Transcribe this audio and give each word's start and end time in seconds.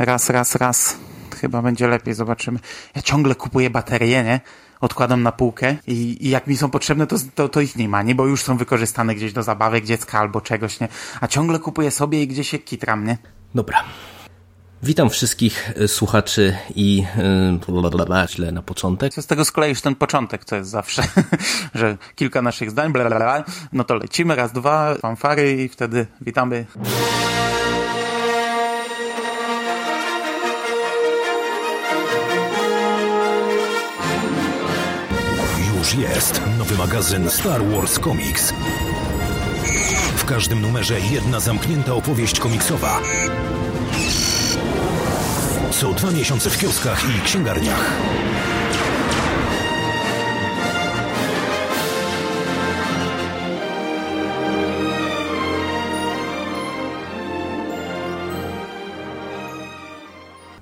raz, 0.00 0.30
raz, 0.30 0.54
raz. 0.54 0.96
Chyba 1.40 1.62
będzie 1.62 1.88
lepiej, 1.88 2.14
zobaczymy. 2.14 2.58
Ja 2.96 3.02
ciągle 3.02 3.34
kupuję 3.34 3.70
baterie, 3.70 4.24
nie? 4.24 4.40
Odkładam 4.80 5.22
na 5.22 5.32
półkę 5.32 5.76
i, 5.86 6.26
i 6.26 6.30
jak 6.30 6.46
mi 6.46 6.56
są 6.56 6.70
potrzebne, 6.70 7.06
to, 7.06 7.16
to, 7.34 7.48
to 7.48 7.60
ich 7.60 7.76
nie 7.76 7.88
ma, 7.88 8.02
nie? 8.02 8.14
Bo 8.14 8.26
już 8.26 8.42
są 8.42 8.56
wykorzystane 8.56 9.14
gdzieś 9.14 9.32
do 9.32 9.42
zabawek 9.42 9.84
dziecka 9.84 10.18
albo 10.18 10.40
czegoś, 10.40 10.80
nie? 10.80 10.88
A 11.20 11.28
ciągle 11.28 11.58
kupuję 11.58 11.90
sobie 11.90 12.22
i 12.22 12.26
gdzieś 12.26 12.48
się 12.50 12.58
kitram, 12.58 13.06
nie? 13.06 13.18
Dobra. 13.54 13.84
Witam 14.82 15.10
wszystkich 15.10 15.72
e, 15.76 15.88
słuchaczy 15.88 16.56
i 16.74 17.04
yy, 18.06 18.28
źle 18.28 18.52
na 18.52 18.62
początek. 18.62 19.14
Co 19.14 19.22
z 19.22 19.26
tego 19.26 19.44
z 19.44 19.52
kolei 19.52 19.70
już 19.70 19.80
ten 19.80 19.94
początek, 19.94 20.44
co 20.44 20.56
jest 20.56 20.70
zawsze, 20.70 21.02
że 21.74 21.96
kilka 22.14 22.42
naszych 22.42 22.70
zdań, 22.70 22.92
blablabla, 22.92 23.44
no 23.72 23.84
to 23.84 23.94
lecimy, 23.94 24.36
raz, 24.36 24.52
dwa, 24.52 24.94
fanfary 24.94 25.62
i 25.62 25.68
wtedy 25.68 26.06
witamy. 26.20 26.66
Już 35.90 35.98
jest 35.98 36.40
nowy 36.58 36.76
magazyn 36.76 37.30
Star 37.30 37.66
Wars 37.66 38.00
Comics. 38.00 38.52
W 40.16 40.24
każdym 40.24 40.60
numerze 40.60 41.00
jedna 41.00 41.40
zamknięta 41.40 41.94
opowieść 41.94 42.40
komiksowa. 42.40 43.00
Co 45.70 45.92
dwa 45.92 46.10
miesiące 46.10 46.50
w 46.50 46.58
kioskach 46.58 47.04
i 47.04 47.20
księgarniach. 47.20 47.92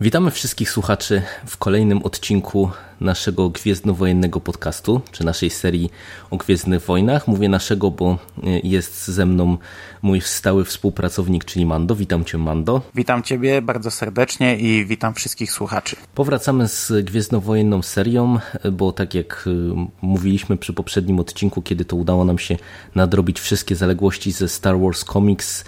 Witamy 0.01 0.31
wszystkich 0.31 0.71
słuchaczy 0.71 1.23
w 1.47 1.57
kolejnym 1.57 2.03
odcinku 2.03 2.71
naszego 3.01 3.49
Gwiezdnowojennego 3.51 4.41
podcastu, 4.41 5.01
czy 5.13 5.25
naszej 5.25 5.51
serii 5.51 5.91
o 6.31 6.37
Gwiezdnych 6.37 6.83
Wojnach. 6.83 7.29
Mówię 7.29 7.49
naszego, 7.49 7.91
bo 7.91 8.19
e, 8.43 8.59
jest 8.63 9.09
ze 9.09 9.27
mną 9.27 9.59
mój 10.03 10.21
stały 10.21 10.65
współpracownik, 10.65 11.45
czyli 11.45 11.67
Mando. 11.67 11.95
Witam 11.95 12.25
Cię, 12.25 12.39
Mando. 12.39 12.81
Witam 12.95 13.23
Ciebie 13.23 13.63
bardzo 13.63 13.91
serdecznie 13.91 14.57
i 14.57 14.87
witam 14.87 15.15
wszystkich 15.15 15.53
słuchaczy. 15.53 15.97
Powracamy 16.15 16.69
z 16.69 16.93
Gwiezdnowojenną 17.05 17.83
serią, 17.83 18.39
bo 18.73 18.93
tak 18.93 19.15
jak 19.15 19.45
e, 19.47 19.87
mówiliśmy 20.03 20.57
przy 20.57 20.73
poprzednim 20.73 21.21
odcinku, 21.21 21.63
kiedy 21.63 21.85
to 21.85 21.97
udało 21.97 22.25
nam 22.25 22.39
się 22.39 22.57
nadrobić 22.95 23.41
wszystkie 23.41 23.77
zaległości 23.77 24.33
ze 24.33 24.49
Star 24.49 24.81
Wars 24.81 25.05
Comics, 25.05 25.65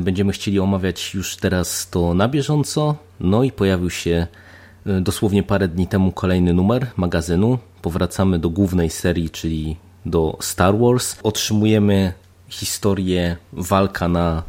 będziemy 0.00 0.32
chcieli 0.32 0.60
omawiać 0.60 1.14
już 1.14 1.36
teraz 1.36 1.90
to 1.90 2.14
na 2.14 2.28
bieżąco. 2.28 2.96
No 3.20 3.42
i 3.42 3.52
pojawił 3.52 3.90
się 3.90 4.26
dosłownie 5.00 5.42
parę 5.42 5.68
dni 5.68 5.86
temu 5.86 6.12
kolejny 6.12 6.52
numer 6.52 6.86
magazynu. 6.96 7.58
Powracamy 7.82 8.38
do 8.38 8.50
głównej 8.50 8.90
serii, 8.90 9.30
czyli 9.30 9.76
do 10.06 10.36
Star 10.40 10.78
Wars. 10.78 11.16
Otrzymujemy 11.22 12.12
historię 12.48 13.36
walka 13.52 14.08
na 14.08 14.42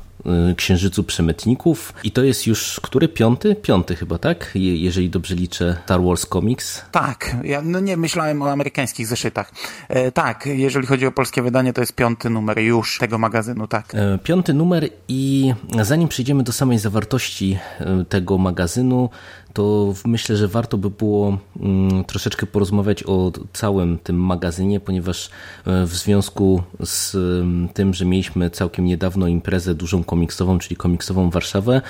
Księżycu 0.58 1.03
Przemytników 1.03 1.94
i 2.03 2.12
to 2.12 2.23
jest 2.23 2.48
już 2.48 2.80
który? 2.84 3.08
Piąty? 3.08 3.56
Piąty 3.56 3.95
chyba, 3.95 4.17
tak? 4.17 4.52
Je, 4.56 4.78
jeżeli 4.78 5.09
dobrze 5.09 5.36
liczę 5.36 5.78
Star 5.86 6.02
Wars 6.02 6.26
Comics. 6.26 6.86
Tak, 6.92 7.36
ja 7.44 7.61
no 7.61 7.80
nie 7.80 7.98
myślałem 7.98 8.42
o 8.42 8.52
amerykańskich 8.52 9.08
zeszytach. 9.08 9.52
E, 9.89 10.11
tak, 10.11 10.45
jeżeli 10.45 10.88
chodzi 10.88 11.06
o 11.06 11.11
polskie 11.11 11.42
wydanie, 11.42 11.73
to 11.73 11.81
jest 11.81 11.95
piąty 11.95 12.30
numer 12.30 12.59
już 12.59 12.98
tego 12.98 13.17
magazynu, 13.17 13.67
tak. 13.67 13.95
E, 13.95 14.17
piąty 14.17 14.53
numer 14.53 14.89
i 15.08 15.53
zanim 15.81 16.08
przejdziemy 16.08 16.44
do 16.44 16.52
samej 16.52 16.80
zawartości 16.80 17.58
e, 17.80 18.06
tego 18.06 18.38
magazynu, 18.38 19.09
to 19.53 19.94
myślę, 20.05 20.38
że 20.38 20.47
warto 20.47 20.78
by 20.78 20.89
było 20.89 21.38
mm, 21.59 22.03
troszeczkę 22.03 22.45
porozmawiać 22.45 23.03
o 23.03 23.31
całym 23.53 23.97
tym 23.97 24.16
magazynie, 24.16 24.80
ponieważ 24.80 25.30
e, 25.66 25.86
w 25.86 25.95
związku 25.95 26.64
z 26.83 27.15
mm, 27.15 27.70
tym, 27.70 27.93
że 27.93 28.05
mieliśmy 28.05 28.49
całkiem 28.49 28.86
niedawno 28.86 29.27
imprezę 29.27 29.76
dużą 29.76 30.04
komiksową, 30.04 30.59
czyli 30.59 30.76
komiksową 30.76 31.30
Warszawę, 31.30 31.82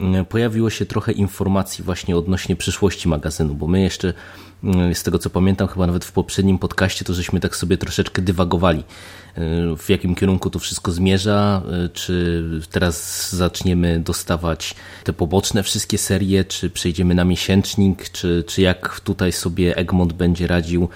mm, 0.00 0.24
pojawiło 0.24 0.70
się 0.70 0.86
trochę 0.86 1.12
informacji 1.12 1.84
właśnie 1.84 2.16
odnośnie 2.16 2.56
przyszłości 2.56 3.08
magazynu, 3.08 3.54
bo 3.54 3.66
my 3.66 3.80
jeszcze 3.80 4.14
z 4.94 5.02
tego 5.02 5.18
co 5.18 5.30
pamiętam, 5.30 5.68
chyba 5.68 5.86
nawet 5.86 6.04
w 6.04 6.12
poprzednim 6.12 6.58
podcaście, 6.58 7.04
to 7.04 7.14
żeśmy 7.14 7.40
tak 7.40 7.56
sobie 7.56 7.78
troszeczkę 7.78 8.22
dywagowali, 8.22 8.78
e, 8.78 9.42
w 9.76 9.88
jakim 9.88 10.14
kierunku 10.14 10.50
to 10.50 10.58
wszystko 10.58 10.92
zmierza, 10.92 11.62
e, 11.84 11.88
czy 11.88 12.44
teraz 12.70 13.28
zaczniemy 13.32 14.00
dostawać 14.00 14.74
te 15.04 15.12
poboczne 15.12 15.62
wszystkie 15.62 15.98
serie, 15.98 16.44
czy 16.44 16.70
przejdziemy 16.70 17.14
na 17.14 17.24
miesięcznik, 17.24 18.10
czy, 18.10 18.44
czy 18.46 18.62
jak 18.62 19.00
tutaj 19.00 19.32
sobie 19.32 19.76
Egmont 19.76 20.12
będzie 20.12 20.46
radził 20.46 20.88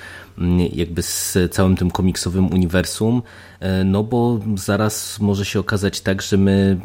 jakby 0.72 1.02
z 1.02 1.38
całym 1.50 1.76
tym 1.76 1.90
komiksowym 1.90 2.52
uniwersum, 2.52 3.22
e, 3.60 3.84
no 3.84 4.02
bo 4.02 4.40
zaraz 4.54 5.20
może 5.20 5.44
się 5.44 5.60
okazać 5.60 6.00
tak, 6.00 6.22
że 6.22 6.36
my 6.36 6.80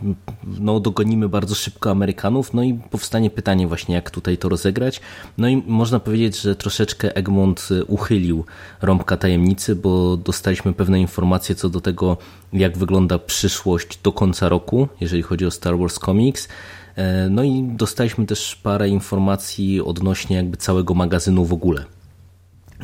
no, 0.59 0.79
dogonimy 0.79 1.29
bardzo 1.29 1.55
szybko 1.55 1.91
Amerykanów, 1.91 2.53
no 2.53 2.63
i 2.63 2.73
powstanie 2.73 3.29
pytanie 3.29 3.67
właśnie, 3.67 3.95
jak 3.95 4.11
tutaj 4.11 4.37
to 4.37 4.49
rozegrać. 4.49 5.01
No 5.37 5.47
i 5.47 5.63
można 5.67 5.99
powiedzieć, 5.99 6.41
że 6.41 6.55
troszeczkę 6.55 7.15
Egmont 7.15 7.69
uchylił 7.87 8.45
rąbka 8.81 9.17
tajemnicy, 9.17 9.75
bo 9.75 10.17
dostaliśmy 10.17 10.73
pewne 10.73 10.99
informacje 10.99 11.55
co 11.55 11.69
do 11.69 11.81
tego, 11.81 12.17
jak 12.53 12.77
wygląda 12.77 13.19
przyszłość 13.19 13.99
do 14.03 14.11
końca 14.11 14.49
roku, 14.49 14.87
jeżeli 15.01 15.21
chodzi 15.21 15.45
o 15.45 15.51
Star 15.51 15.77
Wars 15.77 15.99
Comics. 15.99 16.47
E, 16.95 17.29
no 17.29 17.43
i 17.43 17.63
dostaliśmy 17.63 18.25
też 18.25 18.55
parę 18.55 18.89
informacji 18.89 19.81
odnośnie 19.81 20.35
jakby 20.35 20.57
całego 20.57 20.93
magazynu 20.93 21.45
w 21.45 21.53
ogóle. 21.53 21.96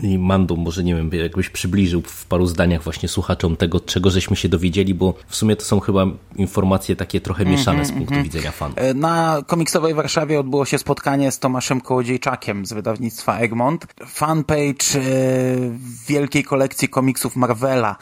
I 0.01 0.17
Mando, 0.17 0.55
może 0.55 0.83
nie 0.83 0.95
wiem, 0.95 1.09
jakbyś 1.13 1.49
przybliżył 1.49 2.01
w 2.01 2.25
paru 2.25 2.45
zdaniach 2.45 2.83
właśnie 2.83 3.09
słuchaczom 3.09 3.55
tego, 3.55 3.79
czego 3.79 4.09
żeśmy 4.09 4.35
się 4.35 4.49
dowiedzieli, 4.49 4.93
bo 4.93 5.13
w 5.27 5.35
sumie 5.35 5.55
to 5.55 5.65
są 5.65 5.79
chyba 5.79 6.05
informacje 6.35 6.95
takie 6.95 7.21
trochę 7.21 7.45
mieszane 7.45 7.77
mm 7.77 7.85
-hmm, 7.89 7.93
z 7.93 7.97
punktu 7.97 8.13
mm 8.13 8.25
-hmm. 8.25 8.33
widzenia 8.33 8.51
fanów. 8.51 8.77
E, 8.77 8.93
na 8.93 9.41
komiksowej 9.47 9.93
Warszawie 9.93 10.39
odbyło 10.39 10.65
się 10.65 10.77
spotkanie 10.77 11.31
z 11.31 11.39
Tomaszem 11.39 11.81
Kołodziejczakiem 11.81 12.65
z 12.65 12.73
wydawnictwa 12.73 13.37
Egmont. 13.37 13.87
Fanpage 14.07 14.95
e, 14.95 15.01
wielkiej 16.07 16.43
kolekcji 16.43 16.89
komiksów 16.89 17.35
Marvela 17.35 17.95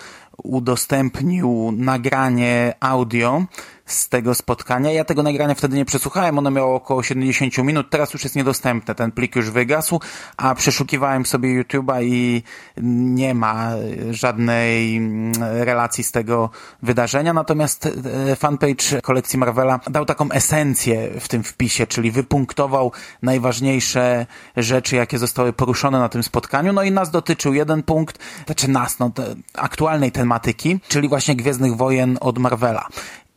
udostępnił 0.44 1.74
nagranie 1.78 2.74
audio 2.80 3.46
z 3.92 4.10
tego 4.10 4.36
spotkania. 4.36 4.92
Ja 4.92 5.06
tego 5.06 5.24
nagrania 5.24 5.56
wtedy 5.56 5.78
nie 5.78 5.86
przesłuchałem, 5.86 6.38
ono 6.38 6.52
miało 6.52 6.76
około 6.76 7.04
70 7.04 7.58
minut, 7.58 7.90
teraz 7.90 8.14
już 8.14 8.24
jest 8.24 8.36
niedostępne, 8.36 8.96
ten 8.96 9.12
plik 9.12 9.36
już 9.36 9.50
wygasł, 9.50 10.00
a 10.38 10.56
przeszukiwałem 10.56 11.26
sobie 11.26 11.64
YouTube'a 11.64 12.04
i 12.04 12.44
nie 12.82 13.34
ma 13.34 13.72
żadnej 14.10 14.98
mm, 14.98 15.34
relacji 15.42 16.04
z 16.04 16.12
tego 16.12 16.50
wydarzenia, 16.82 17.34
natomiast 17.34 17.86
e, 17.86 18.36
fanpage 18.36 19.02
kolekcji 19.02 19.40
Marvela 19.40 19.80
dał 19.90 20.06
taką 20.06 20.32
esencję 20.32 21.10
w 21.20 21.28
tym 21.28 21.44
wpisie, 21.44 21.88
czyli 21.88 22.12
wypunktował 22.12 22.92
najważniejsze 23.22 24.26
rzeczy, 24.58 24.96
jakie 24.96 25.18
zostały 25.18 25.54
poruszone 25.54 26.00
na 26.00 26.10
tym 26.10 26.24
spotkaniu, 26.24 26.74
no 26.74 26.84
i 26.84 26.92
nas 26.92 27.12
dotyczył 27.12 27.54
jeden 27.54 27.84
punkt, 27.84 28.20
znaczy 28.46 28.68
nas, 28.68 29.00
no, 29.00 29.12
aktualnej 29.54 30.12
tematyki, 30.12 30.80
czyli 30.88 31.10
właśnie 31.10 31.36
Gwiezdnych 31.36 31.76
Wojen 31.76 32.18
od 32.22 32.38
Marvela. 32.38 32.88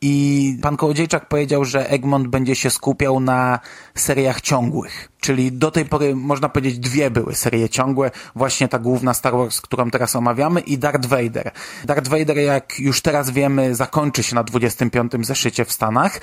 I 0.01 0.57
pan 0.61 0.77
Kołodziejczak 0.77 1.27
powiedział, 1.27 1.65
że 1.65 1.89
Egmont 1.89 2.27
będzie 2.27 2.55
się 2.55 2.69
skupiał 2.69 3.19
na 3.19 3.59
seriach 3.95 4.41
ciągłych. 4.41 5.09
Czyli 5.25 5.51
do 5.51 5.71
tej 5.71 5.85
pory 5.85 6.15
można 6.15 6.49
powiedzieć 6.49 6.79
dwie 6.79 7.11
były 7.11 7.35
serie 7.35 7.69
ciągłe. 7.69 8.11
Właśnie 8.35 8.67
ta 8.67 8.79
główna 8.79 9.13
Star 9.13 9.33
Wars, 9.33 9.61
którą 9.61 9.91
teraz 9.91 10.15
omawiamy 10.15 10.61
i 10.61 10.77
Darth 10.77 11.05
Vader. 11.05 11.51
Darth 11.85 12.07
Vader, 12.07 12.37
jak 12.37 12.79
już 12.79 13.01
teraz 13.01 13.29
wiemy, 13.29 13.75
zakończy 13.75 14.23
się 14.23 14.35
na 14.35 14.43
25. 14.43 15.11
zeszycie 15.21 15.65
w 15.65 15.71
Stanach. 15.71 16.21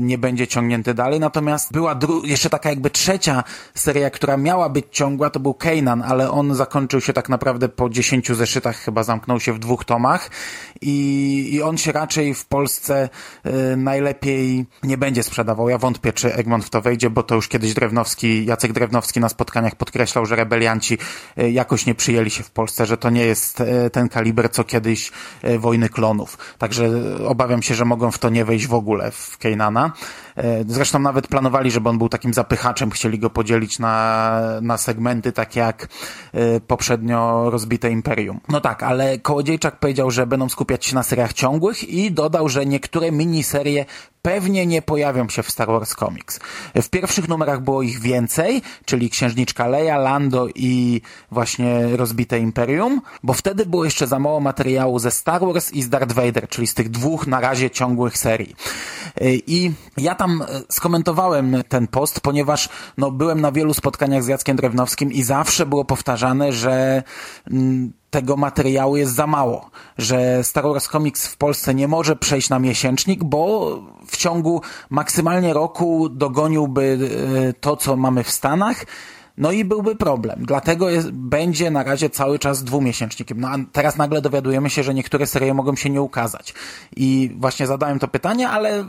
Nie 0.00 0.18
będzie 0.18 0.46
ciągnięty 0.46 0.94
dalej. 0.94 1.20
Natomiast 1.20 1.72
była 1.72 1.98
jeszcze 2.24 2.50
taka 2.50 2.70
jakby 2.70 2.90
trzecia 2.90 3.44
seria, 3.74 4.10
która 4.10 4.36
miała 4.36 4.68
być 4.68 4.86
ciągła, 4.90 5.30
to 5.30 5.40
był 5.40 5.54
Kanan, 5.54 6.02
ale 6.02 6.30
on 6.30 6.54
zakończył 6.54 7.00
się 7.00 7.12
tak 7.12 7.28
naprawdę 7.28 7.68
po 7.68 7.90
10 7.90 8.28
zeszytach, 8.28 8.76
chyba 8.76 9.02
zamknął 9.02 9.40
się 9.40 9.52
w 9.52 9.58
dwóch 9.58 9.84
tomach 9.84 10.30
i, 10.80 11.48
i 11.52 11.62
on 11.62 11.78
się 11.78 11.92
raczej 11.92 12.34
w 12.34 12.44
Polsce 12.44 13.08
y, 13.46 13.76
najlepiej 13.76 14.66
nie 14.82 14.98
będzie 14.98 15.22
sprzedawał. 15.22 15.68
Ja 15.68 15.78
wątpię, 15.78 16.12
czy 16.12 16.34
Egmont 16.34 16.64
w 16.64 16.70
to 16.70 16.82
wejdzie, 16.82 17.10
bo 17.10 17.22
to 17.22 17.34
już 17.34 17.48
kiedyś 17.48 17.74
Drewnowski 17.74 18.35
Jacek 18.44 18.72
Drewnowski 18.72 19.20
na 19.20 19.28
spotkaniach 19.28 19.74
podkreślał, 19.74 20.26
że 20.26 20.36
rebelianci 20.36 20.98
e, 21.36 21.50
jakoś 21.50 21.86
nie 21.86 21.94
przyjęli 21.94 22.30
się 22.30 22.42
w 22.42 22.50
Polsce, 22.50 22.86
że 22.86 22.96
to 22.96 23.10
nie 23.10 23.24
jest 23.24 23.60
e, 23.60 23.90
ten 23.90 24.08
kaliber, 24.08 24.50
co 24.50 24.64
kiedyś 24.64 25.12
e, 25.42 25.58
wojny 25.58 25.88
klonów. 25.88 26.38
Także 26.58 26.90
obawiam 27.26 27.62
się, 27.62 27.74
że 27.74 27.84
mogą 27.84 28.10
w 28.10 28.18
to 28.18 28.28
nie 28.28 28.44
wejść 28.44 28.66
w 28.66 28.74
ogóle 28.74 29.10
w 29.10 29.38
Kejnana. 29.38 29.92
Zresztą 30.68 30.98
nawet 30.98 31.28
planowali, 31.28 31.70
żeby 31.70 31.88
on 31.88 31.98
był 31.98 32.08
takim 32.08 32.34
zapychaczem, 32.34 32.90
chcieli 32.90 33.18
go 33.18 33.30
podzielić 33.30 33.78
na, 33.78 34.40
na 34.62 34.78
segmenty, 34.78 35.32
takie 35.32 35.60
jak 35.60 35.88
poprzednio 36.66 37.50
rozbite 37.50 37.90
Imperium. 37.90 38.40
No 38.48 38.60
tak, 38.60 38.82
ale 38.82 39.18
Kołodziejczak 39.18 39.78
powiedział, 39.78 40.10
że 40.10 40.26
będą 40.26 40.48
skupiać 40.48 40.86
się 40.86 40.94
na 40.94 41.02
seriach 41.02 41.32
ciągłych 41.32 41.88
i 41.88 42.12
dodał, 42.12 42.48
że 42.48 42.66
niektóre 42.66 43.12
miniserie 43.12 43.84
pewnie 44.22 44.66
nie 44.66 44.82
pojawią 44.82 45.28
się 45.28 45.42
w 45.42 45.50
Star 45.50 45.68
Wars 45.68 45.94
Comics. 45.94 46.40
W 46.74 46.88
pierwszych 46.88 47.28
numerach 47.28 47.60
było 47.60 47.82
ich 47.82 48.00
więcej, 48.00 48.62
czyli 48.84 49.10
Księżniczka 49.10 49.66
Leia, 49.66 49.98
Lando 49.98 50.48
i 50.54 51.00
właśnie 51.30 51.96
Rozbite 51.96 52.38
Imperium, 52.38 53.00
bo 53.22 53.32
wtedy 53.32 53.66
było 53.66 53.84
jeszcze 53.84 54.06
za 54.06 54.18
mało 54.18 54.40
materiału 54.40 54.98
ze 54.98 55.10
Star 55.10 55.40
Wars 55.40 55.72
i 55.72 55.82
z 55.82 55.88
Darth 55.88 56.12
Vader, 56.12 56.48
czyli 56.48 56.66
z 56.66 56.74
tych 56.74 56.88
dwóch 56.88 57.26
na 57.26 57.40
razie 57.40 57.70
ciągłych 57.70 58.18
serii. 58.18 58.54
I 59.46 59.72
ja 59.96 60.14
tam 60.14 60.25
skomentowałem 60.70 61.62
ten 61.68 61.86
post, 61.86 62.20
ponieważ 62.20 62.68
no, 62.98 63.10
byłem 63.10 63.40
na 63.40 63.52
wielu 63.52 63.74
spotkaniach 63.74 64.22
z 64.22 64.26
Jackiem 64.26 64.56
Drewnowskim 64.56 65.12
i 65.12 65.22
zawsze 65.22 65.66
było 65.66 65.84
powtarzane, 65.84 66.52
że 66.52 67.02
mm, 67.50 67.92
tego 68.10 68.36
materiału 68.36 68.96
jest 68.96 69.14
za 69.14 69.26
mało, 69.26 69.70
że 69.98 70.44
Star 70.44 70.64
Wars 70.64 70.88
Comics 70.88 71.26
w 71.26 71.36
Polsce 71.36 71.74
nie 71.74 71.88
może 71.88 72.16
przejść 72.16 72.50
na 72.50 72.58
miesięcznik, 72.58 73.24
bo 73.24 73.78
w 74.06 74.16
ciągu 74.16 74.62
maksymalnie 74.90 75.52
roku 75.52 76.08
dogoniłby 76.08 76.98
e, 77.48 77.52
to, 77.52 77.76
co 77.76 77.96
mamy 77.96 78.24
w 78.24 78.30
Stanach, 78.30 78.84
no 79.38 79.52
i 79.52 79.64
byłby 79.64 79.96
problem. 79.96 80.38
Dlatego 80.46 80.90
jest, 80.90 81.10
będzie 81.10 81.70
na 81.70 81.82
razie 81.82 82.10
cały 82.10 82.38
czas 82.38 82.64
dwumiesięcznikiem. 82.64 83.40
No 83.40 83.48
a 83.48 83.56
teraz 83.72 83.96
nagle 83.96 84.22
dowiadujemy 84.22 84.70
się, 84.70 84.82
że 84.82 84.94
niektóre 84.94 85.26
serie 85.26 85.54
mogą 85.54 85.76
się 85.76 85.90
nie 85.90 86.02
ukazać. 86.02 86.54
I 86.96 87.30
właśnie 87.36 87.66
zadałem 87.66 87.98
to 87.98 88.08
pytanie, 88.08 88.48
ale 88.48 88.80
y, 88.80 88.84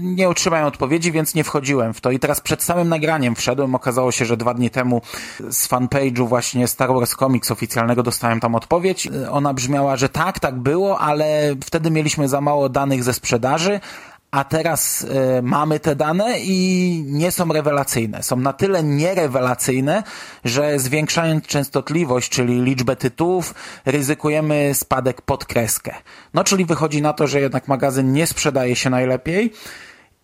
nie 0.00 0.28
otrzymałem 0.28 0.66
odpowiedzi, 0.66 1.12
więc 1.12 1.34
nie 1.34 1.44
wchodziłem 1.44 1.94
w 1.94 2.00
to. 2.00 2.10
I 2.10 2.18
teraz 2.18 2.40
przed 2.40 2.62
samym 2.62 2.88
nagraniem 2.88 3.34
wszedłem. 3.34 3.74
Okazało 3.74 4.12
się, 4.12 4.24
że 4.24 4.36
dwa 4.36 4.54
dni 4.54 4.70
temu 4.70 5.02
z 5.50 5.68
fanpage'u 5.68 6.28
właśnie 6.28 6.68
Star 6.68 6.94
Wars 6.94 7.16
Comics 7.16 7.50
oficjalnego 7.50 8.02
dostałem 8.02 8.40
tam 8.40 8.54
odpowiedź. 8.54 9.06
Y, 9.06 9.30
ona 9.30 9.54
brzmiała, 9.54 9.96
że 9.96 10.08
tak, 10.08 10.40
tak 10.40 10.58
było, 10.58 10.98
ale 10.98 11.54
wtedy 11.64 11.90
mieliśmy 11.90 12.28
za 12.28 12.40
mało 12.40 12.68
danych 12.68 13.04
ze 13.04 13.12
sprzedaży, 13.12 13.80
a 14.30 14.44
teraz 14.44 15.04
y, 15.04 15.08
mamy 15.42 15.80
te 15.80 15.96
dane 15.96 16.40
i 16.40 17.02
nie 17.06 17.30
są 17.32 17.52
rewelacyjne. 17.52 18.22
Są 18.22 18.36
na 18.36 18.52
tyle 18.52 18.84
nierewelacyjne, 18.84 20.02
że 20.44 20.78
zwiększając 20.78 21.46
częstotliwość, 21.46 22.28
czyli 22.28 22.62
liczbę 22.62 22.96
tytułów, 22.96 23.54
ryzykujemy 23.84 24.74
spadek 24.74 25.22
pod 25.22 25.44
kreskę. 25.44 25.94
No, 26.34 26.44
czyli 26.44 26.64
wychodzi 26.64 27.02
na 27.02 27.12
to, 27.12 27.26
że 27.26 27.40
jednak 27.40 27.68
magazyn 27.68 28.12
nie 28.12 28.26
sprzedaje 28.26 28.76
się 28.76 28.90
najlepiej. 28.90 29.52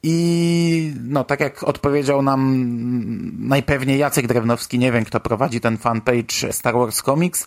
I 0.03 0.95
no, 1.03 1.25
tak 1.25 1.41
jak 1.41 1.63
odpowiedział 1.63 2.23
nam 2.23 2.69
najpewniej 3.39 3.99
Jacek 3.99 4.27
Drewnowski, 4.27 4.79
nie 4.79 4.93
wiem 4.93 5.05
kto 5.05 5.21
prowadzi 5.21 5.61
ten 5.61 5.79
fanpage 5.79 6.53
Star 6.53 6.75
Wars 6.75 7.03
Comics, 7.03 7.47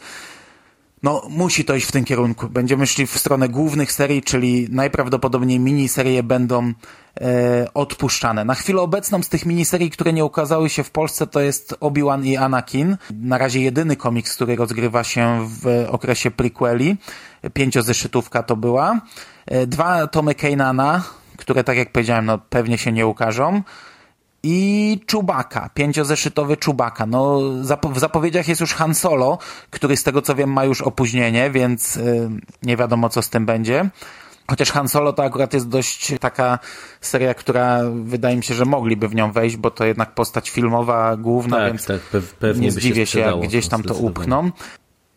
no, 1.04 1.22
musi 1.30 1.66
to 1.66 1.76
iść 1.76 1.88
w 1.88 1.92
tym 1.92 2.06
kierunku. 2.06 2.50
Będziemy 2.50 2.88
szli 2.88 3.08
w 3.08 3.18
stronę 3.20 3.50
głównych 3.50 3.92
serii, 3.92 4.22
czyli 4.22 4.68
najprawdopodobniej 4.72 5.60
miniserie 5.60 6.24
będą 6.24 6.74
e, 7.22 7.68
odpuszczane. 7.74 8.46
Na 8.46 8.56
chwilę 8.56 8.82
obecną 8.82 9.24
z 9.24 9.30
tych 9.30 9.46
miniserii, 9.46 9.90
które 9.90 10.14
nie 10.14 10.26
ukazały 10.26 10.70
się 10.70 10.84
w 10.84 10.92
Polsce, 10.92 11.28
to 11.28 11.40
jest 11.40 11.76
Obi-Wan 11.80 12.26
i 12.26 12.38
Anakin. 12.38 12.98
Na 13.12 13.38
razie 13.38 13.62
jedyny 13.62 13.96
komiks, 13.96 14.36
który 14.36 14.56
rozgrywa 14.56 15.04
się 15.04 15.48
w 15.48 15.86
okresie 15.90 16.32
prequeli. 16.32 16.98
Pięciozeszytówka 17.54 18.44
to 18.44 18.56
była. 18.56 19.02
E, 19.46 19.68
dwa 19.68 20.08
tomy 20.08 20.36
Kanana, 20.36 21.04
które 21.38 21.64
tak 21.64 21.78
jak 21.78 21.92
powiedziałem, 21.92 22.26
no 22.26 22.38
pewnie 22.38 22.78
się 22.78 22.92
nie 22.92 23.08
ukażą 23.08 23.62
i 24.44 25.00
Czubaka, 25.06 25.70
pięciozeszytowy 25.74 26.58
Czubaka. 26.58 27.06
No, 27.06 27.40
w 27.90 28.00
zapowiedziach 28.00 28.48
jest 28.48 28.62
już 28.62 28.74
Han 28.74 28.96
Solo, 28.96 29.38
który 29.70 29.98
z 29.98 30.04
tego 30.04 30.22
co 30.22 30.36
wiem 30.36 30.54
ma 30.54 30.66
już 30.66 30.82
opóźnienie, 30.82 31.52
więc 31.52 31.96
yy, 31.96 32.30
nie 32.64 32.78
wiadomo 32.78 33.10
co 33.10 33.22
z 33.22 33.30
tym 33.30 33.46
będzie. 33.46 33.90
Chociaż 34.50 34.72
Han 34.72 34.90
Solo 34.90 35.14
to 35.14 35.24
akurat 35.24 35.54
jest 35.54 35.68
dość 35.68 36.14
taka 36.20 36.60
seria, 37.02 37.34
która 37.34 37.80
wydaje 38.04 38.38
mi 38.38 38.44
się, 38.44 38.54
że 38.54 38.66
mogliby 38.66 39.08
w 39.08 39.16
nią 39.16 39.32
wejść, 39.32 39.58
bo 39.58 39.72
to 39.72 39.86
jednak 39.86 40.16
postać 40.16 40.50
filmowa 40.50 41.18
główna, 41.18 41.58
tak, 41.58 41.68
więc 41.68 41.86
tak, 41.86 42.02
pewnie 42.40 42.66
nie 42.66 42.72
zdziwię 42.72 43.06
się, 43.06 43.20
jak 43.20 43.40
gdzieś 43.40 43.68
tam 43.68 43.84
to 43.84 43.94
upchną. 43.94 44.52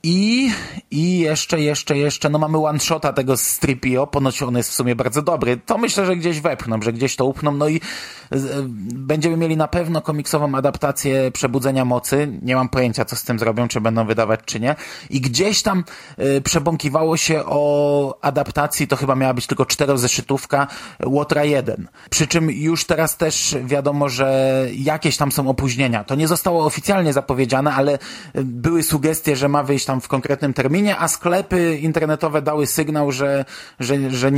I, 0.04 0.50
I 0.90 1.18
jeszcze, 1.18 1.60
jeszcze, 1.60 1.98
jeszcze, 1.98 2.28
no 2.28 2.38
mamy 2.38 2.58
one-shota 2.58 3.12
tego 3.12 3.36
Stripio, 3.36 4.06
ponoć 4.06 4.42
on 4.42 4.56
jest 4.56 4.70
w 4.70 4.74
sumie 4.74 4.96
bardzo 4.96 5.22
dobry. 5.22 5.56
To 5.56 5.78
myślę, 5.78 6.06
że 6.06 6.16
gdzieś 6.16 6.40
wepchną, 6.40 6.82
że 6.82 6.92
gdzieś 6.92 7.16
to 7.16 7.24
upchną, 7.24 7.52
no 7.52 7.68
i 7.68 7.80
będziemy 8.94 9.36
mieli 9.36 9.56
na 9.56 9.68
pewno 9.68 10.02
komiksową 10.02 10.54
adaptację 10.54 11.30
Przebudzenia 11.30 11.84
Mocy. 11.84 12.38
Nie 12.42 12.56
mam 12.56 12.68
pojęcia, 12.68 13.04
co 13.04 13.16
z 13.16 13.22
tym 13.22 13.38
zrobią, 13.38 13.68
czy 13.68 13.80
będą 13.80 14.06
wydawać, 14.06 14.40
czy 14.44 14.60
nie. 14.60 14.76
I 15.10 15.20
gdzieś 15.20 15.62
tam 15.62 15.84
y, 16.18 16.40
przebąkiwało 16.40 17.16
się 17.16 17.42
o 17.46 18.18
adaptacji, 18.20 18.88
to 18.88 18.96
chyba 18.96 19.14
miała 19.14 19.34
być 19.34 19.46
tylko 19.46 19.66
czterozeszytówka 19.66 20.66
Łotra 21.04 21.44
1. 21.44 21.88
Przy 22.10 22.26
czym 22.26 22.50
już 22.50 22.84
teraz 22.84 23.16
też 23.16 23.56
wiadomo, 23.64 24.08
że 24.08 24.66
jakieś 24.74 25.16
tam 25.16 25.32
są 25.32 25.48
opóźnienia. 25.48 26.04
To 26.04 26.14
nie 26.14 26.28
zostało 26.28 26.64
oficjalnie 26.64 27.12
zapowiedziane, 27.12 27.74
ale 27.74 27.98
były 28.34 28.82
sugestie, 28.82 29.36
że 29.36 29.48
ma 29.48 29.62
wyjść 29.62 29.84
tam 29.84 30.00
w 30.00 30.08
konkretnym 30.08 30.54
terminie, 30.54 30.98
a 30.98 31.08
sklepy 31.08 31.78
internetowe 31.78 32.42
dały 32.42 32.66
sygnał, 32.66 33.12
że, 33.12 33.44
że, 33.80 34.10
że, 34.10 34.10
że, 34.10 34.30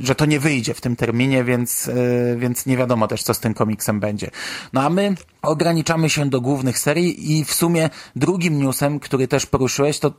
że 0.00 0.14
to 0.14 0.26
nie 0.26 0.40
wyjdzie 0.40 0.74
w 0.74 0.80
tym 0.80 0.96
terminie, 0.96 1.44
więc, 1.44 1.90
więc 2.36 2.66
nie 2.66 2.76
wiadomo 2.76 3.08
też, 3.08 3.22
co 3.22 3.29
z 3.34 3.40
tym 3.40 3.54
komiksem 3.54 4.00
będzie. 4.00 4.30
No 4.72 4.82
a 4.82 4.90
my 4.90 5.14
ograniczamy 5.42 6.10
się 6.10 6.30
do 6.30 6.40
głównych 6.40 6.78
serii 6.78 7.38
i 7.38 7.44
w 7.44 7.54
sumie 7.54 7.90
drugim 8.16 8.62
newsem, 8.62 9.00
który 9.00 9.28
też 9.28 9.46
poruszyłeś, 9.46 9.98
to 9.98 10.12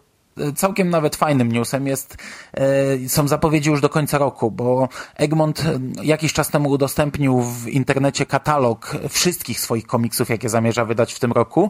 całkiem 0.56 0.90
nawet 0.90 1.16
fajnym 1.16 1.52
newsem 1.52 1.88
jest, 1.88 2.18
e, 2.54 3.10
są 3.10 3.28
zapowiedzi 3.28 3.70
już 3.70 3.82
do 3.82 3.90
końca 3.90 4.18
roku, 4.18 4.52
bo 4.52 4.90
Egmont 5.16 5.60
e, 5.60 5.80
jakiś 6.04 6.34
czas 6.34 6.50
temu 6.50 6.70
udostępnił 6.70 7.42
w 7.42 7.68
internecie 7.68 8.26
katalog 8.26 8.98
wszystkich 9.10 9.60
swoich 9.60 9.88
komiksów, 9.88 10.30
jakie 10.30 10.50
zamierza 10.50 10.86
wydać 10.86 11.14
w 11.14 11.20
tym 11.20 11.32
roku. 11.32 11.70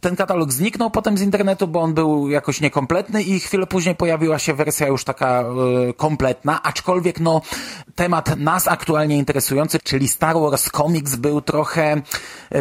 Ten 0.00 0.16
katalog 0.16 0.52
zniknął 0.52 0.90
potem 0.90 1.18
z 1.18 1.20
internetu, 1.20 1.68
bo 1.68 1.80
on 1.80 1.94
był 1.94 2.28
jakoś 2.30 2.60
niekompletny 2.60 3.22
i 3.22 3.40
chwilę 3.40 3.66
później 3.66 3.94
pojawiła 3.94 4.38
się 4.38 4.54
wersja 4.54 4.86
już 4.86 5.04
taka 5.04 5.40
e, 5.40 5.44
kompletna, 5.92 6.62
aczkolwiek 6.62 7.20
no 7.20 7.42
temat 7.94 8.36
nas 8.36 8.68
aktualnie 8.68 9.16
interesujący, 9.16 9.78
czyli 9.84 10.08
Star 10.08 10.36
Wars 10.36 10.70
Comics 10.70 11.16
był 11.16 11.40
trochę 11.40 12.02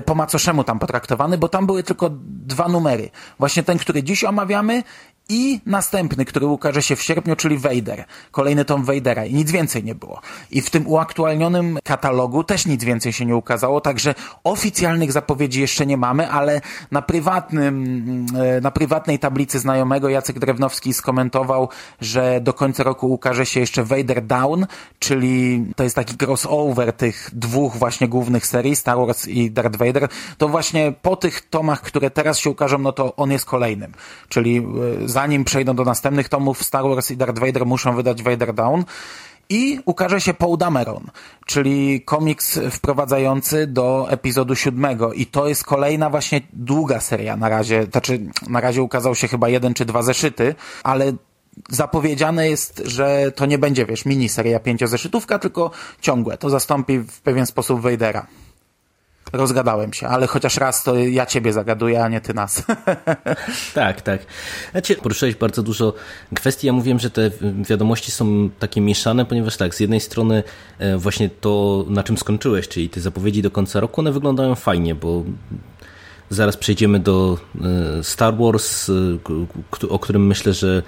po 0.05 0.15
macoszemu 0.15 0.63
tam 0.63 0.79
potraktowany, 0.79 1.37
bo 1.37 1.49
tam 1.49 1.65
były 1.65 1.83
tylko 1.83 2.09
dwa 2.25 2.67
numery. 2.67 3.09
Właśnie 3.39 3.63
ten, 3.63 3.77
który 3.77 4.03
dziś 4.03 4.23
omawiamy 4.23 4.83
i 5.29 5.59
następny, 5.65 6.25
który 6.25 6.45
ukaże 6.45 6.81
się 6.81 6.95
w 6.95 7.01
sierpniu, 7.01 7.35
czyli 7.35 7.57
Vader. 7.57 8.05
Kolejny 8.31 8.65
tom 8.65 8.83
Vadera 8.83 9.25
i 9.25 9.33
nic 9.33 9.51
więcej 9.51 9.83
nie 9.83 9.95
było. 9.95 10.21
I 10.51 10.61
w 10.61 10.69
tym 10.69 10.87
uaktualnionym 10.87 11.79
katalogu 11.83 12.43
też 12.43 12.65
nic 12.65 12.83
więcej 12.83 13.13
się 13.13 13.25
nie 13.25 13.35
ukazało, 13.35 13.81
także 13.81 14.15
oficjalnych 14.43 15.11
zapowiedzi 15.11 15.61
jeszcze 15.61 15.85
nie 15.85 15.97
mamy, 15.97 16.31
ale 16.31 16.61
na 16.91 17.01
prywatnym, 17.01 18.25
e, 18.35 18.61
na 18.61 18.71
prywatnej 18.71 19.19
tablicy 19.19 19.59
znajomego 19.59 20.09
Jacek 20.09 20.39
Drewnowski 20.39 20.93
skomentował, 20.93 21.69
że 22.01 22.41
do 22.41 22.53
końca 22.53 22.83
roku 22.83 23.13
ukaże 23.13 23.45
się 23.45 23.59
jeszcze 23.59 23.83
Vader 23.83 24.25
Down, 24.25 24.65
czyli 24.99 25.65
to 25.75 25.83
jest 25.83 25.95
taki 25.95 26.15
crossover 26.25 26.93
tych 26.93 27.29
dwóch 27.33 27.75
właśnie 27.75 28.07
głównych 28.07 28.47
serii, 28.47 28.75
Star 28.75 28.97
Wars 28.97 29.27
i 29.27 29.51
Darth 29.51 29.77
Vader. 29.77 30.07
To 30.37 30.47
właśnie 30.47 30.93
po 31.01 31.15
tych 31.15 31.49
tomach, 31.49 31.81
które 31.81 32.09
teraz 32.09 32.39
się 32.39 32.49
ukażą, 32.49 32.77
no 32.77 32.91
to 32.91 33.15
on 33.15 33.31
jest 33.31 33.45
kolejnym. 33.45 33.91
Czyli 34.29 34.57
e, 34.57 35.07
zanim 35.15 35.43
przejdą 35.43 35.75
do 35.75 35.83
następnych 35.83 36.29
tomów, 36.29 36.63
Star 36.63 36.83
Wars 36.83 37.11
i 37.11 37.17
Darth 37.17 37.39
Vader 37.39 37.65
muszą 37.65 37.95
wydać 37.95 38.23
Vader 38.23 38.53
Down. 38.53 38.83
I 39.49 39.79
ukaże 39.85 40.21
się 40.21 40.33
Paul 40.33 40.57
Dameron, 40.57 41.03
czyli 41.45 42.01
komiks 42.01 42.59
wprowadzający 42.71 43.67
do 43.67 44.07
epizodu 44.09 44.55
siódmego. 44.55 45.13
I 45.13 45.25
to 45.25 45.47
jest 45.47 45.63
kolejna 45.63 46.09
właśnie 46.09 46.41
długa 46.53 46.99
seria 46.99 47.37
na 47.37 47.49
razie. 47.49 47.87
Znaczy, 47.91 48.19
na 48.47 48.61
razie 48.61 48.81
ukazał 48.81 49.15
się 49.15 49.27
chyba 49.27 49.49
jeden 49.49 49.73
czy 49.73 49.85
dwa 49.85 50.01
zeszyty, 50.03 50.55
ale 50.83 51.13
zapowiedziane 51.69 52.49
jest, 52.49 52.81
że 52.85 53.31
to 53.35 53.45
nie 53.45 53.57
będzie, 53.57 53.85
wiesz, 53.85 54.05
miniseria 54.05 54.59
pięciozeszytówka, 54.59 55.39
tylko 55.39 55.71
ciągłe. 56.01 56.37
To 56.37 56.49
zastąpi 56.49 56.99
w 56.99 57.21
pewien 57.21 57.45
sposób 57.45 57.81
Vadera 57.81 58.27
rozgadałem 59.35 59.93
się, 59.93 60.07
ale 60.07 60.27
chociaż 60.27 60.57
raz 60.57 60.83
to 60.83 60.95
ja 60.95 61.25
ciebie 61.25 61.53
zagaduję, 61.53 62.03
a 62.03 62.07
nie 62.07 62.21
ty 62.21 62.33
nas. 62.33 62.63
tak, 63.73 64.01
tak. 64.01 64.25
Znaczy, 64.71 64.95
poruszyłeś 64.95 65.35
bardzo 65.35 65.63
dużo 65.63 65.93
kwestii. 66.35 66.67
Ja 66.67 66.73
mówiłem, 66.73 66.99
że 66.99 67.09
te 67.09 67.31
wiadomości 67.69 68.11
są 68.11 68.49
takie 68.59 68.81
mieszane, 68.81 69.25
ponieważ 69.25 69.57
tak, 69.57 69.75
z 69.75 69.79
jednej 69.79 69.99
strony 69.99 70.43
e, 70.79 70.97
właśnie 70.97 71.29
to, 71.29 71.85
na 71.89 72.03
czym 72.03 72.17
skończyłeś, 72.17 72.67
czyli 72.67 72.89
te 72.89 73.01
zapowiedzi 73.01 73.41
do 73.41 73.51
końca 73.51 73.79
roku, 73.79 74.01
one 74.01 74.11
wyglądają 74.11 74.55
fajnie, 74.55 74.95
bo 74.95 75.23
zaraz 76.29 76.57
przejdziemy 76.57 76.99
do 76.99 77.37
e, 77.61 78.03
Star 78.03 78.37
Wars, 78.37 78.89
e, 78.89 78.93
o 79.89 79.99
którym 79.99 80.27
myślę, 80.27 80.53
że 80.53 80.83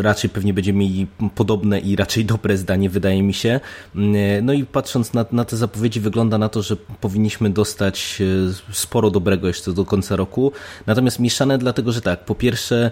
raczej 0.00 0.30
pewnie 0.30 0.54
będziemy 0.54 0.78
mieli 0.78 1.06
podobne 1.34 1.80
i 1.80 1.96
raczej 1.96 2.24
dobre 2.24 2.56
zdanie, 2.56 2.90
wydaje 2.90 3.22
mi 3.22 3.34
się. 3.34 3.60
E, 3.96 4.42
no 4.42 4.52
i 4.52 4.64
patrząc 4.64 5.12
na, 5.14 5.24
na 5.32 5.44
te 5.44 5.56
zapowiedzi, 5.56 6.00
wygląda 6.00 6.38
na 6.38 6.48
to, 6.48 6.62
że 6.62 6.76
powinniśmy 6.76 7.50
dostać 7.50 8.22
e, 8.70 8.74
sporo 8.74 9.10
dobrego 9.10 9.48
jeszcze 9.48 9.72
do 9.72 9.84
końca 9.84 10.16
roku. 10.16 10.52
Natomiast 10.86 11.18
mieszane 11.18 11.58
dlatego, 11.58 11.92
że 11.92 12.00
tak, 12.00 12.24
po 12.24 12.34
pierwsze, 12.34 12.90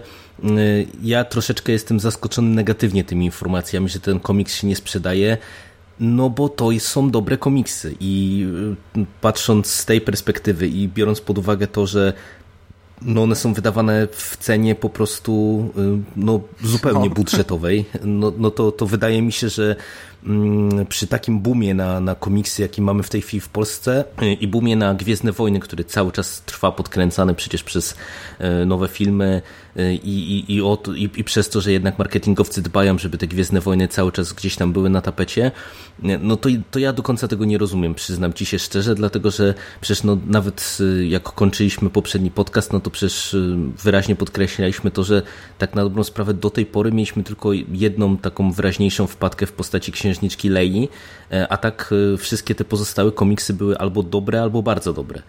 ja 1.03 1.23
troszeczkę 1.23 1.71
jestem 1.71 1.99
zaskoczony 1.99 2.55
negatywnie 2.55 3.03
tymi 3.03 3.25
informacjami, 3.25 3.89
że 3.89 3.99
ten 3.99 4.19
komiks 4.19 4.55
się 4.55 4.67
nie 4.67 4.75
sprzedaje. 4.75 5.37
No 5.99 6.29
bo 6.29 6.49
to 6.49 6.69
są 6.79 7.11
dobre 7.11 7.37
komiksy 7.37 7.95
i 7.99 8.45
patrząc 9.21 9.67
z 9.67 9.85
tej 9.85 10.01
perspektywy 10.01 10.67
i 10.67 10.87
biorąc 10.87 11.21
pod 11.21 11.37
uwagę 11.37 11.67
to, 11.67 11.87
że 11.87 12.13
no 13.01 13.23
one 13.23 13.35
są 13.35 13.53
wydawane 13.53 14.07
w 14.11 14.37
cenie 14.37 14.75
po 14.75 14.89
prostu 14.89 15.65
y, 15.77 15.99
no, 16.15 16.39
zupełnie 16.63 17.09
budżetowej, 17.09 17.85
no, 18.03 18.31
no 18.37 18.51
to, 18.51 18.71
to 18.71 18.85
wydaje 18.85 19.21
mi 19.21 19.31
się, 19.31 19.49
że 19.49 19.75
Mm, 20.23 20.85
przy 20.85 21.07
takim 21.07 21.39
boomie 21.39 21.73
na, 21.73 21.99
na 21.99 22.15
komiksy, 22.15 22.61
jaki 22.61 22.81
mamy 22.81 23.03
w 23.03 23.09
tej 23.09 23.21
chwili 23.21 23.41
w 23.41 23.49
Polsce 23.49 24.05
y, 24.21 24.33
i 24.33 24.47
boomie 24.47 24.75
na 24.75 24.93
Gwiezdne 24.93 25.31
Wojny, 25.31 25.59
który 25.59 25.83
cały 25.83 26.11
czas 26.11 26.41
trwa 26.41 26.71
podkręcany 26.71 27.33
przecież 27.33 27.63
przez 27.63 27.95
y, 28.61 28.65
nowe 28.65 28.87
filmy 28.87 29.41
i, 29.75 30.43
i, 30.47 30.55
i, 30.55 30.61
od, 30.61 30.87
i, 30.87 31.09
i 31.15 31.23
przez 31.23 31.49
to, 31.49 31.61
że 31.61 31.71
jednak 31.71 31.99
marketingowcy 31.99 32.61
dbają, 32.61 32.97
żeby 32.97 33.17
te 33.17 33.27
Gwiezdne 33.27 33.61
Wojny 33.61 33.87
cały 33.87 34.11
czas 34.11 34.33
gdzieś 34.33 34.55
tam 34.55 34.73
były 34.73 34.89
na 34.89 35.01
tapecie, 35.01 35.51
no 36.21 36.37
to, 36.37 36.49
to 36.71 36.79
ja 36.79 36.93
do 36.93 37.03
końca 37.03 37.27
tego 37.27 37.45
nie 37.45 37.57
rozumiem, 37.57 37.95
przyznam 37.95 38.33
ci 38.33 38.45
się 38.45 38.59
szczerze, 38.59 38.95
dlatego 38.95 39.31
że 39.31 39.53
przecież 39.81 40.03
no, 40.03 40.17
nawet 40.27 40.77
jak 41.09 41.23
kończyliśmy 41.23 41.89
poprzedni 41.89 42.31
podcast, 42.31 42.73
no 42.73 42.79
to 42.79 42.89
przecież 42.89 43.35
wyraźnie 43.83 44.15
podkreślaliśmy 44.15 44.91
to, 44.91 45.03
że 45.03 45.21
tak 45.57 45.75
na 45.75 45.83
dobrą 45.83 46.03
sprawę 46.03 46.33
do 46.33 46.49
tej 46.49 46.65
pory 46.65 46.91
mieliśmy 46.91 47.23
tylko 47.23 47.53
jedną 47.71 48.17
taką 48.17 48.51
wyraźniejszą 48.51 49.07
wpadkę 49.07 49.45
w 49.45 49.51
postaci 49.51 49.91
księżniczki 49.91 50.49
Lei, 50.49 50.89
a 51.49 51.57
tak 51.57 51.93
wszystkie 52.17 52.55
te 52.55 52.65
pozostałe 52.65 53.11
komiksy 53.11 53.53
były 53.53 53.77
albo 53.77 54.03
dobre, 54.03 54.41
albo 54.41 54.63
bardzo 54.63 54.93
dobre. 54.93 55.21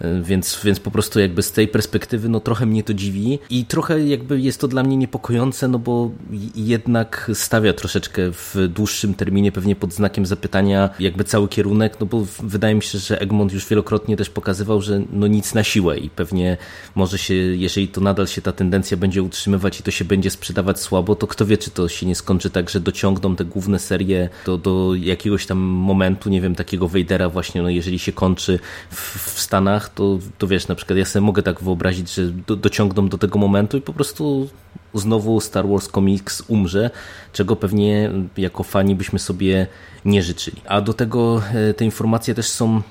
E, 0.00 0.22
więc, 0.22 0.60
więc 0.64 0.80
po 0.80 0.90
prostu 0.90 1.20
jakby 1.20 1.42
z 1.42 1.52
tej 1.52 1.68
perspektywy 1.68 2.28
no 2.28 2.40
trochę 2.40 2.66
mnie 2.66 2.82
to 2.82 2.94
dziwi 2.94 3.38
i 3.50 3.64
trochę 3.64 4.06
jakby 4.06 4.40
jest 4.40 4.60
to 4.60 4.68
dla 4.68 4.82
mnie 4.82 4.96
niepokojące, 4.96 5.68
no 5.68 5.78
bo 5.78 6.10
jednak 6.54 7.30
stawia 7.34 7.72
troszeczkę 7.72 8.22
w 8.32 8.56
dłuższym 8.68 9.14
terminie 9.14 9.52
pewnie 9.52 9.76
pod 9.76 9.92
znakiem 9.92 10.26
zapytania 10.26 10.90
jakby 11.00 11.24
cały 11.24 11.48
kierunek, 11.48 12.00
no 12.00 12.06
bo 12.06 12.26
wydaje 12.42 12.74
mi 12.74 12.82
się, 12.82 12.98
że 12.98 13.20
Egmont 13.20 13.52
już 13.52 13.68
wielokrotnie 13.68 14.16
też 14.16 14.30
pokazywał, 14.30 14.82
że 14.82 15.02
no 15.12 15.26
nic 15.26 15.54
na 15.54 15.64
siłę 15.64 15.98
i 15.98 16.10
pewnie 16.10 16.56
może 16.94 17.18
się, 17.18 17.34
jeżeli 17.34 17.88
to 17.88 18.00
nadal 18.00 18.26
się 18.26 18.42
ta 18.42 18.52
tendencja 18.52 18.96
będzie 18.96 19.22
utrzymywać 19.22 19.80
i 19.80 19.82
to 19.82 19.90
się 19.90 20.04
będzie 20.04 20.30
sprzedawać 20.30 20.80
słabo, 20.80 21.14
to 21.14 21.26
kto 21.26 21.46
wie, 21.46 21.58
czy 21.58 21.70
to 21.70 21.88
się 21.88 22.06
nie 22.06 22.14
skończy 22.14 22.50
tak, 22.50 22.70
że 22.70 22.80
dociągną 22.80 23.36
te 23.36 23.44
główne 23.44 23.78
serie 23.78 24.28
do, 24.46 24.58
do 24.58 24.94
jakiegoś 24.94 25.46
tam 25.46 25.58
momentu, 25.58 26.30
nie 26.30 26.40
wiem, 26.40 26.54
takiego 26.54 26.88
Wejdera 26.88 27.28
właśnie, 27.28 27.62
no 27.62 27.68
jeżeli 27.68 27.98
się 27.98 28.12
kończy 28.12 28.58
w, 28.90 29.34
w 29.34 29.40
Stanach, 29.40 29.87
to, 29.94 30.18
to 30.38 30.46
wiesz, 30.46 30.68
na 30.68 30.74
przykład 30.74 30.98
ja 30.98 31.04
sobie 31.04 31.26
mogę 31.26 31.42
tak 31.42 31.60
wyobrazić, 31.62 32.14
że 32.14 32.26
do, 32.26 32.56
dociągną 32.56 33.08
do 33.08 33.18
tego 33.18 33.38
momentu 33.38 33.76
i 33.76 33.80
po 33.80 33.92
prostu 33.92 34.48
znowu 34.94 35.40
Star 35.40 35.68
Wars 35.68 35.88
Comics 35.88 36.42
umrze, 36.48 36.90
czego 37.32 37.56
pewnie 37.56 38.10
jako 38.36 38.62
fani 38.62 38.94
byśmy 38.94 39.18
sobie 39.18 39.66
nie 40.04 40.22
życzyli. 40.22 40.62
A 40.66 40.80
do 40.80 40.92
tego 40.92 41.42
e, 41.54 41.74
te 41.74 41.84
informacje 41.84 42.34
też 42.34 42.48
są 42.48 42.82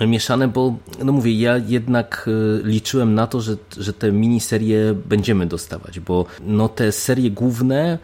mieszane, 0.00 0.48
bo 0.48 0.76
no 1.04 1.12
mówię, 1.12 1.32
ja 1.32 1.56
jednak 1.56 2.28
e, 2.28 2.66
liczyłem 2.68 3.14
na 3.14 3.26
to, 3.26 3.40
że, 3.40 3.56
że 3.78 3.92
te 3.92 4.12
miniserie 4.12 4.94
będziemy 5.06 5.46
dostawać, 5.46 6.00
bo 6.00 6.26
no 6.40 6.68
te 6.68 6.92
serie 6.92 7.30
główne 7.30 7.98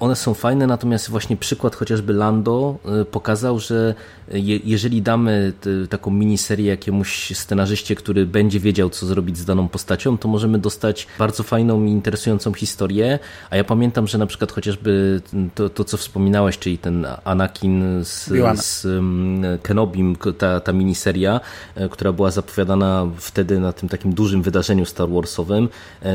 one 0.00 0.16
są 0.16 0.34
fajne, 0.34 0.66
natomiast 0.66 1.10
właśnie 1.10 1.36
przykład 1.36 1.76
chociażby 1.76 2.12
Lando 2.12 2.78
e, 2.84 3.04
pokazał, 3.04 3.58
że 3.58 3.94
je, 4.32 4.56
jeżeli 4.64 5.02
damy 5.02 5.52
t, 5.60 5.70
taką 5.88 6.10
miniserię 6.10 6.66
jakiemuś 6.66 7.36
scenarzyście, 7.36 7.94
który 7.94 8.26
będzie 8.26 8.60
wiedział, 8.60 8.90
co 8.90 9.06
zrobić 9.06 9.38
z 9.38 9.44
daną 9.44 9.68
postacią, 9.68 10.18
to 10.18 10.28
możemy 10.28 10.58
dostać 10.58 11.06
bardzo 11.18 11.42
fajną 11.42 11.84
i 11.84 11.90
interesującą 11.90 12.52
historię. 12.52 13.18
A 13.50 13.56
ja 13.56 13.64
pamiętam, 13.64 14.06
że 14.06 14.18
na 14.18 14.26
przykład 14.26 14.52
chociażby 14.52 15.20
to, 15.54 15.68
to 15.68 15.84
co 15.84 15.96
wspominałeś, 15.96 16.58
czyli 16.58 16.78
ten 16.78 17.06
Anakin 17.24 18.04
z, 18.04 18.30
z 18.62 18.84
um, 18.84 19.42
Kenobim, 19.62 20.16
ta, 20.38 20.60
ta 20.60 20.72
miniseria, 20.72 21.40
e, 21.74 21.88
która 21.88 22.12
była 22.12 22.30
zapowiadana 22.30 23.06
wtedy 23.16 23.60
na 23.60 23.72
tym 23.72 23.88
takim 23.88 24.14
dużym 24.14 24.42
wydarzeniu 24.42 24.84
Star 24.84 25.08
Warsowym, 25.08 25.68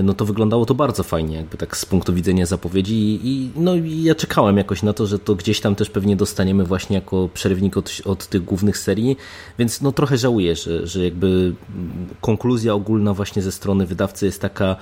no 0.03 0.13
to 0.13 0.25
wyglądało 0.25 0.65
to 0.65 0.73
bardzo 0.73 1.03
fajnie, 1.03 1.37
jakby 1.37 1.57
tak 1.57 1.77
z 1.77 1.85
punktu 1.85 2.13
widzenia 2.13 2.45
zapowiedzi 2.45 3.19
i 3.23 3.50
no 3.55 3.71
ja 3.85 4.15
czekałem 4.15 4.57
jakoś 4.57 4.83
na 4.83 4.93
to, 4.93 5.07
że 5.07 5.19
to 5.19 5.35
gdzieś 5.35 5.61
tam 5.61 5.75
też 5.75 5.89
pewnie 5.89 6.15
dostaniemy 6.15 6.63
właśnie 6.63 6.95
jako 6.95 7.29
przerywnik 7.33 7.77
od, 7.77 8.01
od 8.05 8.27
tych 8.27 8.45
głównych 8.45 8.77
serii, 8.77 9.17
więc 9.59 9.81
no 9.81 9.91
trochę 9.91 10.17
żałuję, 10.17 10.55
że, 10.55 10.87
że 10.87 11.03
jakby 11.03 11.53
konkluzja 12.21 12.73
ogólna 12.73 13.13
właśnie 13.13 13.41
ze 13.41 13.51
strony 13.51 13.85
wydawcy 13.85 14.25
jest 14.25 14.41
taka, 14.41 14.75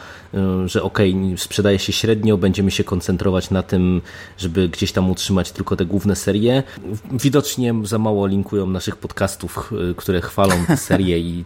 że 0.65 0.83
okej, 0.83 1.13
okay, 1.13 1.37
sprzedaje 1.37 1.79
się 1.79 1.93
średnio, 1.93 2.37
będziemy 2.37 2.71
się 2.71 2.83
koncentrować 2.83 3.51
na 3.51 3.63
tym, 3.63 4.01
żeby 4.37 4.69
gdzieś 4.69 4.91
tam 4.91 5.11
utrzymać 5.11 5.51
tylko 5.51 5.75
te 5.75 5.85
główne 5.85 6.15
serie. 6.15 6.63
Widocznie 7.11 7.73
za 7.83 7.97
mało 7.97 8.27
linkują 8.27 8.67
naszych 8.67 8.95
podcastów, 8.95 9.73
y, 9.91 9.95
które 9.95 10.21
chwalą 10.21 10.65
te 10.67 10.77
serie 10.77 11.19
i 11.19 11.45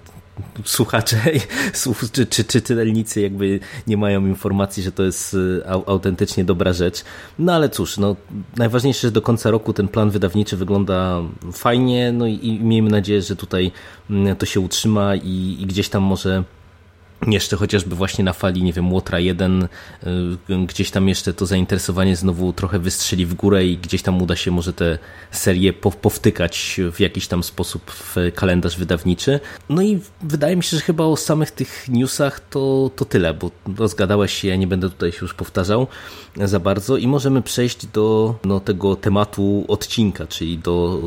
słuchacze 0.66 1.18
czy, 2.14 2.26
czy, 2.26 2.44
czy 2.44 2.62
czytelnicy 2.62 3.22
jakby 3.22 3.60
nie 3.88 3.98
mają 3.98 4.26
informacji, 4.26 4.84
że 4.84 4.92
to 4.92 5.04
jest 5.04 5.34
y, 5.34 5.64
autentycznie 5.68 6.46
dobra 6.46 6.74
rzecz. 6.74 7.04
No 7.40 7.54
ale 7.54 7.70
cóż, 7.70 7.98
no, 7.98 8.16
najważniejsze, 8.58 9.08
że 9.08 9.12
do 9.12 9.22
końca 9.22 9.52
roku 9.52 9.74
ten 9.74 9.88
plan 9.88 10.10
wydawniczy 10.10 10.58
wygląda 10.58 11.22
fajnie, 11.54 12.12
no 12.12 12.28
i, 12.28 12.48
i 12.48 12.60
miejmy 12.60 12.90
nadzieję, 12.90 13.22
że 13.22 13.36
tutaj 13.36 13.72
mm, 14.10 14.36
to 14.36 14.46
się 14.46 14.60
utrzyma 14.60 15.16
i, 15.16 15.58
i 15.60 15.66
gdzieś 15.66 15.90
tam 15.90 16.04
może 16.04 16.44
jeszcze 17.28 17.56
chociażby 17.56 17.96
właśnie 17.96 18.24
na 18.24 18.34
fali, 18.34 18.64
nie 18.64 18.74
wiem, 18.74 18.94
Łotra 18.94 19.20
1, 19.20 19.64
y, 19.64 19.68
gdzieś 20.68 20.92
tam 20.92 21.10
jeszcze 21.10 21.34
to 21.34 21.46
zainteresowanie 21.46 22.16
znowu 22.16 22.54
trochę 22.54 22.80
wystrzeli 22.80 23.26
w 23.26 23.34
górę 23.34 23.66
i 23.66 23.78
gdzieś 23.78 24.02
tam 24.02 24.22
uda 24.22 24.36
się 24.36 24.52
może 24.52 24.74
te 24.74 24.98
serie 25.32 25.74
powtykać 25.74 26.80
w 26.92 27.00
jakiś 27.00 27.28
tam 27.28 27.44
sposób 27.44 27.92
w 27.92 28.16
kalendarz 28.36 28.78
wydawniczy. 28.78 29.40
No 29.70 29.82
i 29.82 30.00
wydaje 30.22 30.56
mi 30.56 30.64
się, 30.64 30.78
że 30.78 30.84
chyba 30.84 31.04
o 31.04 31.18
samych 31.18 31.52
tych 31.52 31.90
newsach 31.90 32.40
to, 32.50 32.92
to 32.96 33.06
tyle, 33.06 33.34
bo 33.34 33.52
rozgadałeś 33.78 34.34
się, 34.34 34.48
ja 34.48 34.56
nie 34.56 34.68
będę 34.68 34.90
tutaj 34.90 35.12
się 35.12 35.20
już 35.22 35.34
powtarzał 35.34 35.88
za 36.38 36.60
bardzo 36.60 36.98
i 36.98 37.08
możemy 37.08 37.42
przejść 37.42 37.86
do 37.86 38.36
no, 38.46 38.60
tego 38.60 38.96
tematu 38.96 39.66
odcinka, 39.68 40.28
czyli 40.28 40.58
do 40.58 41.02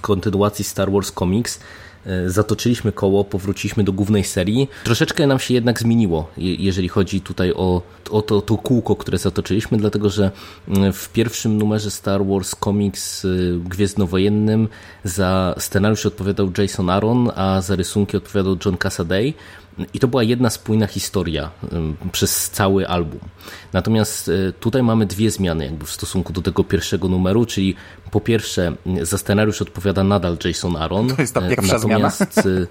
kontynuacji 0.00 0.64
Star 0.64 0.92
Wars 0.92 1.12
Comics, 1.12 1.60
zatoczyliśmy 2.26 2.92
koło, 2.92 3.24
powróciliśmy 3.24 3.84
do 3.84 3.92
głównej 3.92 4.24
serii. 4.24 4.68
Troszeczkę 4.84 5.26
nam 5.26 5.38
się 5.38 5.54
jednak 5.54 5.78
zmieniło, 5.78 6.30
jeżeli 6.36 6.88
chodzi 6.88 7.20
tutaj 7.20 7.52
o, 7.52 7.82
o 8.10 8.22
to, 8.22 8.42
to 8.42 8.56
kółko, 8.56 8.96
które 8.96 9.18
zatoczyliśmy, 9.18 9.78
dlatego 9.78 10.10
że 10.10 10.30
mm, 10.68 10.92
w 10.92 11.08
pierwszym 11.08 11.58
numerze 11.58 11.90
Star 11.90 12.26
Wars 12.26 12.56
Comics 12.64 13.24
y, 13.24 13.58
Gwiezdnowojennym 13.64 14.68
za 15.04 15.54
scenariusz 15.58 16.06
odpowiadał 16.06 16.52
Jason 16.58 16.90
Aaron, 16.90 17.30
a 17.36 17.60
za 17.60 17.76
rysunki 17.76 18.16
odpowiadał 18.16 18.56
John 18.64 18.76
Cassaday. 18.76 19.34
I 19.94 19.98
to 19.98 20.08
była 20.08 20.22
jedna 20.22 20.50
spójna 20.50 20.86
historia 20.86 21.50
przez 22.12 22.50
cały 22.50 22.88
album. 22.88 23.20
Natomiast 23.72 24.28
e, 24.28 24.52
tutaj 24.52 24.82
mamy 24.82 25.06
dwie 25.06 25.30
zmiany 25.30 25.64
jakby 25.64 25.86
w 25.86 25.90
stosunku 25.90 26.32
do 26.32 26.42
tego 26.42 26.64
pierwszego 26.64 27.08
numeru, 27.08 27.46
czyli 27.46 27.74
po 28.10 28.20
pierwsze 28.20 28.72
za 29.02 29.18
scenariusz 29.18 29.62
odpowiada 29.62 30.04
nadal 30.04 30.36
Jason 30.44 30.76
Aaron. 30.76 31.08
To 31.08 31.22
jest 31.22 31.34
ta 31.34 31.40
pierwsza 31.48 31.74
natomiast 31.74 32.34
zmiana. 32.34 32.60
E, 32.60 32.66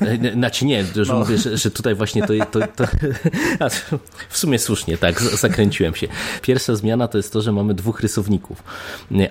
E, 0.00 0.32
znaczy 0.32 0.66
nie, 0.66 0.84
że 0.84 1.12
no. 1.12 1.18
mówię, 1.18 1.38
że, 1.38 1.56
że, 1.56 1.70
tutaj 1.70 1.94
właśnie 1.94 2.22
to, 2.26 2.32
to, 2.50 2.60
to 2.76 2.84
w 4.28 4.38
sumie 4.38 4.58
słusznie, 4.58 4.98
tak, 4.98 5.20
zakręciłem 5.22 5.94
się. 5.94 6.08
Pierwsza 6.42 6.76
zmiana 6.76 7.08
to 7.08 7.18
jest 7.18 7.32
to, 7.32 7.42
że 7.42 7.52
mamy 7.52 7.74
dwóch 7.74 8.00
rysowników, 8.00 8.62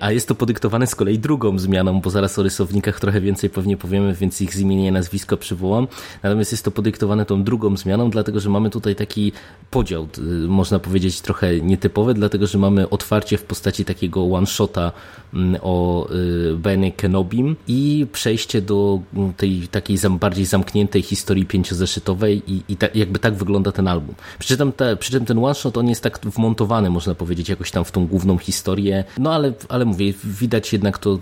a 0.00 0.12
jest 0.12 0.28
to 0.28 0.34
podyktowane 0.34 0.86
z 0.86 0.94
kolei 0.94 1.18
drugą 1.18 1.58
zmianą, 1.58 2.00
bo 2.00 2.10
zaraz 2.10 2.38
o 2.38 2.42
rysownikach 2.42 3.00
trochę 3.00 3.20
więcej 3.20 3.50
pewnie 3.50 3.76
powiemy, 3.76 4.14
więc 4.14 4.40
ich 4.40 4.54
z 4.54 4.60
imienia 4.60 4.88
i 4.88 4.92
nazwisko 4.92 5.36
przywołam. 5.36 5.88
Natomiast 6.22 6.52
jest 6.52 6.64
to 6.64 6.70
podyktowane 6.70 7.26
tą 7.26 7.44
drugą 7.44 7.76
zmianą, 7.76 8.10
dlatego 8.10 8.40
że 8.40 8.50
mamy 8.50 8.70
tutaj 8.70 8.96
taki 8.96 9.32
podział, 9.70 10.08
można 10.48 10.78
powiedzieć 10.78 11.20
trochę 11.20 11.60
nietypowy, 11.60 12.14
dlatego 12.14 12.46
że 12.46 12.58
mamy 12.58 12.88
otwarcie 12.90 13.38
w 13.38 13.44
postaci 13.44 13.84
takiego 13.84 14.24
one-shota 14.24 14.92
mm, 15.34 15.60
o 15.62 16.08
y, 16.10 16.56
Benny 16.56 16.92
Kenobim 16.92 17.56
i 17.68 18.06
przejście 18.12 18.62
do 18.62 19.00
tej 19.36 19.68
takiej 19.68 19.98
bardziej 20.20 20.46
zamkniętej 20.46 21.02
historii 21.02 21.46
pięciozeszytowej 21.46 22.42
i, 22.52 22.62
i 22.68 22.76
ta, 22.76 22.86
jakby 22.94 23.18
tak 23.18 23.34
wygląda 23.34 23.72
ten 23.72 23.88
album. 23.88 24.14
Przy 24.38 24.56
czym, 24.56 24.72
przy 24.98 25.12
czym 25.12 25.24
ten 25.24 25.44
one 25.44 25.54
shot 25.54 25.76
on 25.76 25.88
jest 25.88 26.02
tak 26.02 26.20
wmontowany, 26.24 26.90
można 26.90 27.14
powiedzieć, 27.14 27.48
jakoś 27.48 27.70
tam 27.70 27.84
w 27.84 27.92
tą 27.92 28.06
główną 28.06 28.38
historię. 28.38 29.04
No 29.18 29.34
ale, 29.34 29.52
ale 29.68 29.84
mówię, 29.84 30.12
widać 30.24 30.72
jednak 30.72 30.98
to 30.98 31.18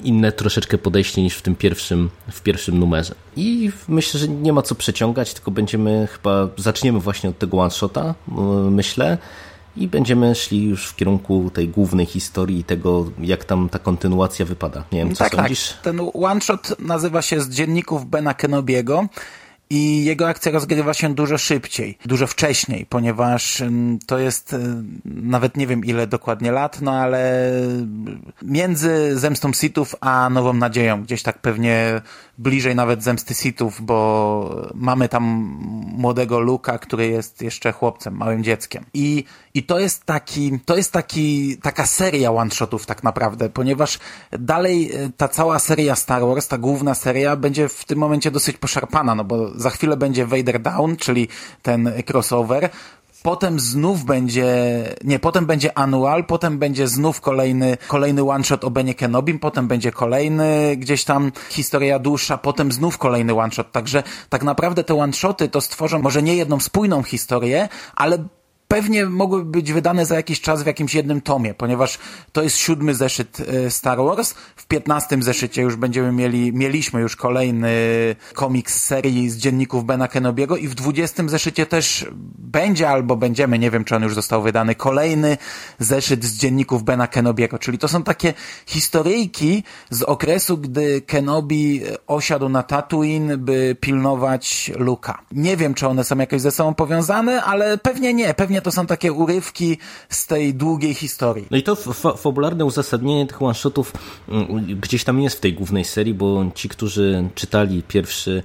inne 0.00 0.32
troszeczkę 0.32 0.78
podejście 0.78 1.22
niż 1.22 1.34
w 1.34 1.42
tym 1.42 1.56
pierwszym, 1.56 2.10
w 2.30 2.42
pierwszym 2.42 2.78
numerze. 2.78 3.14
I 3.36 3.70
myślę, 3.88 4.20
że 4.20 4.28
nie 4.28 4.52
ma 4.52 4.62
co 4.62 4.74
przeciągać, 4.74 5.34
tylko 5.34 5.50
będziemy 5.50 6.08
chyba, 6.12 6.48
zaczniemy 6.56 7.00
właśnie 7.00 7.30
od 7.30 7.38
tego 7.38 7.58
one 7.58 7.70
shota, 7.70 8.14
myślę 8.70 9.18
i 9.76 9.88
będziemy 9.88 10.34
szli 10.34 10.64
już 10.64 10.86
w 10.86 10.96
kierunku 10.96 11.50
tej 11.50 11.68
głównej 11.68 12.06
historii 12.06 12.64
tego, 12.64 13.06
jak 13.20 13.44
tam 13.44 13.68
ta 13.68 13.78
kontynuacja 13.78 14.46
wypada. 14.46 14.84
Nie 14.92 14.98
wiem, 14.98 15.14
co 15.14 15.24
tak, 15.24 15.34
sądzisz? 15.34 15.70
Tak. 15.70 15.82
Ten 15.82 16.00
one-shot 16.14 16.80
nazywa 16.80 17.22
się 17.22 17.40
z 17.40 17.48
dzienników 17.48 18.06
Bena 18.06 18.34
Kenobiego 18.34 19.06
i 19.70 20.04
jego 20.04 20.28
akcja 20.28 20.52
rozgrywa 20.52 20.94
się 20.94 21.14
dużo 21.14 21.38
szybciej, 21.38 21.98
dużo 22.06 22.26
wcześniej, 22.26 22.86
ponieważ 22.86 23.60
mm, 23.60 23.98
to 24.06 24.18
jest 24.18 24.52
y, 24.52 24.58
nawet 25.04 25.56
nie 25.56 25.66
wiem 25.66 25.84
ile 25.84 26.06
dokładnie 26.06 26.52
lat, 26.52 26.80
no 26.82 26.92
ale 26.92 27.52
między 28.42 29.18
Zemstą 29.18 29.52
Sithów 29.52 29.94
a 30.00 30.30
Nową 30.30 30.52
Nadzieją, 30.52 31.02
gdzieś 31.02 31.22
tak 31.22 31.38
pewnie 31.38 32.00
bliżej 32.38 32.74
nawet 32.74 33.02
Zemsty 33.02 33.34
Sithów, 33.34 33.80
bo 33.82 34.68
mamy 34.74 35.08
tam 35.08 35.22
młodego 35.96 36.40
Luka, 36.40 36.78
który 36.78 37.06
jest 37.06 37.42
jeszcze 37.42 37.72
chłopcem, 37.72 38.16
małym 38.16 38.44
dzieckiem. 38.44 38.84
I, 38.94 39.24
i 39.54 39.62
to 39.62 39.78
jest 39.78 40.04
taki, 40.04 40.60
to 40.64 40.76
jest 40.76 40.92
taki, 40.92 41.56
taka 41.62 41.86
seria 41.86 42.32
one-shotów 42.32 42.86
tak 42.86 43.02
naprawdę, 43.04 43.48
ponieważ 43.48 43.98
dalej 44.32 45.04
y, 45.04 45.10
ta 45.16 45.28
cała 45.28 45.58
seria 45.58 45.96
Star 45.96 46.22
Wars, 46.22 46.48
ta 46.48 46.58
główna 46.58 46.94
seria 46.94 47.36
będzie 47.36 47.68
w 47.68 47.84
tym 47.84 47.98
momencie 47.98 48.30
dosyć 48.30 48.56
poszarpana, 48.56 49.14
no 49.14 49.24
bo 49.24 49.57
za 49.60 49.70
chwilę 49.70 49.96
będzie 49.96 50.26
Vader 50.26 50.62
Down, 50.62 50.96
czyli 50.96 51.28
ten 51.62 51.92
crossover, 52.06 52.70
potem 53.22 53.60
znów 53.60 54.04
będzie, 54.04 54.46
nie, 55.04 55.18
potem 55.18 55.46
będzie 55.46 55.78
Annual, 55.78 56.24
potem 56.24 56.58
będzie 56.58 56.88
znów 56.88 57.20
kolejny, 57.20 57.76
kolejny 57.88 58.30
one-shot 58.30 58.64
o 58.64 58.70
Benie 58.70 58.94
Kenobim, 58.94 59.38
potem 59.38 59.68
będzie 59.68 59.92
kolejny 59.92 60.76
gdzieś 60.76 61.04
tam 61.04 61.32
historia 61.50 61.98
dłuższa, 61.98 62.38
potem 62.38 62.72
znów 62.72 62.98
kolejny 62.98 63.34
one-shot, 63.34 63.72
także 63.72 64.02
tak 64.28 64.42
naprawdę 64.42 64.84
te 64.84 64.94
one-shoty 64.94 65.48
to 65.48 65.60
stworzą 65.60 65.98
może 65.98 66.22
nie 66.22 66.36
jedną 66.36 66.60
spójną 66.60 67.02
historię, 67.02 67.68
ale 67.96 68.18
pewnie 68.68 69.06
mogłyby 69.06 69.50
być 69.50 69.72
wydane 69.72 70.06
za 70.06 70.16
jakiś 70.16 70.40
czas 70.40 70.62
w 70.62 70.66
jakimś 70.66 70.94
jednym 70.94 71.20
tomie, 71.20 71.54
ponieważ 71.54 71.98
to 72.32 72.42
jest 72.42 72.56
siódmy 72.56 72.94
zeszyt 72.94 73.40
e, 73.40 73.70
Star 73.70 73.98
Wars. 73.98 74.34
W 74.56 74.66
piętnastym 74.66 75.22
zeszycie 75.22 75.62
już 75.62 75.76
będziemy 75.76 76.12
mieli, 76.12 76.52
mieliśmy 76.52 77.00
już 77.00 77.16
kolejny 77.16 77.70
komiks 78.34 78.84
serii 78.84 79.30
z 79.30 79.36
dzienników 79.36 79.84
Bena 79.84 80.08
Kenobiego 80.08 80.56
i 80.56 80.68
w 80.68 80.74
dwudziestym 80.74 81.28
zeszycie 81.28 81.66
też 81.66 82.06
będzie 82.38 82.88
albo 82.88 83.16
będziemy, 83.16 83.58
nie 83.58 83.70
wiem 83.70 83.84
czy 83.84 83.96
on 83.96 84.02
już 84.02 84.14
został 84.14 84.42
wydany, 84.42 84.74
kolejny 84.74 85.36
zeszyt 85.78 86.24
z 86.24 86.38
dzienników 86.38 86.84
Bena 86.84 87.06
Kenobiego, 87.06 87.58
czyli 87.58 87.78
to 87.78 87.88
są 87.88 88.02
takie 88.02 88.34
historyjki 88.66 89.62
z 89.90 90.02
okresu, 90.02 90.58
gdy 90.58 91.00
Kenobi 91.00 91.82
osiadł 92.06 92.48
na 92.48 92.62
Tatooine, 92.62 93.36
by 93.36 93.76
pilnować 93.80 94.72
Luka. 94.76 95.22
Nie 95.32 95.56
wiem, 95.56 95.74
czy 95.74 95.88
one 95.88 96.04
są 96.04 96.18
jakoś 96.18 96.40
ze 96.40 96.50
sobą 96.50 96.74
powiązane, 96.74 97.42
ale 97.42 97.78
pewnie 97.78 98.14
nie, 98.14 98.34
pewnie 98.34 98.57
to 98.60 98.72
są 98.72 98.86
takie 98.86 99.12
urywki 99.12 99.78
z 100.08 100.26
tej 100.26 100.54
długiej 100.54 100.94
historii. 100.94 101.46
No 101.50 101.56
i 101.56 101.62
to 101.62 101.76
fa 101.76 102.12
fabularne 102.12 102.64
uzasadnienie 102.64 103.26
tych 103.26 103.42
one-shotów 103.42 103.92
mm, 104.28 104.80
gdzieś 104.80 105.04
tam 105.04 105.20
jest 105.20 105.36
w 105.36 105.40
tej 105.40 105.54
głównej 105.54 105.84
serii, 105.84 106.14
bo 106.14 106.44
ci, 106.54 106.68
którzy 106.68 107.28
czytali 107.34 107.82
pierwszy 107.82 108.42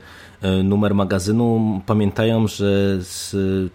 numer 0.64 0.96
magazynu. 0.96 1.82
Pamiętają, 1.86 2.48
że 2.48 3.00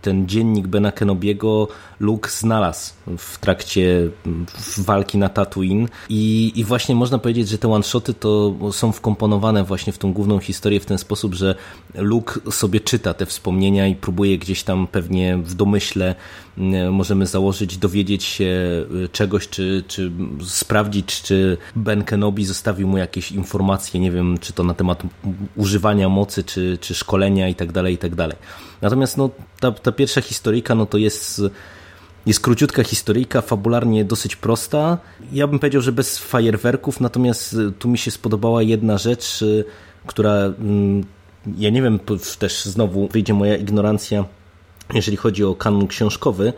ten 0.02 0.28
dziennik 0.28 0.66
Bena 0.66 0.92
Kenobiego 0.92 1.68
Luke 2.00 2.30
znalazł 2.30 2.92
w 3.18 3.38
trakcie 3.38 4.10
walki 4.78 5.18
na 5.18 5.28
Tatooine. 5.28 5.88
I, 6.08 6.52
i 6.56 6.64
właśnie 6.64 6.94
można 6.94 7.18
powiedzieć, 7.18 7.48
że 7.48 7.58
te 7.58 7.72
one-shoty 7.72 8.14
to 8.14 8.54
są 8.72 8.92
wkomponowane 8.92 9.64
właśnie 9.64 9.92
w 9.92 9.98
tą 9.98 10.12
główną 10.12 10.38
historię 10.38 10.80
w 10.80 10.86
ten 10.86 10.98
sposób, 10.98 11.34
że 11.34 11.54
Luke 11.94 12.40
sobie 12.50 12.80
czyta 12.80 13.14
te 13.14 13.26
wspomnienia 13.26 13.86
i 13.86 13.94
próbuje 13.94 14.38
gdzieś 14.38 14.62
tam 14.62 14.86
pewnie 14.86 15.36
w 15.36 15.54
domyśle 15.54 16.14
możemy 16.90 17.26
założyć, 17.26 17.78
dowiedzieć 17.78 18.24
się 18.24 18.46
e, 19.04 19.08
czegoś, 19.08 19.48
czy, 19.48 19.84
czy 19.88 20.12
sprawdzić, 20.46 21.22
czy 21.22 21.56
Ben 21.76 22.04
Kenobi 22.04 22.44
zostawił 22.44 22.88
mu 22.88 22.98
jakieś 22.98 23.32
informacje, 23.32 24.00
nie 24.00 24.10
wiem, 24.10 24.38
czy 24.38 24.52
to 24.52 24.64
na 24.64 24.74
temat 24.74 25.02
używania 25.56 26.08
mocy, 26.08 26.44
czy, 26.44 26.57
czy 26.80 26.94
szkolenia 26.94 27.48
i 27.48 27.54
tak 27.54 27.72
dalej, 27.72 27.94
i 27.94 27.98
tak. 27.98 28.12
Natomiast 28.82 29.16
no, 29.16 29.30
ta, 29.60 29.72
ta 29.72 29.92
pierwsza 29.92 30.20
historyjka, 30.20 30.74
no 30.74 30.86
to 30.86 30.98
jest 30.98 31.42
jest 32.26 32.40
króciutka 32.40 32.84
historyjka, 32.84 33.40
fabularnie 33.40 34.04
dosyć 34.04 34.36
prosta. 34.36 34.98
Ja 35.32 35.46
bym 35.46 35.58
powiedział, 35.58 35.82
że 35.82 35.92
bez 35.92 36.18
fajerwerków, 36.18 37.00
natomiast 37.00 37.54
e, 37.54 37.72
tu 37.78 37.88
mi 37.88 37.98
się 37.98 38.10
spodobała 38.10 38.62
jedna 38.62 38.98
rzecz, 38.98 39.42
e, 39.42 39.64
która 40.06 40.32
mm, 40.32 41.04
ja 41.58 41.70
nie 41.70 41.82
wiem, 41.82 41.98
też 42.38 42.64
znowu 42.64 43.08
wyjdzie 43.08 43.34
moja 43.34 43.56
ignorancja, 43.56 44.24
jeżeli 44.94 45.16
chodzi 45.16 45.44
o 45.44 45.54
kanon 45.54 45.86
książkowy 45.86 46.52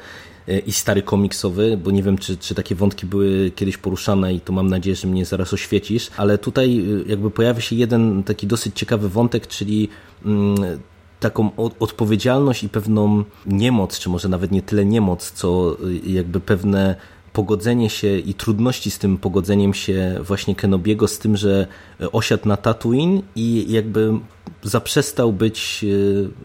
i 0.66 0.72
stary 0.72 1.02
komiksowy, 1.02 1.76
bo 1.84 1.90
nie 1.90 2.02
wiem, 2.02 2.18
czy, 2.18 2.36
czy 2.36 2.54
takie 2.54 2.74
wątki 2.74 3.06
były 3.06 3.50
kiedyś 3.50 3.76
poruszane 3.76 4.34
i 4.34 4.40
to 4.40 4.52
mam 4.52 4.68
nadzieję, 4.68 4.96
że 4.96 5.08
mnie 5.08 5.24
zaraz 5.24 5.52
oświecisz, 5.52 6.10
ale 6.16 6.38
tutaj 6.38 6.84
jakby 7.06 7.30
pojawia 7.30 7.60
się 7.60 7.76
jeden 7.76 8.22
taki 8.22 8.46
dosyć 8.46 8.76
ciekawy 8.76 9.08
wątek, 9.08 9.46
czyli 9.46 9.88
mm, 10.24 10.56
taką 11.20 11.50
odpowiedzialność 11.78 12.64
i 12.64 12.68
pewną 12.68 13.24
niemoc, 13.46 13.98
czy 13.98 14.08
może 14.08 14.28
nawet 14.28 14.50
nie 14.50 14.62
tyle 14.62 14.84
niemoc, 14.84 15.32
co 15.32 15.76
y, 15.88 16.10
jakby 16.10 16.40
pewne 16.40 16.96
pogodzenie 17.32 17.90
się 17.90 18.18
i 18.18 18.34
trudności 18.34 18.90
z 18.90 18.98
tym 18.98 19.18
pogodzeniem 19.18 19.74
się 19.74 20.20
właśnie 20.22 20.54
Kenobiego 20.54 21.08
z 21.08 21.18
tym, 21.18 21.36
że 21.36 21.66
osiadł 22.12 22.48
na 22.48 22.56
Tatooine 22.56 23.22
i 23.36 23.72
jakby 23.72 24.12
zaprzestał 24.62 25.32
być 25.32 25.84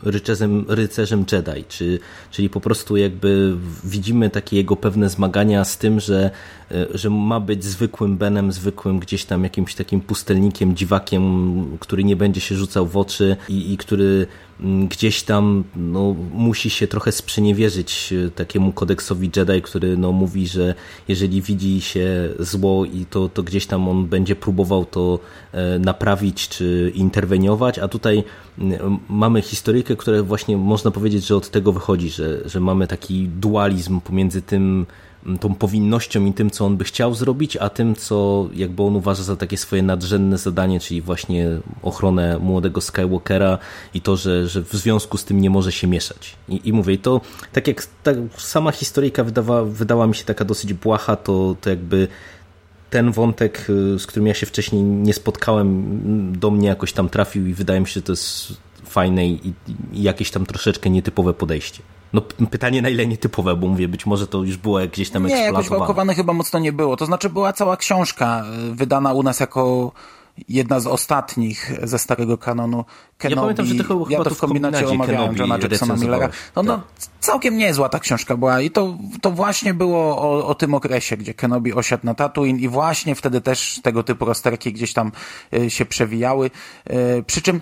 e, 0.03 0.09
rycerzem, 0.09 0.65
rycerzem 0.67 1.25
Jedi, 1.31 1.63
czy, 1.69 1.99
czyli 2.31 2.49
po 2.49 2.61
prostu 2.61 2.97
jakby 2.97 3.55
widzimy 3.83 4.29
takie 4.29 4.57
jego 4.57 4.75
pewne 4.75 5.09
zmagania 5.09 5.65
z 5.65 5.77
tym, 5.77 5.99
że, 5.99 6.31
e, 6.71 6.87
że 6.93 7.09
ma 7.09 7.39
być 7.39 7.63
zwykłym 7.63 8.17
Benem, 8.17 8.51
zwykłym 8.51 8.99
gdzieś 8.99 9.25
tam 9.25 9.43
jakimś 9.43 9.75
takim 9.75 10.01
pustelnikiem, 10.01 10.75
dziwakiem, 10.75 11.77
który 11.79 12.03
nie 12.03 12.15
będzie 12.15 12.41
się 12.41 12.55
rzucał 12.55 12.87
w 12.87 12.97
oczy 12.97 13.37
i, 13.49 13.73
i 13.73 13.77
który 13.77 14.27
mm, 14.59 14.87
gdzieś 14.87 15.23
tam 15.23 15.63
no, 15.75 16.15
musi 16.33 16.69
się 16.69 16.87
trochę 16.87 17.11
sprzeniewierzyć 17.11 18.13
e, 18.13 18.31
takiemu 18.31 18.71
kodeksowi 18.71 19.31
Jedi, 19.35 19.61
który 19.61 19.97
no, 19.97 20.11
mówi, 20.11 20.47
że 20.47 20.75
jeżeli 21.07 21.41
widzi 21.41 21.81
się 21.81 22.29
zło 22.39 22.85
i 22.85 23.05
to, 23.05 23.29
to 23.29 23.43
gdzieś 23.43 23.65
tam 23.65 23.89
on 23.89 24.05
będzie 24.05 24.35
próbował 24.35 24.85
to 24.85 25.19
naprawić 25.79 26.49
czy 26.49 26.91
interweniować, 26.95 27.79
a 27.79 27.87
tutaj 27.95 28.23
mamy 29.09 29.41
historykę, 29.41 29.95
która 29.95 30.23
właśnie 30.23 30.57
można 30.57 30.91
powiedzieć, 30.91 31.25
że 31.25 31.35
od 31.35 31.49
tego 31.49 31.71
wychodzi, 31.71 32.09
że, 32.09 32.49
że 32.49 32.59
mamy 32.59 32.87
taki 32.87 33.27
dualizm 33.27 34.01
pomiędzy 34.01 34.41
tym, 34.41 34.85
tą 35.39 35.55
powinnością 35.55 36.25
i 36.25 36.33
tym, 36.33 36.51
co 36.51 36.65
on 36.65 36.77
by 36.77 36.83
chciał 36.83 37.13
zrobić, 37.13 37.57
a 37.57 37.69
tym, 37.69 37.95
co 37.95 38.47
jakby 38.53 38.83
on 38.83 38.95
uważa 38.95 39.23
za 39.23 39.35
takie 39.35 39.57
swoje 39.57 39.83
nadrzędne 39.83 40.37
zadanie, 40.37 40.79
czyli 40.79 41.01
właśnie 41.01 41.59
ochronę 41.81 42.39
młodego 42.39 42.81
Skywalkera 42.81 43.57
i 43.93 44.01
to, 44.01 44.17
że, 44.17 44.47
że 44.47 44.61
w 44.61 44.73
związku 44.73 45.17
z 45.17 45.25
tym 45.25 45.41
nie 45.41 45.49
może 45.49 45.71
się 45.71 45.87
mieszać. 45.87 46.35
I, 46.49 46.61
i 46.63 46.73
mówię, 46.73 46.97
to 46.97 47.21
tak 47.53 47.67
jak 47.67 47.87
ta 48.03 48.11
sama 48.37 48.71
historyjka 48.71 49.23
wydawa, 49.23 49.63
wydała 49.63 50.07
mi 50.07 50.15
się 50.15 50.23
taka 50.23 50.45
dosyć 50.45 50.73
błaha, 50.73 51.15
to, 51.15 51.55
to 51.61 51.69
jakby 51.69 52.07
ten 52.95 53.11
wątek, 53.11 53.69
y, 53.69 53.99
z 53.99 54.07
którym 54.07 54.27
ja 54.27 54.33
się 54.33 54.45
wcześniej 54.45 54.83
nie 54.83 55.13
spotkałem, 55.13 55.83
do 56.39 56.51
mnie 56.51 56.67
jakoś 56.67 56.93
tam 56.93 57.09
trafił 57.09 57.47
i 57.47 57.53
wydaje 57.53 57.79
mi 57.79 57.87
się, 57.87 57.93
że 57.93 58.01
to 58.01 58.11
jest 58.11 58.53
fajne 58.85 59.27
i, 59.27 59.53
i 59.93 60.03
jakieś 60.03 60.31
tam 60.31 60.45
troszeczkę 60.45 60.89
nietypowe 60.89 61.33
podejście. 61.33 61.81
No 62.13 62.21
pytanie 62.51 62.81
na 62.81 62.89
ile 62.89 63.07
nietypowe, 63.07 63.55
bo 63.55 63.67
mówię, 63.67 63.87
być 63.87 64.05
może 64.05 64.27
to 64.27 64.43
już 64.43 64.57
było 64.57 64.79
gdzieś 64.93 65.09
tam 65.09 65.25
Nie, 65.27 65.35
jakoś 65.35 65.69
wałkowane 65.69 66.15
chyba 66.15 66.33
mocno 66.33 66.59
nie 66.59 66.71
było. 66.71 66.97
To 66.97 67.05
znaczy 67.05 67.29
była 67.29 67.53
cała 67.53 67.77
książka 67.77 68.45
y, 68.71 68.75
wydana 68.75 69.13
u 69.13 69.23
nas 69.23 69.39
jako 69.39 69.91
jedna 70.47 70.79
z 70.79 70.87
ostatnich 70.87 71.71
ze 71.83 71.99
starego 71.99 72.37
kanonu 72.37 72.85
Kenobi. 73.17 73.35
Ja 73.35 73.41
pamiętam, 73.41 73.65
że 73.65 73.83
to 73.83 74.05
ja 74.09 74.23
to 74.23 74.29
w 74.29 74.37
kombinacie 74.37 74.87
omawiałem 74.87 75.35
Johna 75.35 75.57
Jacksona 75.57 75.95
Millera. 75.95 76.29
No, 76.55 76.63
no, 76.63 76.77
tak. 76.77 76.85
całkiem 77.19 77.57
niezła 77.57 77.89
ta 77.89 77.99
książka 77.99 78.37
była 78.37 78.61
i 78.61 78.71
to, 78.71 78.97
to 79.21 79.31
właśnie 79.31 79.73
było 79.73 80.17
o, 80.17 80.47
o 80.47 80.55
tym 80.55 80.73
okresie, 80.73 81.17
gdzie 81.17 81.33
Kenobi 81.33 81.73
osiadł 81.73 82.05
na 82.05 82.13
Tatooine 82.13 82.59
i 82.59 82.67
właśnie 82.67 83.15
wtedy 83.15 83.41
też 83.41 83.79
tego 83.83 84.03
typu 84.03 84.25
rozterki 84.25 84.73
gdzieś 84.73 84.93
tam 84.93 85.11
y, 85.53 85.69
się 85.69 85.85
przewijały. 85.85 86.51
Y, 86.89 87.23
przy 87.27 87.41
czym 87.41 87.61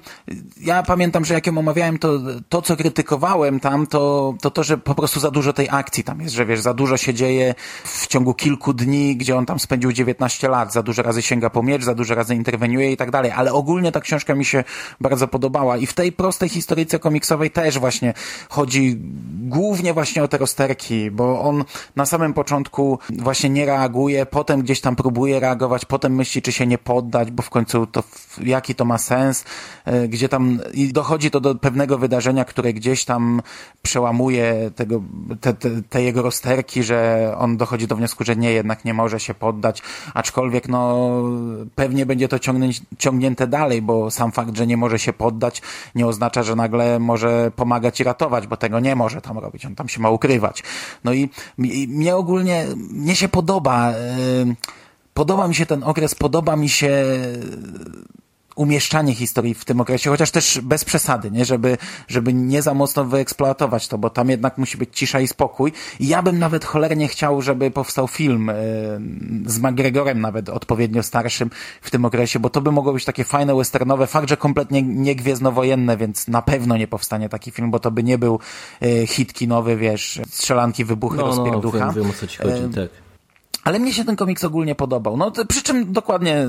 ja 0.62 0.84
pamiętam, 0.84 1.26
że 1.26 1.34
jak 1.34 1.48
ją 1.48 1.58
omawiałem, 1.58 2.00
to, 2.00 2.20
to 2.50 2.62
co 2.62 2.76
krytykowałem 2.76 3.60
tam, 3.60 3.88
to, 3.88 4.34
to 4.42 4.52
to, 4.52 4.64
że 4.64 4.78
po 4.78 4.96
prostu 4.96 5.20
za 5.20 5.32
dużo 5.32 5.54
tej 5.54 5.68
akcji 5.72 6.04
tam 6.04 6.22
jest, 6.22 6.36
że 6.36 6.46
wiesz, 6.46 6.60
za 6.60 6.74
dużo 6.74 6.98
się 6.98 7.14
dzieje 7.14 7.56
w 7.84 8.08
ciągu 8.08 8.34
kilku 8.34 8.74
dni, 8.74 9.18
gdzie 9.18 9.38
on 9.38 9.46
tam 9.46 9.60
spędził 9.60 9.92
19 9.92 10.50
lat, 10.50 10.74
za 10.74 10.84
dużo 10.84 11.02
razy 11.02 11.22
sięga 11.22 11.50
po 11.50 11.64
miecz, 11.64 11.84
za 11.84 11.96
dużo 11.96 12.16
razy 12.16 12.36
i 12.66 12.98
tak 12.98 13.12
dalej, 13.12 13.32
ale 13.32 13.54
ogólnie 13.54 13.92
ta 13.92 14.02
książka 14.02 14.36
mi 14.36 14.46
się 14.46 14.64
bardzo 15.02 15.28
podoba 15.28 15.44
podobała. 15.44 15.78
I 15.78 15.86
w 15.86 15.94
tej 15.94 16.12
prostej 16.12 16.50
historyjce 16.50 17.00
komiksowej 17.00 17.52
też 17.52 17.80
właśnie 17.80 18.14
chodzi 18.50 18.98
głównie 19.44 19.94
właśnie 19.94 20.24
o 20.24 20.28
te 20.28 20.38
rozterki, 20.38 21.12
bo 21.12 21.42
on 21.42 21.64
na 21.96 22.06
samym 22.06 22.34
początku 22.34 23.00
właśnie 23.20 23.50
nie 23.50 23.66
reaguje, 23.66 24.26
potem 24.26 24.62
gdzieś 24.62 24.82
tam 24.82 24.96
próbuje 24.96 25.40
reagować, 25.40 25.86
potem 25.86 26.16
myśli, 26.16 26.42
czy 26.42 26.52
się 26.52 26.68
nie 26.68 26.78
poddać, 26.78 27.32
bo 27.32 27.44
w 27.44 27.50
końcu 27.50 27.88
to 27.88 28.04
jaki 28.44 28.76
to 28.76 28.86
ma 28.86 28.98
sens, 28.98 29.46
e, 29.86 30.08
gdzie 30.08 30.30
tam 30.30 30.60
i 30.74 30.94
dochodzi 30.94 31.32
to 31.32 31.40
do 31.40 31.56
pewnego 31.56 31.98
wydarzenia, 31.98 32.46
które 32.46 32.74
gdzieś 32.74 33.06
tam 33.06 33.42
przełamuje 33.82 34.72
tego, 34.76 35.04
te, 35.42 35.54
te, 35.54 35.70
te 35.90 36.04
jego 36.04 36.22
rozterki, 36.22 36.84
że 36.84 37.34
on 37.38 37.58
dochodzi 37.58 37.88
do 37.88 37.96
wniosku, 37.96 38.24
że 38.24 38.36
nie, 38.36 38.52
jednak 38.52 38.86
nie 38.86 38.94
może 38.94 39.20
się 39.20 39.34
poddać, 39.34 39.82
aczkolwiek 40.14 40.70
no 40.70 41.12
pewnie 41.76 42.06
będzie 42.06 42.28
to 42.28 42.40
ciągnięte 42.98 43.48
dalej, 43.48 43.82
bo 43.82 44.12
sam 44.12 44.32
fakt, 44.32 44.58
że 44.58 44.68
nie 44.68 44.78
może 44.78 45.00
się 45.00 45.14
poddać, 45.14 45.62
nie 45.96 46.08
oznacza, 46.08 46.44
że 46.44 46.56
nagle 46.56 47.00
może 47.00 47.52
pomagać 47.56 48.00
i 48.00 48.04
ratować, 48.04 48.48
bo 48.48 48.58
tego 48.58 48.80
nie 48.80 48.96
może 48.96 49.22
tam 49.22 49.38
robić, 49.38 49.66
on 49.66 49.76
tam 49.76 49.90
się 49.90 50.02
ma 50.02 50.10
ukrywać. 50.10 50.64
No 51.04 51.14
i, 51.14 51.30
i 51.58 51.88
mnie 51.88 52.16
ogólnie, 52.16 52.66
mnie 52.76 53.16
się 53.16 53.28
podoba, 53.28 53.92
yy, 54.46 54.56
podoba 55.14 55.48
mi 55.48 55.56
się 55.56 55.66
ten 55.66 55.84
okres, 55.84 56.16
podoba 56.16 56.56
mi 56.56 56.70
się 56.70 57.06
umieszczanie 58.56 59.16
historii 59.16 59.54
w 59.54 59.66
tym 59.66 59.82
okresie, 59.82 60.10
chociaż 60.10 60.32
też 60.32 60.60
bez 60.62 60.86
przesady, 60.86 61.32
nie? 61.32 61.46
Żeby, 61.46 61.78
żeby 62.08 62.34
nie 62.34 62.62
za 62.62 62.74
mocno 62.74 63.06
wyeksploatować 63.06 63.88
to, 63.88 63.98
bo 63.98 64.10
tam 64.10 64.30
jednak 64.30 64.58
musi 64.58 64.78
być 64.78 64.90
cisza 64.94 65.20
i 65.20 65.28
spokój. 65.28 65.72
I 66.00 66.08
ja 66.08 66.22
bym 66.22 66.40
nawet 66.40 66.66
cholernie 66.66 67.08
chciał, 67.08 67.42
żeby 67.42 67.72
powstał 67.72 68.08
film 68.08 68.50
y, 68.50 68.54
z 69.46 69.60
McGregorem 69.60 70.22
nawet 70.22 70.50
odpowiednio 70.50 71.04
starszym 71.04 71.50
w 71.82 71.92
tym 71.92 72.06
okresie, 72.06 72.40
bo 72.40 72.50
to 72.50 72.62
by 72.62 72.72
mogło 72.72 72.94
być 72.94 73.06
takie 73.06 73.24
fajne 73.24 73.56
westernowe. 73.56 74.08
Fakt, 74.08 74.30
że 74.30 74.38
kompletnie 74.38 74.82
nie 74.82 75.16
gwiezdnowojenne, 75.16 75.98
więc 75.98 76.28
na 76.28 76.42
pewno 76.42 76.78
nie 76.78 76.88
powstanie 76.88 77.30
taki 77.30 77.52
film, 77.52 77.72
bo 77.72 77.80
to 77.80 77.92
by 77.92 78.04
nie 78.04 78.18
był 78.18 78.40
y, 78.84 79.08
hit 79.08 79.34
kinowy, 79.34 79.78
wiesz, 79.78 80.22
strzelanki, 80.30 80.86
wybuchy, 80.86 81.18
no, 81.18 81.26
rozpierducha. 81.26 81.86
No, 81.86 81.94
wiem, 81.94 82.04
wiem 82.04 82.12
o 82.12 82.14
co 82.14 82.28
ci 82.28 82.38
chodzi, 82.38 82.64
y, 82.64 82.70
tak. 82.70 83.13
Ale 83.64 83.80
mnie 83.80 83.94
się 83.94 84.06
ten 84.06 84.16
komiks 84.16 84.44
ogólnie 84.44 84.76
podobał. 84.76 85.18
No, 85.18 85.32
przy 85.48 85.64
czym 85.64 85.94
dokładnie 85.94 86.48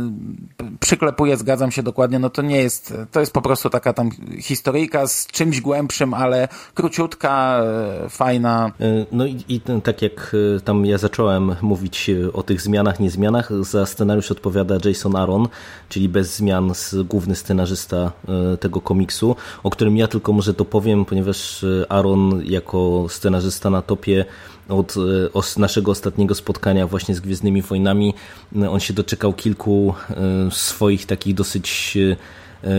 przyklepuję, 0.81 1.37
zgadzam 1.37 1.71
się 1.71 1.83
dokładnie, 1.83 2.19
no 2.19 2.31
to 2.31 2.43
nie 2.43 2.57
jest, 2.57 2.95
to 3.11 3.21
jest 3.21 3.33
po 3.33 3.43
prostu 3.43 3.71
taka 3.71 3.93
tam 3.93 4.11
historyjka 4.41 5.07
z 5.07 5.27
czymś 5.27 5.61
głębszym, 5.61 6.15
ale 6.15 6.49
króciutka, 6.75 7.61
e, 8.05 8.09
fajna. 8.09 8.73
E, 8.81 9.07
no 9.13 9.27
i, 9.27 9.45
i 9.49 9.61
tak 9.83 10.03
jak 10.03 10.37
e, 10.57 10.61
tam 10.61 10.87
ja 10.87 10.99
zacząłem 10.99 11.57
mówić 11.63 12.11
o 12.33 12.43
tych 12.43 12.61
zmianach, 12.61 13.01
niezmianach, 13.01 13.65
za 13.65 13.87
scenariusz 13.87 14.31
odpowiada 14.31 14.75
Jason 14.85 15.17
Aaron, 15.17 15.49
czyli 15.89 16.09
bez 16.09 16.37
zmian 16.37 16.73
główny 17.05 17.35
scenarzysta 17.35 18.13
tego 18.61 18.81
komiksu, 18.81 19.37
o 19.63 19.71
którym 19.71 19.97
ja 19.97 20.09
tylko 20.09 20.33
może 20.33 20.55
to 20.55 20.65
powiem, 20.65 21.05
ponieważ 21.05 21.65
Aaron 21.89 22.43
jako 22.45 23.07
scenarzysta 23.09 23.71
na 23.71 23.83
topie 23.83 24.25
od, 24.69 24.95
e, 24.97 25.61
naszego 25.61 25.91
ostatniego 25.91 26.35
spotkania 26.35 26.87
właśnie 26.87 27.15
z 27.15 27.21
Gwiezdnymi 27.21 27.63
Wojnami. 27.63 28.15
E, 28.57 28.71
on 28.71 28.81
się 28.81 28.95
doczekał 28.95 29.33
kilku 29.33 29.95
e, 30.11 30.15
swoich 30.51 31.07
takich 31.07 31.35
dosyć 31.35 31.99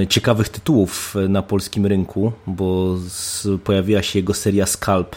ciekawych 0.09 0.49
tytułów 0.49 1.15
na 1.29 1.41
polskim 1.41 1.85
rynku, 1.85 2.31
bo 2.47 2.95
pojawiła 3.63 4.01
się 4.01 4.19
jego 4.19 4.33
seria 4.33 4.65
Scalp 4.65 5.15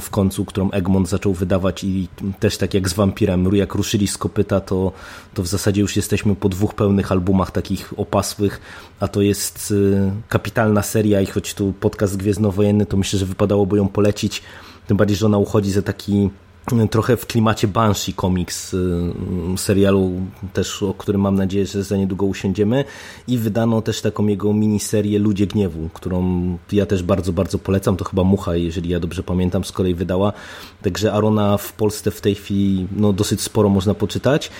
w 0.00 0.10
końcu, 0.10 0.44
którą 0.44 0.70
Egmont 0.70 1.08
zaczął 1.08 1.34
wydawać 1.34 1.84
i 1.84 2.08
też 2.40 2.56
tak 2.56 2.74
jak 2.74 2.88
z 2.88 2.92
Vampirem, 2.92 3.54
jak 3.56 3.74
ruszyli 3.74 4.08
z 4.08 4.18
kopyta, 4.18 4.60
to, 4.60 4.92
to 5.34 5.42
w 5.42 5.46
zasadzie 5.46 5.80
już 5.80 5.96
jesteśmy 5.96 6.36
po 6.36 6.48
dwóch 6.48 6.74
pełnych 6.74 7.12
albumach 7.12 7.50
takich 7.50 7.94
opasłych, 7.96 8.60
a 9.00 9.08
to 9.08 9.22
jest 9.22 9.74
kapitalna 10.28 10.82
seria 10.82 11.20
i 11.20 11.26
choć 11.26 11.54
tu 11.54 11.72
podcast 11.80 12.16
Gwiezdnowojenny, 12.16 12.86
to 12.86 12.96
myślę, 12.96 13.18
że 13.18 13.26
wypadałoby 13.26 13.76
ją 13.76 13.88
polecić 13.88 14.42
tym 14.88 14.96
bardziej, 14.96 15.16
że 15.16 15.26
ona 15.26 15.38
uchodzi 15.38 15.70
za 15.70 15.82
taki 15.82 16.30
mm, 16.72 16.88
trochę 16.88 17.16
w 17.16 17.26
klimacie 17.26 17.68
Banshee 17.68 18.12
komiks 18.12 18.74
y, 18.74 19.12
serialu 19.56 20.12
też, 20.52 20.82
o 20.82 20.94
którym 20.94 21.20
mam 21.20 21.34
nadzieję, 21.34 21.66
że 21.66 21.82
za 21.82 21.96
niedługo 21.96 22.26
usiądziemy. 22.26 22.84
I 23.28 23.38
wydano 23.38 23.82
też 23.82 24.00
taką 24.00 24.26
jego 24.26 24.52
miniserię 24.52 25.18
Ludzie 25.18 25.46
Gniewu, 25.46 25.88
którą 25.92 26.58
ja 26.72 26.86
też 26.86 27.02
bardzo, 27.02 27.32
bardzo 27.32 27.58
polecam, 27.58 27.96
to 27.96 28.04
chyba 28.04 28.24
Mucha, 28.24 28.56
jeżeli 28.56 28.90
ja 28.90 29.00
dobrze 29.00 29.22
pamiętam, 29.22 29.64
z 29.64 29.72
kolei 29.72 29.94
wydała, 29.94 30.32
także 30.82 31.12
Arona 31.12 31.56
w 31.56 31.72
Polsce 31.72 32.10
w 32.10 32.20
tej 32.20 32.34
chwili 32.34 32.86
no, 32.96 33.12
dosyć 33.12 33.40
sporo 33.40 33.68
można 33.68 33.94
poczytać. 33.94 34.50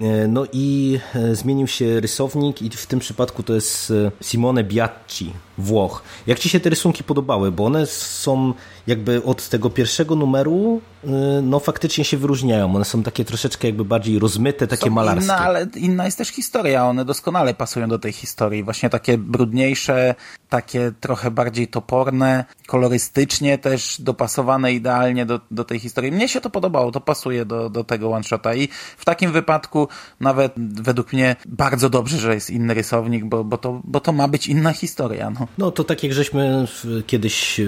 E, 0.00 0.28
no 0.28 0.46
i 0.52 0.98
e, 1.14 1.34
zmienił 1.34 1.66
się 1.66 2.00
rysownik 2.00 2.62
i 2.62 2.70
w 2.70 2.86
tym 2.86 2.98
przypadku 2.98 3.42
to 3.42 3.54
jest 3.54 3.90
e, 3.90 4.10
Simone 4.20 4.64
Biacci, 4.64 5.32
Włoch. 5.58 6.02
Jak 6.26 6.38
Ci 6.38 6.48
się 6.48 6.60
te 6.60 6.70
rysunki 6.70 7.04
podobały? 7.04 7.52
Bo 7.52 7.64
one 7.64 7.86
są 7.86 8.54
jakby 8.86 9.24
od 9.24 9.48
tego 9.48 9.70
pierwszego 9.70 10.16
numeru 10.16 10.80
y, 11.04 11.08
no 11.42 11.60
faktycznie 11.60 12.04
się 12.04 12.16
wyróżniają. 12.16 12.76
One 12.76 12.84
są 12.84 13.02
takie 13.02 13.24
troszeczkę 13.24 13.68
jakby 13.68 13.84
bardziej 13.84 14.18
rozmyte, 14.18 14.66
takie 14.66 14.84
są 14.84 14.90
malarskie. 14.90 15.24
Inna, 15.24 15.38
ale 15.38 15.66
inna 15.76 16.04
jest 16.04 16.18
też 16.18 16.28
historia. 16.28 16.86
One 16.86 17.04
doskonale 17.04 17.54
pasują 17.54 17.88
do 17.88 17.98
tej 17.98 18.12
historii. 18.12 18.64
Właśnie 18.64 18.90
takie 18.90 19.18
brudniejsze, 19.18 20.14
takie 20.48 20.92
trochę 21.00 21.30
bardziej 21.30 21.68
toporne, 21.68 22.44
kolorystycznie 22.66 23.58
też 23.58 24.00
dopasowane 24.00 24.72
idealnie 24.72 25.26
do, 25.26 25.40
do 25.50 25.64
tej 25.64 25.78
historii. 25.78 26.12
Mnie 26.12 26.28
się 26.28 26.40
to 26.40 26.50
podobało, 26.50 26.92
to 26.92 27.00
pasuje 27.00 27.44
do, 27.44 27.70
do 27.70 27.84
tego 27.84 28.10
one-shota 28.10 28.54
i 28.54 28.68
w 28.96 29.04
takim 29.04 29.32
wypadku 29.32 29.88
nawet 30.20 30.52
według 30.56 31.12
mnie 31.12 31.36
bardzo 31.46 31.90
dobrze, 31.90 32.18
że 32.18 32.34
jest 32.34 32.50
inny 32.50 32.74
rysownik, 32.74 33.24
bo, 33.24 33.44
bo, 33.44 33.58
to, 33.58 33.80
bo 33.84 34.00
to 34.00 34.12
ma 34.12 34.28
być 34.28 34.46
inna 34.46 34.72
historia. 34.72 35.30
No. 35.30 35.45
No 35.58 35.70
to 35.70 35.84
tak 35.84 36.02
jak 36.02 36.12
żeśmy 36.12 36.66
kiedyś, 37.06 37.60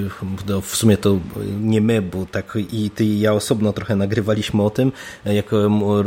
no 0.48 0.60
w 0.60 0.76
sumie 0.76 0.96
to 0.96 1.18
nie 1.60 1.80
my, 1.80 2.02
bo 2.02 2.26
tak 2.26 2.58
i 2.72 2.90
ty 2.90 3.04
i 3.04 3.20
ja 3.20 3.32
osobno 3.32 3.72
trochę 3.72 3.96
nagrywaliśmy 3.96 4.62
o 4.62 4.70
tym, 4.70 4.92
jak 5.24 5.50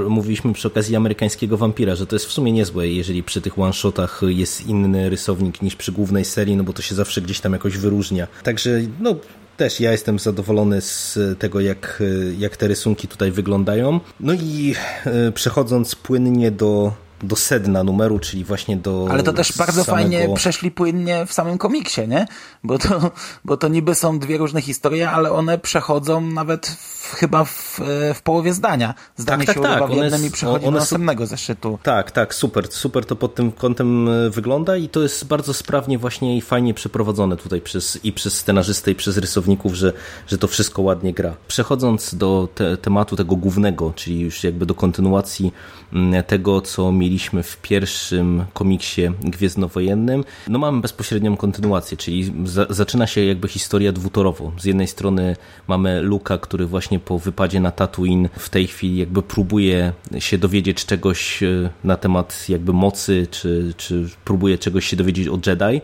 mówiliśmy 0.10 0.54
przy 0.54 0.68
okazji 0.68 0.96
amerykańskiego 0.96 1.58
wampira, 1.58 1.96
że 1.96 2.08
to 2.08 2.16
jest 2.16 2.26
w 2.26 2.32
sumie 2.32 2.52
niezłe, 2.52 2.88
jeżeli 2.88 3.24
przy 3.24 3.42
tych 3.42 3.60
one-shotach 3.60 4.22
jest 4.28 4.68
inny 4.68 5.10
rysownik 5.10 5.62
niż 5.62 5.76
przy 5.76 5.92
głównej 5.92 6.26
serii, 6.26 6.56
no 6.56 6.64
bo 6.64 6.74
to 6.74 6.82
się 6.82 6.96
zawsze 6.96 7.22
gdzieś 7.22 7.40
tam 7.40 7.54
jakoś 7.54 7.78
wyróżnia. 7.78 8.28
Także 8.44 8.82
no 9.00 9.16
też 9.58 9.80
ja 9.80 9.92
jestem 9.92 10.20
zadowolony 10.20 10.82
z 10.82 11.20
tego, 11.40 11.60
jak, 11.60 12.04
jak 12.40 12.58
te 12.58 12.68
rysunki 12.68 13.08
tutaj 13.08 13.32
wyglądają. 13.32 14.00
No 14.20 14.34
i 14.34 14.76
e, 15.06 15.32
przechodząc 15.32 15.96
płynnie 15.96 16.52
do 16.52 16.94
do 17.24 17.36
sedna 17.36 17.84
numeru, 17.84 18.20
czyli 18.20 18.44
właśnie 18.44 18.78
do. 18.78 19.08
Ale 19.12 19.24
to 19.24 19.34
też 19.34 19.58
bardzo 19.58 19.84
samego... 19.84 20.04
fajnie 20.04 20.36
przeszli 20.36 20.72
płynnie 20.72 21.26
w 21.26 21.34
samym 21.34 21.58
komiksie, 21.58 22.08
nie? 22.08 22.28
Bo 22.64 22.78
to, 22.78 23.12
bo 23.46 23.58
to 23.58 23.68
niby 23.68 23.96
są 23.96 24.20
dwie 24.20 24.38
różne 24.38 24.62
historie, 24.62 25.10
ale 25.10 25.32
one 25.32 25.58
przechodzą 25.58 26.22
nawet 26.22 26.68
w, 26.68 27.14
chyba 27.16 27.46
w, 27.46 27.80
w 28.14 28.22
połowie 28.22 28.54
zdania. 28.54 28.94
Zdanie 29.18 29.46
tak, 29.46 29.56
tak, 29.56 29.66
się 29.66 29.80
tak. 29.80 29.90
w 29.90 29.96
jednym 29.96 30.26
i 30.26 30.32
przechodzi 30.32 30.66
one 30.66 30.74
do 30.74 30.80
następnego 30.80 31.26
zeszytu. 31.26 31.80
Tak, 31.84 32.12
tak, 32.12 32.36
super, 32.36 32.68
super 32.72 33.06
to 33.06 33.16
pod 33.16 33.36
tym 33.36 33.52
kątem 33.52 34.10
e, 34.10 34.30
wygląda 34.30 34.78
i 34.78 34.90
to 34.90 35.02
jest 35.02 35.26
bardzo 35.26 35.54
sprawnie 35.54 35.98
właśnie 35.98 36.38
i 36.38 36.42
fajnie 36.42 36.74
przeprowadzone 36.74 37.38
tutaj 37.38 37.62
przez, 37.62 38.06
i 38.06 38.14
przez 38.14 38.38
scenarzystę 38.38 38.92
i 38.92 38.96
przez 38.96 39.18
rysowników, 39.18 39.74
że, 39.74 39.94
że 40.28 40.38
to 40.38 40.48
wszystko 40.48 40.82
ładnie 40.82 41.14
gra. 41.14 41.34
Przechodząc 41.48 42.16
do 42.16 42.48
te, 42.56 42.78
tematu 42.78 43.16
tego 43.16 43.36
głównego, 43.36 43.94
czyli 43.96 44.20
już 44.20 44.44
jakby 44.44 44.66
do 44.66 44.76
kontynuacji 44.76 45.54
mm, 45.94 46.24
tego, 46.24 46.62
co 46.62 46.92
mieli 46.92 47.11
mieliśmy 47.12 47.44
w 47.44 47.58
pierwszym 47.58 48.46
komiksie 48.54 49.02
Gwiezdnowojennym, 49.24 50.24
no 50.48 50.60
mamy 50.60 50.82
bezpośrednią 50.82 51.38
kontynuację, 51.38 51.98
czyli 51.98 52.34
za, 52.46 52.66
zaczyna 52.70 53.08
się 53.08 53.26
jakby 53.26 53.48
historia 53.48 53.92
dwutorowo. 53.92 54.52
Z 54.60 54.66
jednej 54.66 54.88
strony 54.88 55.36
mamy 55.68 56.02
Luka, 56.02 56.38
który 56.38 56.66
właśnie 56.66 57.00
po 57.00 57.20
wypadzie 57.20 57.60
na 57.60 57.72
Tatooine 57.72 58.30
w 58.38 58.50
tej 58.50 58.68
chwili 58.68 58.98
jakby 58.98 59.22
próbuje 59.22 59.94
się 60.20 60.38
dowiedzieć 60.38 60.86
czegoś 60.86 61.44
e, 61.44 61.70
na 61.84 61.98
temat 61.98 62.50
jakby 62.50 62.74
mocy, 62.74 63.28
czy, 63.32 63.74
czy 63.78 64.10
próbuje 64.26 64.58
czegoś 64.58 64.86
się 64.86 64.96
dowiedzieć 64.96 65.28
o 65.28 65.40
Jedi 65.46 65.82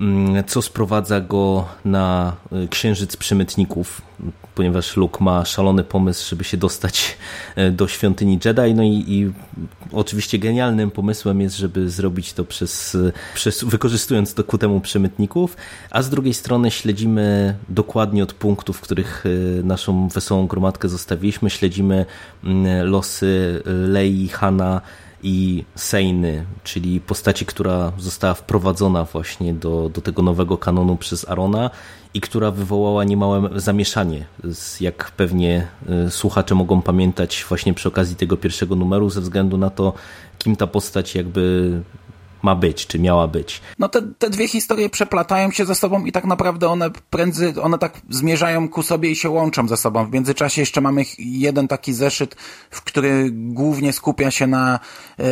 mm, 0.00 0.44
co 0.44 0.62
sprowadza 0.62 1.20
go 1.20 1.68
na 1.84 2.36
e, 2.52 2.68
księżyc 2.68 3.16
przymytników, 3.16 4.02
ponieważ 4.56 4.96
Luke 4.96 5.24
ma 5.24 5.44
szalony 5.44 5.84
pomysł, 5.84 6.30
żeby 6.30 6.44
się 6.44 6.56
dostać 6.56 7.18
e, 7.56 7.70
do 7.70 7.88
świątyni 7.88 8.38
Jedi. 8.44 8.74
No 8.74 8.82
i, 8.82 9.04
i 9.08 9.32
oczywiście 9.92 10.38
genialnym 10.38 10.90
pomysłem 10.90 11.40
jest, 11.40 11.56
żeby 11.56 11.90
zrobić 11.90 12.32
to 12.32 12.44
przez, 12.44 12.94
e, 12.94 13.12
przez 13.34 13.64
wykorzystując 13.64 14.34
to 14.34 14.44
ku 14.44 14.58
temu 14.58 14.80
przemytników, 14.80 15.56
a 15.90 16.02
z 16.02 16.10
drugiej 16.10 16.34
strony 16.34 16.70
śledzimy 16.70 17.56
dokładnie 17.68 18.22
od 18.22 18.32
punktów, 18.32 18.76
w 18.76 18.80
których 18.80 19.24
e, 19.26 19.62
naszą 19.62 20.08
wesołą 20.08 20.46
gromadkę 20.46 20.88
zostawiliśmy, 20.88 21.50
śledzimy 21.50 22.06
mm, 22.44 22.90
losy 22.90 23.62
Lei, 23.66 24.28
Hana, 24.28 24.80
i 25.22 25.64
Sejny, 25.74 26.44
czyli 26.64 27.00
postaci, 27.00 27.46
która 27.46 27.92
została 27.98 28.34
wprowadzona 28.34 29.04
właśnie 29.04 29.54
do, 29.54 29.88
do 29.88 30.00
tego 30.00 30.22
nowego 30.22 30.58
kanonu 30.58 30.96
przez 30.96 31.28
Arona 31.28 31.70
i 32.16 32.20
która 32.20 32.50
wywołała 32.50 33.04
niemałe 33.04 33.48
zamieszanie, 33.56 34.26
jak 34.80 35.10
pewnie 35.10 35.68
y, 36.06 36.10
słuchacze 36.10 36.54
mogą 36.54 36.82
pamiętać 36.82 37.44
właśnie 37.48 37.74
przy 37.74 37.88
okazji 37.88 38.16
tego 38.16 38.36
pierwszego 38.36 38.76
numeru, 38.76 39.10
ze 39.10 39.20
względu 39.20 39.58
na 39.58 39.70
to, 39.70 39.92
kim 40.38 40.56
ta 40.56 40.66
postać 40.66 41.14
jakby 41.14 41.72
ma 42.42 42.54
być, 42.54 42.86
czy 42.86 42.98
miała 42.98 43.28
być. 43.28 43.60
No 43.78 43.88
te, 43.88 44.02
te 44.18 44.30
dwie 44.30 44.48
historie 44.48 44.90
przeplatają 44.90 45.50
się 45.50 45.64
ze 45.64 45.74
sobą 45.74 46.04
i 46.04 46.12
tak 46.12 46.24
naprawdę 46.24 46.68
one 46.68 46.90
prędzej, 47.10 47.58
one 47.62 47.78
tak 47.78 48.00
zmierzają 48.10 48.68
ku 48.68 48.82
sobie 48.82 49.10
i 49.10 49.16
się 49.16 49.30
łączą 49.30 49.68
ze 49.68 49.76
sobą. 49.76 50.06
W 50.06 50.12
międzyczasie 50.12 50.62
jeszcze 50.62 50.80
mamy 50.80 51.02
jeden 51.18 51.68
taki 51.68 51.94
zeszyt, 51.94 52.34
w 52.70 52.82
który 52.82 53.30
głównie 53.32 53.92
skupia 53.92 54.30
się 54.30 54.46
na 54.46 54.80
y, 55.20 55.22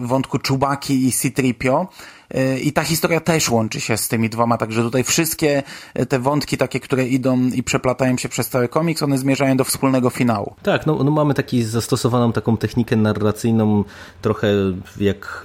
wątku 0.00 0.38
Czubaki 0.38 1.08
i 1.08 1.12
Citripio 1.12 1.88
i 2.62 2.72
ta 2.72 2.82
historia 2.82 3.20
też 3.20 3.50
łączy 3.50 3.80
się 3.80 3.96
z 3.96 4.08
tymi 4.08 4.30
dwoma, 4.30 4.58
także 4.58 4.82
tutaj 4.82 5.04
wszystkie 5.04 5.62
te 6.08 6.18
wątki 6.18 6.56
takie, 6.56 6.80
które 6.80 7.06
idą 7.06 7.40
i 7.40 7.62
przeplatają 7.62 8.16
się 8.16 8.28
przez 8.28 8.48
cały 8.48 8.68
komiks, 8.68 9.02
one 9.02 9.18
zmierzają 9.18 9.56
do 9.56 9.64
wspólnego 9.64 10.10
finału. 10.10 10.54
Tak, 10.62 10.86
no, 10.86 11.04
no 11.04 11.10
mamy 11.10 11.34
taki 11.34 11.62
zastosowaną 11.62 12.32
taką 12.32 12.56
technikę 12.56 12.96
narracyjną, 12.96 13.84
trochę 14.22 14.48
jak 15.00 15.42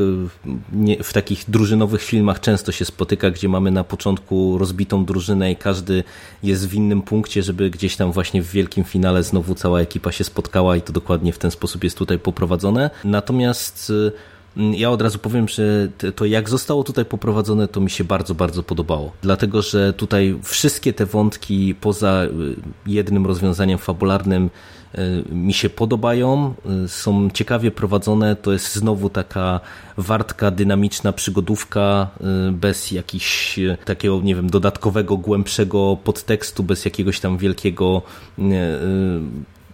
nie, 0.73 1.03
w 1.03 1.13
takich 1.13 1.43
drużynowych 1.47 2.03
filmach 2.03 2.39
często 2.39 2.71
się 2.71 2.85
spotyka, 2.85 3.31
gdzie 3.31 3.49
mamy 3.49 3.71
na 3.71 3.83
początku 3.83 4.57
rozbitą 4.57 5.05
drużynę 5.05 5.51
i 5.51 5.55
każdy 5.55 6.03
jest 6.43 6.67
w 6.67 6.73
innym 6.73 7.01
punkcie, 7.01 7.43
żeby 7.43 7.69
gdzieś 7.69 7.95
tam 7.95 8.11
właśnie 8.11 8.41
w 8.41 8.51
wielkim 8.51 8.83
finale 8.83 9.23
znowu 9.23 9.55
cała 9.55 9.81
ekipa 9.81 10.11
się 10.11 10.23
spotkała 10.23 10.75
i 10.75 10.81
to 10.81 10.93
dokładnie 10.93 11.33
w 11.33 11.37
ten 11.37 11.51
sposób 11.51 11.83
jest 11.83 11.97
tutaj 11.97 12.19
poprowadzone. 12.19 12.89
Natomiast 13.03 13.89
mm, 13.89 14.11
ja 14.57 14.91
od 14.91 15.01
razu 15.01 15.19
powiem, 15.19 15.47
że 15.47 15.87
to 16.15 16.25
jak 16.25 16.49
zostało 16.49 16.83
tutaj 16.83 17.05
poprowadzone, 17.05 17.67
to 17.67 17.81
mi 17.81 17.89
się 17.89 18.03
bardzo, 18.03 18.35
bardzo 18.35 18.63
podobało. 18.63 19.11
Dlatego, 19.21 19.61
że 19.61 19.93
tutaj 19.93 20.39
wszystkie 20.43 20.93
te 20.93 21.05
wątki 21.05 21.75
poza 21.75 22.23
y, 22.25 22.55
jednym 22.85 23.25
rozwiązaniem 23.25 23.77
fabularnym 23.77 24.49
y, 24.95 25.23
mi 25.35 25.53
się 25.53 25.69
podobają, 25.69 26.53
y, 26.85 26.87
są 26.87 27.29
ciekawie 27.29 27.71
prowadzone. 27.71 28.35
To 28.35 28.53
jest 28.53 28.75
znowu 28.75 29.09
taka 29.09 29.59
wartka, 29.97 30.51
dynamiczna 30.51 31.13
przygodówka 31.13 32.07
bez 32.51 32.91
jakichś 32.91 33.59
takiego, 33.85 34.21
nie 34.21 34.35
wiem, 34.35 34.49
dodatkowego, 34.49 35.17
głębszego 35.17 35.97
podtekstu, 36.03 36.63
bez 36.63 36.85
jakiegoś 36.85 37.19
tam 37.19 37.37
wielkiego 37.37 38.01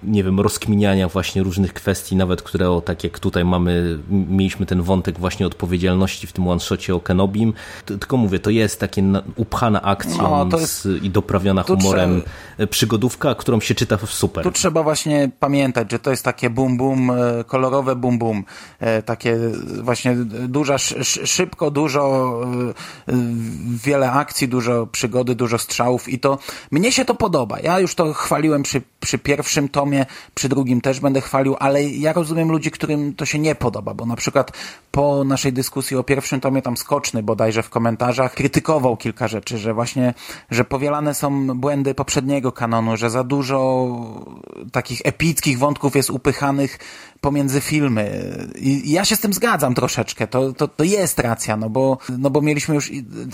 nie 0.06 0.24
wiem, 0.24 0.40
rozkminiania 0.40 1.08
właśnie 1.08 1.44
różnych 1.44 1.74
kwestii, 1.74 2.16
nawet 2.16 2.42
które, 2.42 2.70
o, 2.70 2.82
tak 2.82 3.04
jak 3.04 3.20
tutaj 3.20 3.46
mamy, 3.46 4.00
mieliśmy 4.10 4.66
ten 4.66 4.82
wątek 4.82 5.20
właśnie 5.20 5.48
odpowiedzialności 5.48 6.28
w 6.28 6.34
tym 6.34 6.48
one-shocie 6.48 6.96
o 6.96 7.00
Kenobim, 7.00 7.54
tylko 7.86 8.18
mówię, 8.18 8.40
to 8.40 8.50
jest 8.50 8.80
takie 8.80 9.04
upchana 9.36 9.82
akcją 9.82 10.46
no, 10.46 10.60
jest... 10.60 10.88
i 11.02 11.10
doprawiona 11.10 11.64
humorem 11.64 12.22
trzeba... 12.22 12.68
przygodówka, 12.68 13.36
którą 13.36 13.60
się 13.60 13.76
czyta 13.76 13.98
super. 13.98 14.44
Tu 14.44 14.52
trzeba 14.52 14.84
właśnie 14.84 15.30
pamiętać, 15.40 15.92
że 15.92 16.00
to 16.00 16.12
jest 16.12 16.26
takie 16.26 16.50
bum 16.50 16.78
bum, 16.78 17.12
e, 17.12 17.44
kolorowe 17.44 17.96
bum 17.96 18.18
bum, 18.18 18.44
e, 18.80 19.02
takie 19.02 19.38
właśnie 19.82 20.16
duża, 20.48 20.78
szybko, 21.26 21.72
dużo, 21.72 22.34
e, 23.08 23.14
wiele 23.84 24.12
akcji, 24.12 24.48
dużo 24.48 24.88
przygody, 24.88 25.36
dużo 25.36 25.58
strzałów 25.58 26.10
i 26.10 26.20
to, 26.20 26.38
mnie 26.72 26.92
się 26.92 27.06
to 27.06 27.16
podoba. 27.16 27.60
Ja 27.60 27.80
już 27.80 27.96
to 27.96 28.14
chwaliłem 28.14 28.64
przy, 28.64 28.82
przy 29.00 29.18
pierwszym 29.18 29.70
tomie 29.70 29.93
przy 30.34 30.50
drugim 30.50 30.82
też 30.82 31.00
będę 31.00 31.22
chwalił, 31.22 31.56
ale 31.60 31.84
ja 31.84 32.14
rozumiem 32.14 32.52
ludzi, 32.52 32.72
którym 32.72 33.14
to 33.14 33.26
się 33.26 33.40
nie 33.40 33.56
podoba, 33.56 33.94
bo 33.94 34.06
na 34.06 34.16
przykład 34.16 34.52
po 34.92 35.24
naszej 35.24 35.54
dyskusji 35.54 35.98
o 35.98 36.04
pierwszym 36.04 36.40
tomie 36.40 36.62
tam 36.62 36.78
Skoczny 36.78 37.24
bodajże 37.24 37.64
w 37.64 37.70
komentarzach 37.70 38.34
krytykował 38.34 38.98
kilka 38.98 39.28
rzeczy, 39.28 39.58
że 39.58 39.74
właśnie, 39.74 40.14
że 40.52 40.64
powielane 40.64 41.14
są 41.14 41.48
błędy 41.60 41.94
poprzedniego 41.94 42.52
kanonu, 42.52 42.98
że 42.98 43.10
za 43.10 43.24
dużo 43.24 43.88
takich 44.72 45.02
epickich 45.04 45.60
wątków 45.60 45.96
jest 45.96 46.10
upychanych 46.10 46.80
pomiędzy 47.24 47.62
filmy. 47.62 48.36
I 48.56 48.92
ja 48.92 49.06
się 49.06 49.16
z 49.16 49.20
tym 49.20 49.34
zgadzam 49.34 49.76
troszeczkę. 49.76 50.28
To, 50.28 50.54
to, 50.54 50.68
to 50.68 50.84
jest 50.84 51.20
racja, 51.20 51.58
no 51.58 51.70
bo, 51.70 51.98
no 52.18 52.30
bo 52.30 52.42
mieliśmy 52.42 52.76
już, 52.76 52.92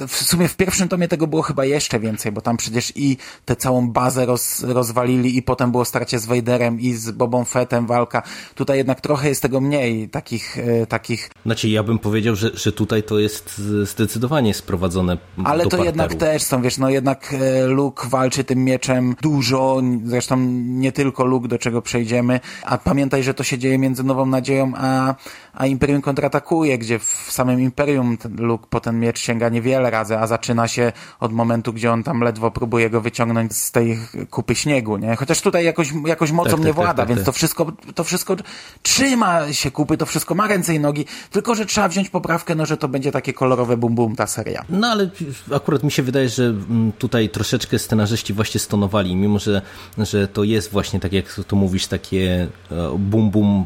w 0.08 0.16
sumie 0.16 0.48
w 0.48 0.56
pierwszym 0.56 0.88
tomie 0.88 1.08
tego 1.08 1.28
było 1.28 1.42
chyba 1.42 1.66
jeszcze 1.66 2.00
więcej, 2.00 2.32
bo 2.32 2.42
tam 2.42 2.58
przecież 2.58 2.94
i 2.96 3.18
tę 3.46 3.56
całą 3.56 3.90
bazę 3.92 4.26
roz, 4.26 4.64
rozwalili 4.64 5.38
i 5.38 5.42
potem 5.42 5.72
było 5.72 5.86
starcie 5.86 6.20
z 6.20 6.26
Vaderem 6.26 6.80
i 6.80 6.94
z 6.94 7.12
Bobą 7.12 7.46
Fettem 7.46 7.88
walka. 7.88 8.24
Tutaj 8.56 8.78
jednak 8.78 9.02
trochę 9.02 9.30
jest 9.30 9.42
tego 9.42 9.62
mniej, 9.62 10.10
takich, 10.10 10.58
e, 10.58 10.86
takich... 10.86 11.30
Znaczy 11.46 11.70
ja 11.70 11.84
bym 11.84 12.00
powiedział, 12.00 12.36
że, 12.36 12.52
że 12.54 12.72
tutaj 12.72 13.04
to 13.04 13.20
jest 13.20 13.62
zdecydowanie 13.84 14.54
sprowadzone 14.54 15.18
Ale 15.44 15.64
to 15.64 15.70
parteru. 15.70 15.84
jednak 15.84 16.16
też 16.16 16.44
są, 16.44 16.62
wiesz, 16.62 16.78
no 16.78 16.90
jednak 16.90 17.34
e, 17.34 17.66
Luke 17.68 18.08
walczy 18.10 18.44
tym 18.44 18.64
mieczem 18.64 19.16
dużo, 19.22 19.82
zresztą 20.06 20.38
nie 20.62 20.92
tylko 20.92 21.26
Luke, 21.26 21.48
do 21.48 21.58
czego 21.58 21.82
przejdziemy, 21.82 22.40
a 22.64 22.78
pamiętaj, 22.78 23.24
że 23.24 23.34
to 23.34 23.44
się 23.44 23.58
dzieje 23.58 23.79
między 23.80 24.04
Nową 24.04 24.26
Nadzieją 24.26 24.72
a, 24.76 25.16
a 25.54 25.66
Imperium 25.66 26.02
kontratakuje, 26.02 26.78
gdzie 26.78 27.00
w 27.00 27.28
samym 27.30 27.62
Imperium 27.62 28.18
Luke 28.38 28.68
po 28.70 28.80
ten 28.80 29.00
miecz 29.00 29.20
sięga 29.20 29.50
niewiele 29.50 29.90
razy, 29.90 30.18
a 30.18 30.28
zaczyna 30.28 30.68
się 30.68 30.92
od 31.20 31.34
momentu, 31.34 31.74
gdzie 31.74 31.92
on 31.92 32.04
tam 32.04 32.22
ledwo 32.22 32.52
próbuje 32.52 32.90
go 32.90 33.02
wyciągnąć 33.02 33.56
z 33.56 33.72
tej 33.72 34.00
kupy 34.30 34.56
śniegu, 34.56 34.98
nie? 34.98 35.16
Chociaż 35.16 35.42
tutaj 35.42 35.66
jakoś, 35.66 35.94
jakoś 36.06 36.32
mocą 36.32 36.52
tak, 36.52 36.60
nie 36.60 36.66
tak, 36.66 36.76
włada, 36.76 36.94
tak, 36.94 37.08
więc 37.08 37.20
tak. 37.20 37.26
to 37.26 37.32
wszystko, 37.32 37.72
to 37.96 38.04
wszystko 38.04 38.36
trzyma 38.82 39.54
się 39.54 39.72
kupy, 39.72 39.98
to 39.98 40.06
wszystko 40.06 40.36
ma 40.36 40.48
ręce 40.48 40.76
i 40.76 40.80
nogi, 40.80 41.06
tylko, 41.32 41.56
że 41.56 41.66
trzeba 41.66 41.88
wziąć 41.88 42.10
poprawkę, 42.10 42.56
no, 42.56 42.66
że 42.66 42.78
to 42.78 42.88
będzie 42.88 43.12
takie 43.12 43.34
kolorowe 43.34 43.78
bum 43.78 43.96
bum 43.96 44.16
ta 44.16 44.28
seria. 44.28 44.66
No 44.70 44.88
ale 44.88 45.10
akurat 45.56 45.84
mi 45.84 45.92
się 45.92 46.04
wydaje, 46.04 46.30
że 46.30 46.44
mm, 46.44 46.92
tutaj 46.92 47.30
troszeczkę 47.30 47.80
scenarzyści 47.80 48.34
właśnie 48.34 48.60
stonowali, 48.60 49.16
mimo 49.16 49.40
że, 49.40 49.62
że 49.98 50.28
to 50.28 50.44
jest 50.44 50.72
właśnie, 50.72 51.00
tak 51.00 51.14
jak 51.14 51.40
to 51.48 51.56
mówisz, 51.56 51.88
takie 51.88 52.48
e, 52.72 52.98
bum 52.98 53.30
bum 53.30 53.66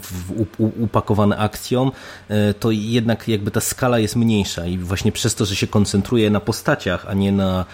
upakowane 0.57 1.37
akcją, 1.37 1.91
e, 2.29 2.53
to 2.53 2.71
jednak 2.71 3.27
jakby 3.27 3.51
ta 3.51 3.61
skala 3.61 3.99
jest 3.99 4.15
mniejsza 4.15 4.65
i 4.65 4.77
właśnie 4.77 5.11
przez 5.11 5.35
to, 5.35 5.45
że 5.45 5.55
się 5.55 5.67
koncentruje 5.67 6.29
na 6.29 6.39
postaciach, 6.39 7.05
a 7.09 7.13
nie 7.13 7.31
na 7.31 7.65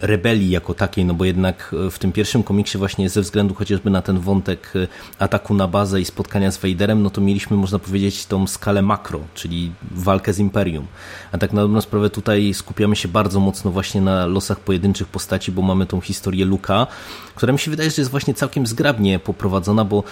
rebelii 0.00 0.50
jako 0.50 0.74
takiej, 0.74 1.04
no 1.04 1.14
bo 1.14 1.24
jednak 1.24 1.74
w 1.90 1.98
tym 1.98 2.12
pierwszym 2.12 2.42
komiksie 2.42 2.78
właśnie 2.78 3.08
ze 3.08 3.20
względu 3.20 3.54
chociażby 3.54 3.90
na 3.90 4.02
ten 4.02 4.18
wątek 4.18 4.72
e, 4.76 4.86
ataku 5.18 5.54
na 5.54 5.68
bazę 5.68 6.00
i 6.00 6.04
spotkania 6.04 6.50
z 6.50 6.58
Vaderem, 6.58 7.02
no 7.02 7.10
to 7.10 7.20
mieliśmy 7.20 7.56
można 7.56 7.78
powiedzieć 7.78 8.26
tą 8.26 8.46
skalę 8.46 8.82
makro, 8.82 9.20
czyli 9.34 9.72
walkę 9.90 10.32
z 10.32 10.38
Imperium. 10.38 10.86
A 11.32 11.38
tak 11.38 11.52
na 11.52 11.62
dobrą 11.62 11.80
sprawę 11.80 12.10
tutaj 12.10 12.54
skupiamy 12.54 12.96
się 12.96 13.08
bardzo 13.08 13.40
mocno 13.40 13.70
właśnie 13.70 14.00
na 14.00 14.26
losach 14.26 14.60
pojedynczych 14.60 15.08
postaci, 15.08 15.52
bo 15.52 15.62
mamy 15.62 15.86
tą 15.86 16.00
historię 16.00 16.44
Luka, 16.44 16.86
która 17.34 17.52
mi 17.52 17.58
się 17.58 17.70
wydaje, 17.70 17.90
że 17.90 18.02
jest 18.02 18.10
właśnie 18.10 18.34
całkiem 18.34 18.66
zgrabnie 18.66 19.18
poprowadzona, 19.18 19.84
bo 19.84 20.04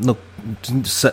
no, 0.00 0.14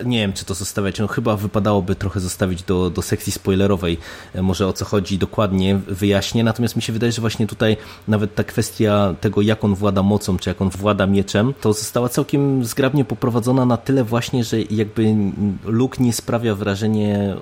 nie 0.06 0.20
wiem, 0.20 0.34
czy 0.34 0.46
to 0.46 0.54
zostawiać. 0.54 1.00
No, 1.00 1.08
chyba 1.08 1.38
wypadałoby 1.38 1.96
trochę 1.96 2.20
zostawić 2.20 2.64
do, 2.64 2.90
do 2.90 3.02
sekcji 3.02 3.32
spoilerowej, 3.32 3.98
e, 4.34 4.42
może 4.42 4.68
o 4.68 4.74
co 4.74 4.86
chodzi 4.86 5.18
dokładnie, 5.18 5.80
wyjaśnię. 5.88 6.44
Natomiast 6.44 6.76
mi 6.76 6.82
się 6.82 6.94
wydaje, 6.94 7.12
że 7.12 7.22
właśnie 7.22 7.48
tutaj 7.48 7.78
nawet 8.08 8.36
ta 8.36 8.44
kwestia 8.44 9.16
tego, 9.22 9.42
jak 9.42 9.64
on 9.64 9.76
włada 9.76 10.04
mocą, 10.04 10.38
czy 10.38 10.50
jak 10.50 10.62
on 10.62 10.70
włada 10.70 11.08
mieczem, 11.08 11.54
to 11.62 11.74
została 11.74 12.10
całkiem 12.10 12.66
zgrabnie 12.66 13.06
poprowadzona 13.06 13.66
na 13.66 13.78
tyle 13.78 14.04
właśnie, 14.04 14.44
że 14.44 14.62
jakby 14.62 15.16
Luke 15.66 16.04
nie 16.04 16.14
sprawia 16.14 16.56
wrażenia 16.56 17.18
e, 17.18 17.40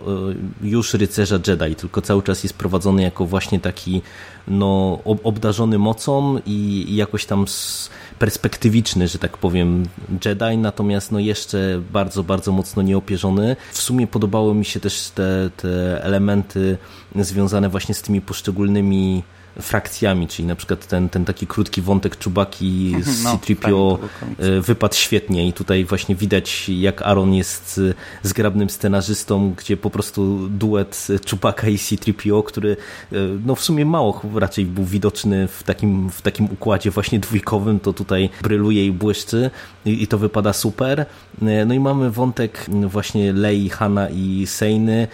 już 0.62 0.94
rycerza 0.94 1.40
Jedi, 1.48 1.76
tylko 1.76 2.02
cały 2.02 2.24
czas 2.24 2.44
jest 2.44 2.58
prowadzony 2.58 3.02
jako 3.02 3.26
właśnie 3.26 3.60
taki 3.60 4.02
no, 4.48 5.00
obdarzony 5.24 5.78
mocą 5.78 6.40
i, 6.46 6.86
jakoś 6.96 7.26
tam 7.26 7.46
perspektywiczny, 8.24 9.08
że 9.08 9.20
tak 9.20 9.38
powiem, 9.38 9.84
Jedi, 10.26 10.58
natomiast 10.58 11.12
no 11.12 11.20
jeszcze 11.20 11.82
bardzo, 11.92 12.24
bardzo 12.24 12.52
mocno 12.52 12.82
nieopierzony. 12.82 13.56
W 13.72 13.82
sumie 13.82 14.08
podobały 14.08 14.56
mi 14.56 14.66
się 14.66 14.80
też 14.80 15.10
te, 15.10 15.50
te 15.58 16.04
elementy 16.04 16.78
związane 17.16 17.70
właśnie 17.70 17.96
z 17.96 18.02
tymi 18.02 18.22
poszczególnymi 18.22 19.24
frakcjami, 19.62 20.28
czyli 20.28 20.48
na 20.48 20.56
przykład 20.56 20.88
ten, 20.88 21.10
ten 21.10 21.26
taki 21.26 21.48
krótki 21.48 21.82
wątek 21.82 22.18
Czubaki 22.18 22.96
z 23.04 23.24
no, 23.24 23.38
C-3PO 23.38 23.98
e, 24.40 24.62
wypadł 24.62 24.96
świetnie 24.96 25.48
i 25.48 25.54
tutaj 25.54 25.86
właśnie 25.86 26.16
widać 26.16 26.70
jak 26.70 27.02
Aaron 27.02 27.34
jest 27.34 27.82
e, 27.90 27.94
zgrabnym 28.28 28.70
scenarzystą, 28.70 29.54
gdzie 29.58 29.78
po 29.78 29.90
prostu 29.90 30.50
duet 30.50 31.08
Czubaka 31.26 31.68
i 31.68 31.78
C-3PO, 31.78 32.44
który 32.44 32.78
e, 33.12 33.16
no 33.46 33.56
w 33.56 33.62
sumie 33.62 33.86
mało 33.86 34.22
raczej 34.36 34.66
był 34.66 34.86
widoczny 34.86 35.48
w 35.48 35.64
takim, 35.64 36.10
w 36.10 36.22
takim 36.22 36.46
układzie 36.46 36.92
właśnie 36.92 37.20
dwójkowym, 37.20 37.80
to 37.80 37.94
tutaj 37.94 38.30
bryluje 38.42 38.86
i 38.86 38.92
błyszczy 38.92 39.52
i, 39.86 40.04
i 40.04 40.08
to 40.08 40.18
wypada 40.18 40.54
super. 40.54 41.06
No 41.66 41.74
i 41.74 41.80
mamy 41.80 42.12
wątek 42.12 42.66
właśnie 42.88 43.34
Lei, 43.34 43.70
Hanna 43.70 44.10
i 44.10 44.48
Sejny, 44.48 45.08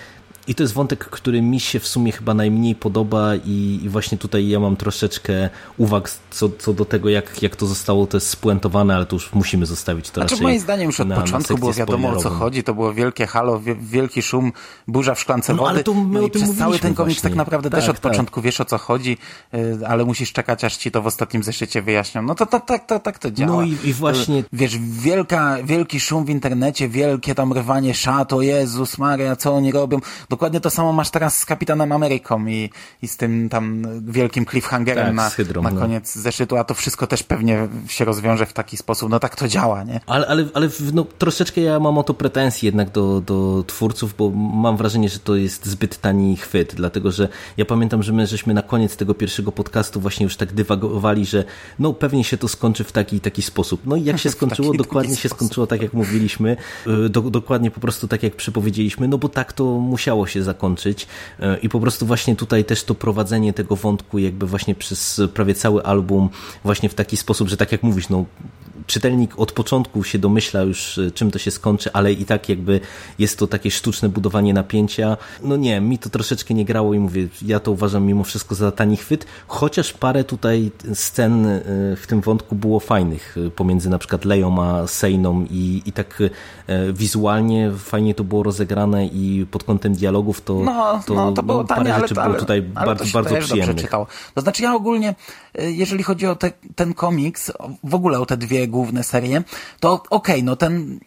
i 0.50 0.56
to 0.56 0.64
jest 0.64 0.74
wątek, 0.74 1.06
który 1.06 1.42
mi 1.42 1.60
się 1.60 1.80
w 1.80 1.88
sumie 1.88 2.12
chyba 2.12 2.34
najmniej 2.34 2.76
podoba 2.76 3.36
i, 3.36 3.80
i 3.84 3.90
właśnie 3.90 4.18
tutaj 4.18 4.48
ja 4.48 4.60
mam 4.60 4.76
troszeczkę 4.76 5.50
uwag 5.78 6.12
co, 6.30 6.50
co 6.60 6.74
do 6.74 6.86
tego, 6.86 7.10
jak, 7.10 7.44
jak 7.44 7.56
to 7.56 7.66
zostało 7.66 8.08
też 8.08 8.24
spuentowane, 8.24 8.96
ale 8.96 9.06
to 9.06 9.16
już 9.16 9.34
musimy 9.34 9.66
zostawić 9.66 10.10
to 10.10 10.14
znaczy, 10.14 10.36
raczej 10.36 10.48
moim 10.48 10.60
zdaniem 10.60 10.88
już 10.88 11.00
od 11.00 11.08
na, 11.08 11.16
początku 11.16 11.54
na 11.54 11.60
było 11.60 11.74
wiadomo 11.74 12.10
o 12.10 12.16
co 12.16 12.30
chodzi, 12.30 12.64
to 12.64 12.74
było 12.74 12.94
wielkie 12.94 13.28
halo, 13.28 13.62
wielki 13.82 14.22
szum, 14.22 14.52
burza 14.88 15.16
w 15.16 15.20
szklance 15.20 15.54
no, 15.54 15.60
wody. 15.60 15.70
Ale 15.70 15.84
to 15.84 15.94
my 15.94 16.20
no 16.20 16.28
i 16.28 16.32
przez 16.32 16.58
cały 16.58 16.80
ten 16.80 16.94
komiks 16.94 17.22
tak 17.22 17.36
naprawdę 17.36 17.70
tak, 17.70 17.80
też 17.80 17.90
od 17.90 18.00
tak. 18.00 18.12
początku 18.12 18.42
wiesz 18.42 18.62
o 18.62 18.66
co 18.66 18.78
chodzi, 18.78 19.18
y, 19.54 19.88
ale 19.88 20.06
musisz 20.06 20.34
czekać, 20.34 20.64
aż 20.64 20.78
ci 20.78 20.92
to 20.92 21.02
w 21.02 21.08
ostatnim 21.08 21.44
zeszycie 21.44 21.82
wyjaśnią. 21.82 22.22
No 22.22 22.36
to 22.36 22.46
tak 22.46 22.66
to, 22.66 22.80
to, 22.80 23.00
to, 23.00 23.20
to 23.20 23.32
działa. 23.32 23.52
No 23.52 23.62
i, 23.62 23.78
i 23.84 23.94
właśnie... 23.94 24.44
Wiesz, 24.54 24.78
wielka, 24.78 25.58
wielki 25.64 26.00
szum 26.00 26.26
w 26.26 26.30
internecie, 26.30 26.90
wielkie 26.90 27.36
tam 27.36 27.54
rwanie 27.54 27.94
szat, 27.94 28.34
o 28.34 28.42
Jezus 28.42 28.98
Maria, 28.98 29.36
co 29.36 29.56
oni 29.56 29.72
robią. 29.72 30.00
Do 30.30 30.39
dokładnie 30.40 30.60
to 30.60 30.70
samo 30.70 30.94
masz 30.94 31.10
teraz 31.10 31.38
z 31.38 31.46
Kapitanem 31.46 31.92
Ameryką 31.92 32.46
i, 32.46 32.70
i 33.02 33.08
z 33.08 33.18
tym 33.18 33.50
tam 33.50 33.84
wielkim 34.12 34.46
cliffhangerem 34.46 35.06
tak, 35.06 35.16
na, 35.16 35.30
hydrą, 35.30 35.62
na 35.62 35.72
no. 35.72 35.82
koniec 35.82 36.16
no. 36.16 36.22
zeszytu, 36.22 36.58
a 36.58 36.64
to 36.64 36.74
wszystko 36.74 37.08
też 37.08 37.24
pewnie 37.24 37.68
się 37.88 38.06
rozwiąże 38.06 38.46
w 38.46 38.54
taki 38.54 38.78
sposób. 38.78 39.10
No 39.10 39.20
tak 39.20 39.36
to 39.36 39.48
działa, 39.48 39.84
nie? 39.84 40.00
Ale, 40.08 40.28
ale, 40.28 40.46
ale 40.54 40.70
no, 40.94 41.06
troszeczkę 41.18 41.62
ja 41.62 41.80
mam 41.80 41.98
o 41.98 42.04
to 42.04 42.14
pretensje 42.14 42.68
jednak 42.68 42.90
do, 42.90 43.22
do 43.22 43.64
twórców, 43.68 44.16
bo 44.18 44.30
mam 44.32 44.78
wrażenie, 44.78 45.10
że 45.10 45.20
to 45.20 45.36
jest 45.36 45.66
zbyt 45.66 46.02
tani 46.02 46.38
chwyt, 46.38 46.76
dlatego 46.76 47.12
że 47.12 47.28
ja 47.58 47.66
pamiętam, 47.66 48.04
że 48.04 48.14
my 48.14 48.28
żeśmy 48.28 48.54
na 48.54 48.62
koniec 48.62 48.98
tego 48.98 49.14
pierwszego 49.14 49.52
podcastu 49.52 50.02
właśnie 50.02 50.24
już 50.24 50.38
tak 50.38 50.54
dywagowali, 50.54 51.26
że 51.26 51.44
no 51.80 51.94
pewnie 51.94 52.24
się 52.24 52.38
to 52.38 52.48
skończy 52.48 52.84
w 52.84 52.92
taki 52.92 53.20
taki 53.20 53.42
sposób. 53.42 53.82
No 53.86 53.96
i 53.96 54.04
jak 54.04 54.20
się 54.24 54.30
skończyło, 54.30 54.74
dokładnie 54.74 55.16
się 55.16 55.30
skończyło 55.30 55.68
tak 55.68 55.82
jak 55.82 55.94
mówiliśmy, 55.94 56.58
y, 57.06 57.10
do, 57.10 57.22
dokładnie 57.22 57.72
po 57.72 57.80
prostu 57.80 58.08
tak 58.08 58.24
jak 58.24 58.36
przypowiedzieliśmy, 58.36 59.08
no 59.08 59.18
bo 59.18 59.30
tak 59.30 59.54
to 59.54 59.66
musiało 59.66 60.29
się 60.30 60.44
zakończyć. 60.44 61.08
Y, 61.40 61.44
i 61.62 61.70
po 61.70 61.80
prostu 61.80 62.06
właśnie 62.06 62.36
tutaj 62.36 62.66
też 62.66 62.84
to 62.84 62.96
prowadzenie 62.96 63.54
tego 63.54 63.76
wątku 63.76 64.20
jakby 64.20 64.48
właśnie 64.48 64.76
przez 64.76 65.22
prawie 65.34 65.54
cały 65.54 65.84
album 65.84 66.30
właśnie 66.64 66.90
w 66.90 66.94
taki 66.94 67.18
sposób, 67.18 67.48
że 67.48 67.58
tak 67.58 67.72
jak 67.72 67.84
mówisz, 67.84 68.10
no 68.10 68.26
czytelnik 68.90 69.40
od 69.40 69.52
początku 69.52 70.04
się 70.04 70.20
domyśla 70.20 70.62
już, 70.62 70.98
y, 70.98 71.12
czym 71.12 71.32
to 71.32 71.40
się 71.40 71.52
skończy, 71.52 71.90
ale 71.94 72.14
i 72.14 72.26
tak 72.26 72.50
jakby 72.50 72.80
jest 73.20 73.40
to 73.40 73.48
takie 73.48 73.72
sztuczne 73.72 74.10
budowanie 74.10 74.54
napięcia. 74.54 75.18
No 75.44 75.56
nie, 75.56 75.82
mi 75.82 75.98
to 75.98 76.10
troszeczkę 76.10 76.54
nie 76.54 76.66
grało 76.66 76.94
i 76.94 77.00
mówię, 77.00 77.28
ja 77.42 77.60
to 77.60 77.72
uważam 77.72 78.06
mimo 78.06 78.24
wszystko 78.24 78.56
za 78.56 78.72
tani 78.72 78.98
chwyt, 78.98 79.26
chociaż 79.48 79.94
parę 79.94 80.24
tutaj 80.24 80.72
scen 80.94 81.46
y, 81.46 81.62
w 82.02 82.08
tym 82.08 82.22
wątku 82.22 82.56
było 82.56 82.80
fajnych, 82.80 83.38
y, 83.38 83.52
pomiędzy 83.52 83.90
na 83.90 83.98
przykład 83.98 84.26
Leją 84.26 84.64
a 84.64 84.88
Sejną 84.88 85.46
i, 85.52 85.82
i 85.86 85.92
tak 85.92 86.24
wizualnie 86.94 87.72
fajnie 87.78 88.16
to 88.16 88.24
było 88.24 88.44
rozegrane 88.44 89.06
i 89.06 89.46
pod 89.52 89.64
kątem 89.64 89.94
dialogów 89.94 90.42
to, 90.42 90.54
no, 90.54 91.02
to, 91.08 91.14
no, 91.14 91.32
to 91.32 91.44
było 91.44 91.58
no, 91.58 91.68
parę 91.68 91.84
tanie, 91.84 92.02
rzeczy 92.02 92.22
ale, 92.22 92.30
było 92.30 92.40
tutaj 92.40 92.64
ale, 92.76 92.86
bardzo, 92.86 93.04
ale 93.04 93.14
bardzo 93.14 93.48
przyjemnych. 93.48 93.90
To 94.36 94.42
znaczy 94.42 94.64
ja 94.64 94.76
ogólnie, 94.76 95.16
jeżeli 95.54 96.04
chodzi 96.04 96.28
o 96.28 96.36
te, 96.36 96.52
ten 96.76 96.94
komiks, 96.94 97.52
w 97.84 97.96
ogóle 97.96 98.20
o 98.20 98.26
te 98.26 98.38
dwie 98.38 98.68
główne 98.68 99.04
serie, 99.04 99.44
to 99.80 99.94
okej, 99.94 100.10
okay, 100.10 100.44
no 100.44 100.56
ten, 100.56 101.00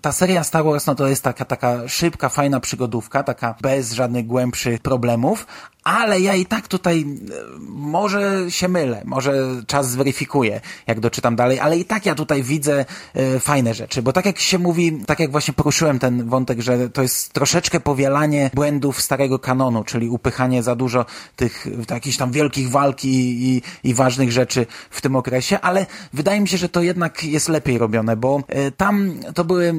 ta 0.00 0.12
seria 0.12 0.44
Star 0.44 0.64
Wars, 0.64 0.86
no 0.86 0.94
to 0.94 1.08
jest 1.08 1.22
taka, 1.22 1.44
taka 1.44 1.88
szybka, 1.88 2.28
fajna 2.28 2.60
przygodówka, 2.60 3.22
taka 3.22 3.54
bez 3.60 3.92
żadnych 3.92 4.26
głębszych 4.26 4.80
problemów, 4.80 5.46
ale 5.84 6.20
ja 6.20 6.34
i 6.34 6.46
tak 6.46 6.68
tutaj 6.68 7.00
e, 7.00 7.34
może 7.68 8.50
się 8.50 8.68
mylę, 8.68 9.02
może 9.04 9.34
czas 9.66 9.90
zweryfikuje, 9.90 10.60
jak 10.86 11.00
doczytam 11.00 11.36
dalej, 11.36 11.60
ale 11.60 11.78
i 11.78 11.84
tak 11.84 12.06
ja 12.06 12.14
tutaj 12.14 12.42
widzę 12.42 12.84
e, 13.14 13.40
fajne 13.40 13.74
rzeczy, 13.74 14.02
bo 14.02 14.12
tak 14.12 14.26
jak 14.26 14.38
się 14.38 14.58
mówi, 14.58 14.98
tak 15.06 15.20
jak 15.20 15.30
właśnie 15.30 15.54
poruszyłem 15.54 15.98
ten 15.98 16.28
wątek, 16.28 16.60
że 16.60 16.90
to 16.90 17.02
jest 17.02 17.32
troszeczkę 17.32 17.80
powielanie 17.80 18.50
błędów 18.54 19.02
starego 19.02 19.38
kanonu, 19.38 19.84
czyli 19.84 20.08
upychanie 20.08 20.62
za 20.62 20.76
dużo 20.76 21.06
tych 21.36 21.66
jakichś 21.90 22.16
tam 22.16 22.32
wielkich 22.32 22.70
walk 22.70 23.04
i, 23.04 23.48
i, 23.48 23.62
i 23.84 23.94
ważnych 23.94 24.32
rzeczy 24.32 24.66
w 24.90 25.00
tym 25.00 25.16
okresie, 25.16 25.60
ale 25.60 25.86
wydaje 26.12 26.40
mi 26.40 26.48
się, 26.48 26.56
że 26.56 26.68
to 26.68 26.82
jednak 26.82 27.24
jest 27.24 27.48
lepiej 27.48 27.78
robione, 27.78 28.16
bo 28.16 28.42
e, 28.48 28.70
tam 28.70 29.14
to 29.34 29.44
były 29.44 29.74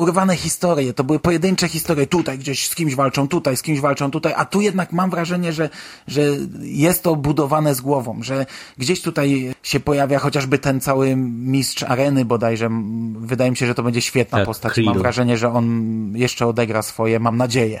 urwane 0.00 0.36
historie, 0.36 0.92
to 0.92 1.04
były 1.04 1.18
pojedyncze 1.18 1.68
historie, 1.68 2.06
tutaj 2.06 2.38
gdzieś 2.38 2.68
z 2.68 2.74
kimś 2.74 2.94
walczą, 2.94 3.28
tutaj 3.28 3.56
z 3.56 3.62
kimś 3.62 3.80
walczą, 3.80 4.10
tutaj, 4.10 4.32
a 4.36 4.44
tu 4.44 4.60
jednak 4.60 4.92
mam 4.92 5.10
wrażenie, 5.10 5.52
że, 5.52 5.68
że 6.06 6.22
jest 6.60 7.02
to 7.02 7.16
budowane 7.16 7.74
z 7.74 7.80
głową, 7.80 8.22
że 8.22 8.46
gdzieś 8.78 9.02
tutaj 9.02 9.54
się 9.62 9.80
pojawia 9.80 10.18
chociażby 10.18 10.58
ten 10.58 10.80
cały 10.80 11.16
mistrz 11.16 11.82
areny 11.82 12.24
bodajże, 12.24 12.70
wydaje 13.16 13.50
mi 13.50 13.56
się, 13.56 13.66
że 13.66 13.74
to 13.74 13.82
będzie 13.82 14.00
świetna 14.00 14.38
tak, 14.38 14.46
postać, 14.46 14.78
mam 14.84 14.98
wrażenie, 14.98 15.38
że 15.38 15.52
on 15.52 15.90
jeszcze 16.16 16.46
odegra 16.46 16.82
swoje, 16.82 17.20
mam 17.20 17.36
nadzieję. 17.36 17.80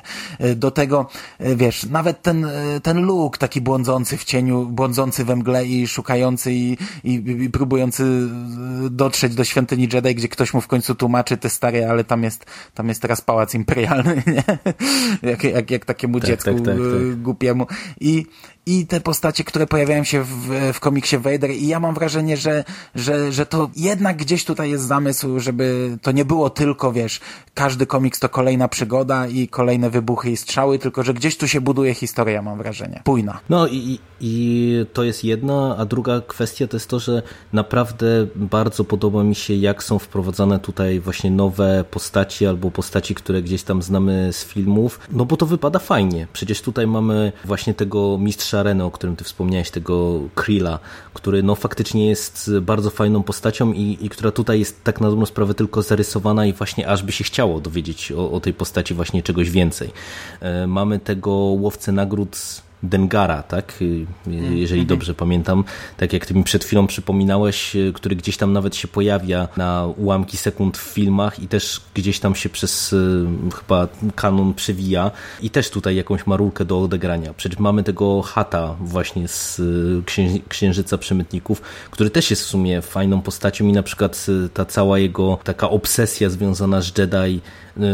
Do 0.56 0.70
tego, 0.70 1.06
wiesz, 1.40 1.84
nawet 1.84 2.22
ten, 2.22 2.46
ten 2.82 3.02
Luke, 3.02 3.38
taki 3.38 3.60
błądzący 3.60 4.16
w 4.16 4.24
cieniu, 4.24 4.66
błądzący 4.66 5.24
we 5.24 5.36
mgle 5.36 5.66
i 5.66 5.88
szukający 5.88 6.52
i, 6.52 6.76
i, 7.04 7.14
i 7.44 7.50
próbujący 7.50 8.28
dotrzeć 8.90 9.34
do 9.34 9.44
świątyni 9.44 9.88
Jedi, 9.92 10.14
gdzie 10.14 10.28
ktoś 10.28 10.54
mu 10.54 10.60
w 10.60 10.66
końcu 10.66 10.94
tłumaczy 10.94 11.36
te 11.36 11.50
stare, 11.50 11.90
ale 11.90 12.04
tam 12.10 12.24
jest, 12.24 12.46
tam 12.74 12.88
jest 12.88 13.02
teraz 13.02 13.20
pałac 13.20 13.54
imperialny, 13.54 14.22
nie? 14.34 14.44
jak, 15.30 15.44
jak, 15.44 15.70
jak 15.70 15.84
takiemu 15.84 16.20
tak, 16.20 16.28
dziecku 16.30 16.54
tak, 16.54 16.64
tak, 16.64 16.76
tak. 16.76 17.22
głupiemu. 17.22 17.66
I, 18.00 18.26
i 18.66 18.86
te 18.86 19.00
postacie, 19.00 19.44
które 19.44 19.66
pojawiają 19.66 20.04
się 20.04 20.24
w, 20.24 20.72
w 20.72 20.80
komiksie 20.80 21.18
Vader 21.18 21.50
i 21.50 21.66
ja 21.66 21.80
mam 21.80 21.94
wrażenie, 21.94 22.36
że, 22.36 22.64
że, 22.94 23.32
że 23.32 23.46
to 23.46 23.70
jednak 23.76 24.16
gdzieś 24.16 24.44
tutaj 24.44 24.70
jest 24.70 24.84
zamysł, 24.84 25.40
żeby 25.40 25.98
to 26.02 26.12
nie 26.12 26.24
było 26.24 26.50
tylko, 26.50 26.92
wiesz, 26.92 27.20
każdy 27.54 27.86
komiks 27.86 28.20
to 28.20 28.28
kolejna 28.28 28.68
przygoda 28.68 29.26
i 29.26 29.48
kolejne 29.48 29.90
wybuchy 29.90 30.30
i 30.30 30.36
strzały, 30.36 30.78
tylko 30.78 31.02
że 31.02 31.14
gdzieś 31.14 31.36
tu 31.36 31.48
się 31.48 31.60
buduje 31.60 31.94
historia, 31.94 32.42
mam 32.42 32.58
wrażenie. 32.58 33.00
Pójna. 33.04 33.40
No 33.48 33.68
i, 33.68 33.98
i 34.20 34.86
to 34.92 35.04
jest 35.04 35.24
jedna, 35.24 35.76
a 35.78 35.84
druga 35.84 36.20
kwestia 36.20 36.66
to 36.66 36.76
jest 36.76 36.88
to, 36.88 36.98
że 36.98 37.22
naprawdę 37.52 38.26
bardzo 38.36 38.84
podoba 38.84 39.24
mi 39.24 39.34
się, 39.34 39.54
jak 39.54 39.82
są 39.82 39.98
wprowadzane 39.98 40.58
tutaj 40.58 41.00
właśnie 41.00 41.30
nowe 41.30 41.84
postaci 41.90 42.46
albo 42.46 42.70
postaci, 42.70 43.14
które 43.14 43.42
gdzieś 43.42 43.62
tam 43.62 43.82
znamy 43.82 44.32
z 44.32 44.44
filmów, 44.44 45.00
no 45.12 45.24
bo 45.24 45.36
to 45.36 45.46
wypada 45.46 45.78
fajnie. 45.78 46.26
Przecież 46.32 46.62
tutaj 46.62 46.86
mamy 46.86 47.32
właśnie 47.44 47.74
tego 47.74 48.18
mistrza 48.18 48.49
Areny, 48.58 48.84
o 48.84 48.90
którym 48.90 49.16
ty 49.16 49.24
wspomniałeś, 49.24 49.70
tego 49.70 50.20
Krilla, 50.34 50.78
który 51.14 51.42
no 51.42 51.54
faktycznie 51.54 52.08
jest 52.08 52.50
bardzo 52.60 52.90
fajną 52.90 53.22
postacią 53.22 53.72
i, 53.72 53.98
i 54.00 54.08
która 54.08 54.30
tutaj 54.30 54.58
jest 54.58 54.84
tak 54.84 55.00
na 55.00 55.10
dobrą 55.10 55.26
sprawę 55.26 55.54
tylko 55.54 55.82
zarysowana 55.82 56.46
i 56.46 56.52
właśnie 56.52 56.88
aż 56.88 57.02
by 57.02 57.12
się 57.12 57.24
chciało 57.24 57.60
dowiedzieć 57.60 58.12
o, 58.12 58.30
o 58.30 58.40
tej 58.40 58.54
postaci 58.54 58.94
właśnie 58.94 59.22
czegoś 59.22 59.50
więcej. 59.50 59.90
E, 60.40 60.66
mamy 60.66 60.98
tego 60.98 61.30
łowcę 61.32 61.92
nagród 61.92 62.36
Dengara, 62.82 63.42
tak? 63.42 63.82
Y, 63.82 64.06
jeżeli 64.26 64.82
mm-hmm. 64.82 64.86
dobrze 64.86 65.14
pamiętam, 65.14 65.64
tak 65.96 66.12
jak 66.12 66.26
ty 66.26 66.34
mi 66.34 66.44
przed 66.44 66.64
chwilą 66.64 66.86
przypominałeś, 66.86 67.76
y, 67.76 67.92
który 67.94 68.16
gdzieś 68.16 68.36
tam 68.36 68.52
nawet 68.52 68.76
się 68.76 68.88
pojawia 68.88 69.48
na 69.56 69.86
ułamki 69.96 70.36
sekund 70.36 70.78
w 70.78 70.82
filmach 70.82 71.40
i 71.40 71.48
też 71.48 71.80
gdzieś 71.94 72.20
tam 72.20 72.34
się 72.34 72.48
przez 72.48 72.92
y, 72.92 73.26
chyba 73.54 73.88
kanon 74.14 74.54
przewija 74.54 75.10
i 75.42 75.50
też 75.50 75.70
tutaj 75.70 75.96
jakąś 75.96 76.26
marulkę 76.26 76.64
do 76.64 76.80
odegrania. 76.80 77.34
Przecież 77.34 77.58
mamy 77.58 77.82
tego 77.82 78.22
Hata 78.22 78.76
właśnie 78.80 79.28
z 79.28 79.60
Księżyca 80.48 80.98
Przemytników, 80.98 81.62
który 81.90 82.10
też 82.10 82.30
jest 82.30 82.42
w 82.42 82.46
sumie 82.46 82.82
fajną 82.82 83.22
postacią 83.22 83.66
i 83.66 83.72
na 83.72 83.82
przykład 83.82 84.26
ta 84.54 84.64
cała 84.64 84.98
jego 84.98 85.38
taka 85.44 85.70
obsesja 85.70 86.30
związana 86.30 86.80
z 86.80 86.98
Jedi, 86.98 87.40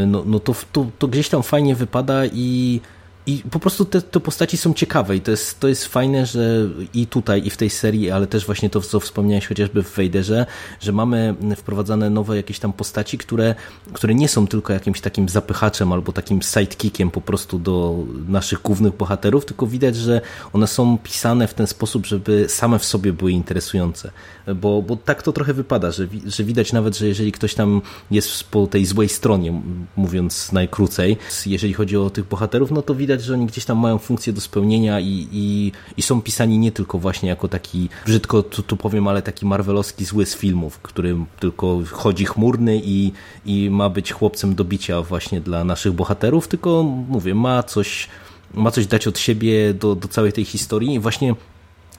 no, 0.06 0.22
no 0.26 0.40
to, 0.40 0.54
to, 0.72 0.86
to 0.98 1.08
gdzieś 1.08 1.28
tam 1.28 1.42
fajnie 1.42 1.74
wypada 1.74 2.26
i 2.26 2.80
i 3.26 3.42
po 3.50 3.58
prostu 3.58 3.84
te, 3.84 4.02
te 4.02 4.20
postaci 4.20 4.56
są 4.56 4.74
ciekawe 4.74 5.16
i 5.16 5.20
to 5.20 5.30
jest, 5.30 5.60
to 5.60 5.68
jest 5.68 5.86
fajne, 5.86 6.26
że 6.26 6.68
i 6.94 7.06
tutaj, 7.06 7.46
i 7.46 7.50
w 7.50 7.56
tej 7.56 7.70
serii, 7.70 8.10
ale 8.10 8.26
też 8.26 8.46
właśnie 8.46 8.70
to, 8.70 8.80
co 8.80 9.00
wspomniałeś 9.00 9.46
chociażby 9.46 9.82
w 9.82 9.96
Vaderze, 9.96 10.46
że 10.80 10.92
mamy 10.92 11.34
wprowadzane 11.56 12.10
nowe 12.10 12.36
jakieś 12.36 12.58
tam 12.58 12.72
postaci, 12.72 13.18
które, 13.18 13.54
które 13.92 14.14
nie 14.14 14.28
są 14.28 14.46
tylko 14.46 14.72
jakimś 14.72 15.00
takim 15.00 15.28
zapychaczem 15.28 15.92
albo 15.92 16.12
takim 16.12 16.42
sidekickiem 16.42 17.10
po 17.10 17.20
prostu 17.20 17.58
do 17.58 17.96
naszych 18.28 18.62
głównych 18.62 18.96
bohaterów, 18.96 19.44
tylko 19.44 19.66
widać, 19.66 19.96
że 19.96 20.20
one 20.52 20.66
są 20.66 20.98
pisane 20.98 21.48
w 21.48 21.54
ten 21.54 21.66
sposób, 21.66 22.06
żeby 22.06 22.46
same 22.48 22.78
w 22.78 22.84
sobie 22.84 23.12
były 23.12 23.32
interesujące. 23.32 24.10
Bo, 24.54 24.82
bo 24.82 24.96
tak 24.96 25.22
to 25.22 25.32
trochę 25.32 25.54
wypada, 25.54 25.90
że, 25.90 26.08
że 26.26 26.44
widać 26.44 26.72
nawet, 26.72 26.96
że 26.96 27.06
jeżeli 27.06 27.32
ktoś 27.32 27.54
tam 27.54 27.82
jest 28.10 28.44
po 28.44 28.66
tej 28.66 28.86
złej 28.86 29.08
stronie, 29.08 29.62
mówiąc 29.96 30.52
najkrócej, 30.52 31.16
jeżeli 31.46 31.72
chodzi 31.72 31.96
o 31.96 32.10
tych 32.10 32.28
bohaterów, 32.28 32.70
no 32.70 32.82
to 32.82 32.94
widać 32.94 33.22
że 33.22 33.34
oni 33.34 33.46
gdzieś 33.46 33.64
tam 33.64 33.78
mają 33.78 33.98
funkcję 33.98 34.32
do 34.32 34.40
spełnienia 34.40 35.00
i, 35.00 35.28
i, 35.32 35.72
i 35.96 36.02
są 36.02 36.22
pisani 36.22 36.58
nie 36.58 36.72
tylko 36.72 36.98
właśnie 36.98 37.28
jako 37.28 37.48
taki, 37.48 37.88
brzydko 38.06 38.42
tu, 38.42 38.62
tu 38.62 38.76
powiem, 38.76 39.08
ale 39.08 39.22
taki 39.22 39.46
marvelowski 39.46 40.04
zły 40.04 40.26
z 40.26 40.36
filmów, 40.36 40.78
którym 40.78 41.26
tylko 41.40 41.82
chodzi 41.90 42.24
chmurny 42.24 42.80
i, 42.84 43.12
i 43.46 43.70
ma 43.70 43.88
być 43.88 44.12
chłopcem 44.12 44.54
do 44.54 44.64
bicia 44.64 45.02
właśnie 45.02 45.40
dla 45.40 45.64
naszych 45.64 45.92
bohaterów, 45.92 46.48
tylko 46.48 46.82
mówię, 47.08 47.34
ma 47.34 47.62
coś, 47.62 48.08
ma 48.54 48.70
coś 48.70 48.86
dać 48.86 49.06
od 49.06 49.18
siebie 49.18 49.74
do, 49.74 49.94
do 49.94 50.08
całej 50.08 50.32
tej 50.32 50.44
historii. 50.44 50.94
I 50.94 51.00
właśnie 51.00 51.34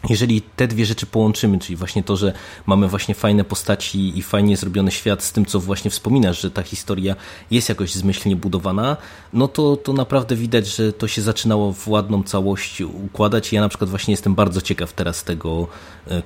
jeżeli 0.10 0.42
te 0.42 0.68
dwie 0.68 0.86
rzeczy 0.86 1.06
połączymy, 1.06 1.60
czyli 1.60 1.76
właśnie 1.76 2.04
to, 2.04 2.18
że 2.18 2.34
mamy 2.66 2.88
właśnie 2.88 3.16
fajne 3.16 3.44
postaci 3.44 4.18
i 4.18 4.22
fajnie 4.22 4.58
zrobiony 4.58 4.92
świat 4.92 5.24
z 5.24 5.32
tym, 5.32 5.46
co 5.46 5.60
właśnie 5.60 5.92
wspominasz, 5.92 6.42
że 6.42 6.52
ta 6.52 6.64
historia 6.64 7.16
jest 7.52 7.70
jakoś 7.70 7.94
zmyślnie 7.94 8.36
budowana, 8.36 8.98
no 9.34 9.48
to, 9.48 9.78
to 9.78 9.94
naprawdę 9.94 10.36
widać, 10.36 10.68
że 10.68 10.94
to 10.94 11.08
się 11.08 11.22
zaczynało 11.22 11.74
w 11.74 11.88
ładną 11.88 12.24
całość 12.24 12.82
układać. 12.82 13.54
Ja 13.54 13.62
na 13.62 13.70
przykład 13.70 13.90
właśnie 13.90 14.12
jestem 14.12 14.36
bardzo 14.36 14.62
ciekaw 14.62 14.94
teraz 14.94 15.24
tego 15.24 15.68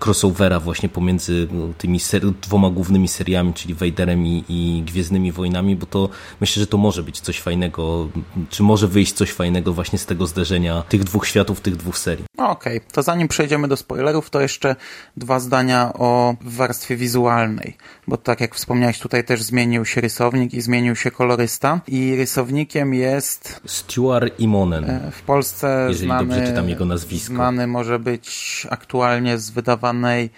crossovera 0.05 0.59
właśnie 0.59 0.89
pomiędzy 0.89 1.47
no, 1.51 1.67
tymi 1.77 1.99
dwoma 2.41 2.69
głównymi 2.69 3.07
seriami, 3.07 3.53
czyli 3.53 3.73
Vaderem 3.73 4.25
i, 4.25 4.43
i 4.49 4.83
Gwiezdnymi 4.85 5.31
Wojnami, 5.31 5.75
bo 5.75 5.85
to 5.85 6.09
myślę, 6.41 6.59
że 6.59 6.67
to 6.67 6.77
może 6.77 7.03
być 7.03 7.19
coś 7.19 7.39
fajnego, 7.39 8.09
czy 8.49 8.63
może 8.63 8.87
wyjść 8.87 9.13
coś 9.13 9.31
fajnego 9.31 9.73
właśnie 9.73 9.99
z 9.99 10.05
tego 10.05 10.27
zderzenia 10.27 10.83
tych 10.89 11.03
dwóch 11.03 11.27
światów, 11.27 11.61
tych 11.61 11.75
dwóch 11.75 11.97
serii. 11.97 12.25
Okej, 12.37 12.77
okay. 12.77 12.91
to 12.91 13.03
zanim 13.03 13.27
przejdziemy 13.27 13.67
do 13.67 13.77
spoilerów, 13.77 14.29
to 14.29 14.41
jeszcze 14.41 14.75
dwa 15.17 15.39
zdania 15.39 15.93
o 15.93 16.35
warstwie 16.41 16.95
wizualnej, 16.95 17.77
bo 18.07 18.17
tak 18.17 18.41
jak 18.41 18.55
wspomniałeś, 18.55 18.99
tutaj 18.99 19.23
też 19.23 19.43
zmienił 19.43 19.85
się 19.85 20.01
rysownik 20.01 20.53
i 20.53 20.61
zmienił 20.61 20.95
się 20.95 21.11
kolorysta 21.11 21.81
i 21.87 22.15
rysownikiem 22.15 22.93
jest 22.93 23.61
Stuart 23.65 24.39
Imonen. 24.39 24.89
E, 24.89 25.11
w 25.11 25.21
Polsce 25.21 25.85
jeżeli 25.89 26.07
znany, 26.07 26.27
dobrze 26.27 26.47
czytam 26.47 26.69
jego 26.69 26.85
nazwisko. 26.85 27.33
znany 27.33 27.67
może 27.67 27.99
być 27.99 28.67
aktualnie 28.69 29.37
z 29.37 29.51
wydawanej 29.71 30.29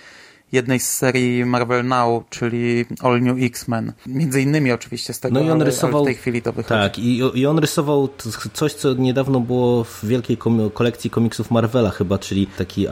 jednej 0.51 0.79
z 0.79 0.93
serii 0.93 1.45
Marvel 1.45 1.85
Now, 1.85 2.23
czyli 2.29 2.85
All 2.99 3.21
New 3.21 3.37
X-Men. 3.39 3.93
Między 4.07 4.41
innymi 4.41 4.71
oczywiście 4.71 5.13
z 5.13 5.19
tego, 5.19 5.33
no 5.33 5.41
i 5.41 5.49
on 5.49 5.51
ale, 5.51 5.65
rysował, 5.65 6.01
ale 6.01 6.03
w 6.03 6.05
tej 6.05 6.15
chwili 6.15 6.41
to 6.41 6.53
wychodzi. 6.53 6.69
Tak, 6.81 6.99
i, 6.99 7.21
i 7.33 7.45
on 7.45 7.59
rysował 7.59 8.09
coś, 8.53 8.73
co 8.73 8.93
niedawno 8.93 9.39
było 9.39 9.83
w 9.83 10.05
wielkiej 10.05 10.37
kolekcji 10.73 11.09
komiksów 11.09 11.51
Marvela 11.51 11.89
chyba, 11.89 12.17
czyli 12.17 12.47
taki 12.47 12.87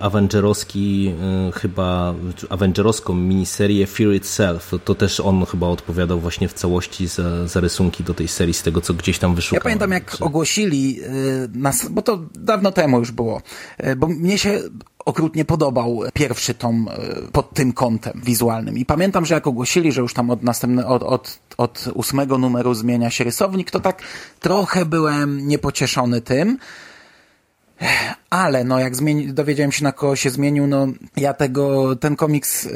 Avengerowski, 0.00 1.14
e, 1.48 1.52
chyba 1.52 2.14
Avengerowską 2.48 3.14
miniserię 3.14 3.86
Fear 3.86 4.12
Itself. 4.12 4.70
To 4.84 4.94
też 4.94 5.20
on 5.20 5.46
chyba 5.46 5.66
odpowiadał 5.66 6.20
właśnie 6.20 6.48
w 6.48 6.52
całości 6.52 7.06
za, 7.06 7.46
za 7.48 7.60
rysunki 7.60 8.04
do 8.04 8.14
tej 8.14 8.28
serii, 8.28 8.54
z 8.54 8.62
tego 8.62 8.80
co 8.80 8.94
gdzieś 8.94 9.18
tam 9.18 9.34
wyszukałem. 9.34 9.60
Ja 9.60 9.64
pamiętam 9.64 9.90
jak 9.90 10.16
ogłosili, 10.20 11.00
y, 11.02 11.48
nas, 11.54 11.88
bo 11.90 12.02
to 12.02 12.18
dawno 12.34 12.72
temu 12.72 12.98
już 12.98 13.12
było, 13.12 13.42
y, 13.86 13.96
bo 13.96 14.06
mnie 14.06 14.38
się 14.38 14.60
okrutnie 15.04 15.44
podobał 15.44 16.00
pierwszy 16.14 16.54
tom 16.54 16.88
e, 16.88 17.32
pod 17.32 17.54
tym 17.54 17.72
kątem 17.72 18.20
wizualnym. 18.24 18.78
I 18.78 18.84
pamiętam, 18.84 19.26
że 19.26 19.34
jak 19.34 19.46
ogłosili, 19.46 19.92
że 19.92 20.00
już 20.00 20.14
tam 20.14 20.30
od 20.30 20.42
następnego, 20.42 20.88
od, 20.88 21.02
od, 21.02 21.38
od 21.56 21.88
ósmego 21.94 22.38
numeru 22.38 22.74
zmienia 22.74 23.10
się 23.10 23.24
rysownik, 23.24 23.70
to 23.70 23.80
tak 23.80 24.02
trochę 24.40 24.84
byłem 24.84 25.48
niepocieszony 25.48 26.20
tym. 26.20 26.58
Ale 28.34 28.64
no 28.64 28.78
jak 28.78 28.96
zmieni, 28.96 29.32
dowiedziałem 29.32 29.72
się 29.72 29.84
na 29.84 29.92
kogo 29.92 30.16
się 30.16 30.30
zmienił, 30.30 30.66
no 30.66 30.86
ja 31.16 31.34
tego, 31.34 31.96
ten 31.96 32.16
komiks 32.16 32.66
y, 32.66 32.70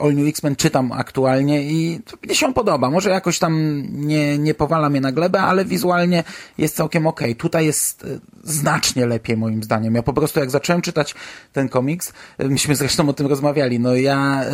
All 0.00 0.14
New 0.14 0.28
X-Men 0.28 0.56
czytam 0.56 0.92
aktualnie 0.92 1.62
i 1.62 2.00
mnie 2.24 2.34
się 2.34 2.54
podoba. 2.54 2.90
Może 2.90 3.10
jakoś 3.10 3.38
tam 3.38 3.82
nie, 3.92 4.38
nie 4.38 4.54
powala 4.54 4.90
mnie 4.90 5.00
na 5.00 5.12
glebę, 5.12 5.40
ale 5.40 5.64
wizualnie 5.64 6.24
jest 6.58 6.76
całkiem 6.76 7.06
okej. 7.06 7.30
Okay. 7.30 7.34
Tutaj 7.34 7.66
jest 7.66 8.04
y, 8.04 8.20
znacznie 8.44 9.06
lepiej 9.06 9.36
moim 9.36 9.62
zdaniem. 9.62 9.94
Ja 9.94 10.02
po 10.02 10.12
prostu 10.12 10.40
jak 10.40 10.50
zacząłem 10.50 10.82
czytać 10.82 11.14
ten 11.52 11.68
komiks, 11.68 12.12
y, 12.42 12.48
myśmy 12.48 12.76
zresztą 12.76 13.08
o 13.08 13.12
tym 13.12 13.26
rozmawiali, 13.26 13.80
no 13.80 13.94
ja 13.94 14.44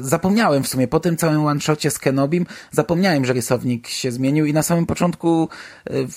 zapomniałem 0.00 0.62
w 0.62 0.68
sumie, 0.68 0.88
po 0.88 1.00
tym 1.00 1.16
całym 1.16 1.46
one-shocie 1.46 1.90
z 1.90 1.98
Kenobim, 1.98 2.46
zapomniałem, 2.70 3.24
że 3.24 3.32
rysownik 3.32 3.88
się 3.88 4.12
zmienił 4.12 4.46
i 4.46 4.52
na 4.52 4.62
samym 4.62 4.86
początku, 4.86 5.48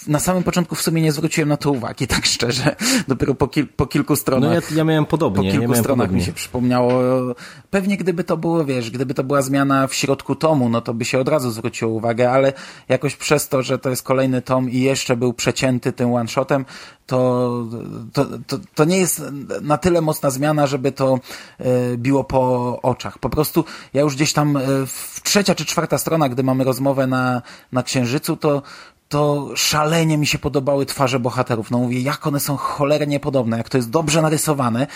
na 0.08 0.20
samym 0.20 0.44
początku 0.44 0.76
w 0.76 0.82
sumie 0.82 1.02
nie 1.02 1.12
zwróciłem 1.12 1.50
na 1.50 1.58
to 1.58 1.72
uwagi, 1.72 2.08
tak 2.16 2.26
szczerze. 2.26 2.76
Dopiero 3.08 3.36
po, 3.36 3.48
kil 3.48 3.68
po 3.80 3.88
kilku 3.88 4.16
stronach. 4.16 4.50
No 4.50 4.56
ja, 4.56 4.62
ja 4.76 4.84
miałem 4.84 5.06
podobnie. 5.06 5.52
Po 5.52 5.58
kilku 5.58 5.74
ja 5.74 5.80
stronach 5.80 6.08
podobnie. 6.08 6.20
mi 6.20 6.26
się 6.26 6.34
przypomniało. 6.34 6.92
Pewnie 7.70 7.98
gdyby 7.98 8.24
to 8.24 8.38
było, 8.38 8.66
wiesz, 8.66 8.92
gdyby 8.92 9.14
to 9.14 9.24
była 9.24 9.42
zmiana 9.42 9.88
w 9.88 9.94
środku 9.94 10.36
tomu, 10.36 10.70
no 10.70 10.82
to 10.82 10.94
by 10.94 11.06
się 11.06 11.20
od 11.20 11.28
razu 11.28 11.52
zwróciło 11.52 11.92
uwagę, 11.92 12.32
ale 12.32 12.54
jakoś 12.90 13.16
przez 13.16 13.50
to, 13.50 13.64
że 13.64 13.80
to 13.80 13.90
jest 13.90 14.04
kolejny 14.04 14.42
tom 14.42 14.70
i 14.70 14.80
jeszcze 14.80 15.18
był 15.18 15.34
przecięty 15.34 15.92
tym 15.92 16.14
one-shotem, 16.14 16.66
to, 17.06 17.50
to, 18.14 18.26
to, 18.48 18.58
to 18.76 18.86
nie 18.86 18.98
jest 18.98 19.24
na 19.62 19.78
tyle 19.78 20.02
mocna 20.02 20.30
zmiana, 20.30 20.68
żeby 20.68 20.92
to 20.92 21.20
e, 21.60 21.98
biło 21.98 22.24
po 22.24 22.80
oczach. 22.82 23.20
Po 23.20 23.30
prostu 23.30 23.66
ja 23.94 24.02
już 24.02 24.16
gdzieś 24.16 24.34
tam 24.34 24.58
e, 24.58 24.62
w 24.88 25.22
trzecia 25.24 25.56
czy 25.56 25.66
czwarta 25.66 25.98
strona, 25.98 26.30
gdy 26.30 26.44
mamy 26.44 26.64
rozmowę 26.64 27.08
na, 27.08 27.42
na 27.72 27.84
Księżycu, 27.84 28.38
to 28.38 28.62
to 29.10 29.50
szalenie 29.56 30.18
mi 30.18 30.28
się 30.28 30.40
podobały 30.40 30.86
twarze 30.86 31.20
bohaterów. 31.20 31.72
No 31.72 31.78
mówię, 31.78 32.00
jak 32.00 32.28
one 32.28 32.40
są 32.40 32.58
cholernie 32.58 33.20
podobne, 33.20 33.58
jak 33.58 33.70
to 33.70 33.78
jest 33.78 33.90
dobrze 33.90 34.22
narysowane. 34.22 34.88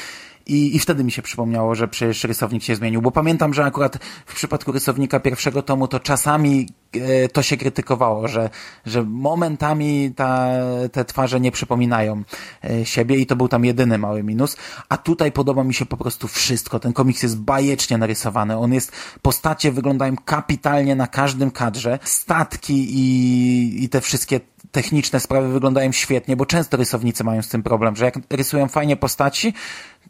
I, 0.48 0.76
I 0.76 0.80
wtedy 0.80 1.04
mi 1.04 1.12
się 1.12 1.22
przypomniało, 1.22 1.76
że 1.76 1.88
przecież 1.88 2.24
rysownik 2.24 2.64
się 2.64 2.76
zmienił, 2.76 3.02
bo 3.02 3.12
pamiętam, 3.12 3.54
że 3.54 3.66
akurat 3.66 3.98
w 4.26 4.36
przypadku 4.36 4.72
rysownika 4.72 5.20
pierwszego 5.20 5.62
tomu 5.62 5.88
to 5.88 6.00
czasami 6.00 6.70
e, 6.94 7.28
to 7.30 7.42
się 7.42 7.58
krytykowało, 7.58 8.28
że, 8.28 8.50
że 8.86 9.04
momentami 9.04 10.14
ta, 10.16 10.50
te 10.92 11.06
twarze 11.06 11.40
nie 11.40 11.52
przypominają 11.52 12.24
e, 12.64 12.86
siebie 12.86 13.18
i 13.18 13.26
to 13.26 13.36
był 13.36 13.48
tam 13.48 13.66
jedyny 13.66 13.98
mały 13.98 14.24
minus, 14.24 14.58
a 14.90 14.98
tutaj 14.98 15.32
podoba 15.32 15.64
mi 15.64 15.74
się 15.74 15.86
po 15.86 15.98
prostu 15.98 16.28
wszystko. 16.28 16.80
Ten 16.80 16.94
komiks 16.94 17.24
jest 17.24 17.40
bajecznie 17.40 17.98
narysowany, 17.98 18.58
on 18.58 18.74
jest, 18.74 18.92
postacie 19.22 19.72
wyglądają 19.72 20.16
kapitalnie 20.26 20.96
na 20.96 21.08
każdym 21.08 21.52
kadrze, 21.52 22.00
statki 22.04 22.88
i, 22.90 23.84
i 23.84 23.90
te 23.90 24.02
wszystkie 24.02 24.40
techniczne 24.74 25.20
sprawy 25.20 25.48
wyglądają 25.48 25.92
świetnie, 25.92 26.36
bo 26.36 26.46
często 26.46 26.78
rysownicy 26.78 27.24
mają 27.24 27.42
z 27.42 27.50
tym 27.50 27.64
problem, 27.64 27.96
że 27.96 28.06
jak 28.06 28.20
rysują 28.30 28.68
fajnie 28.68 28.98
postaci, 28.98 29.54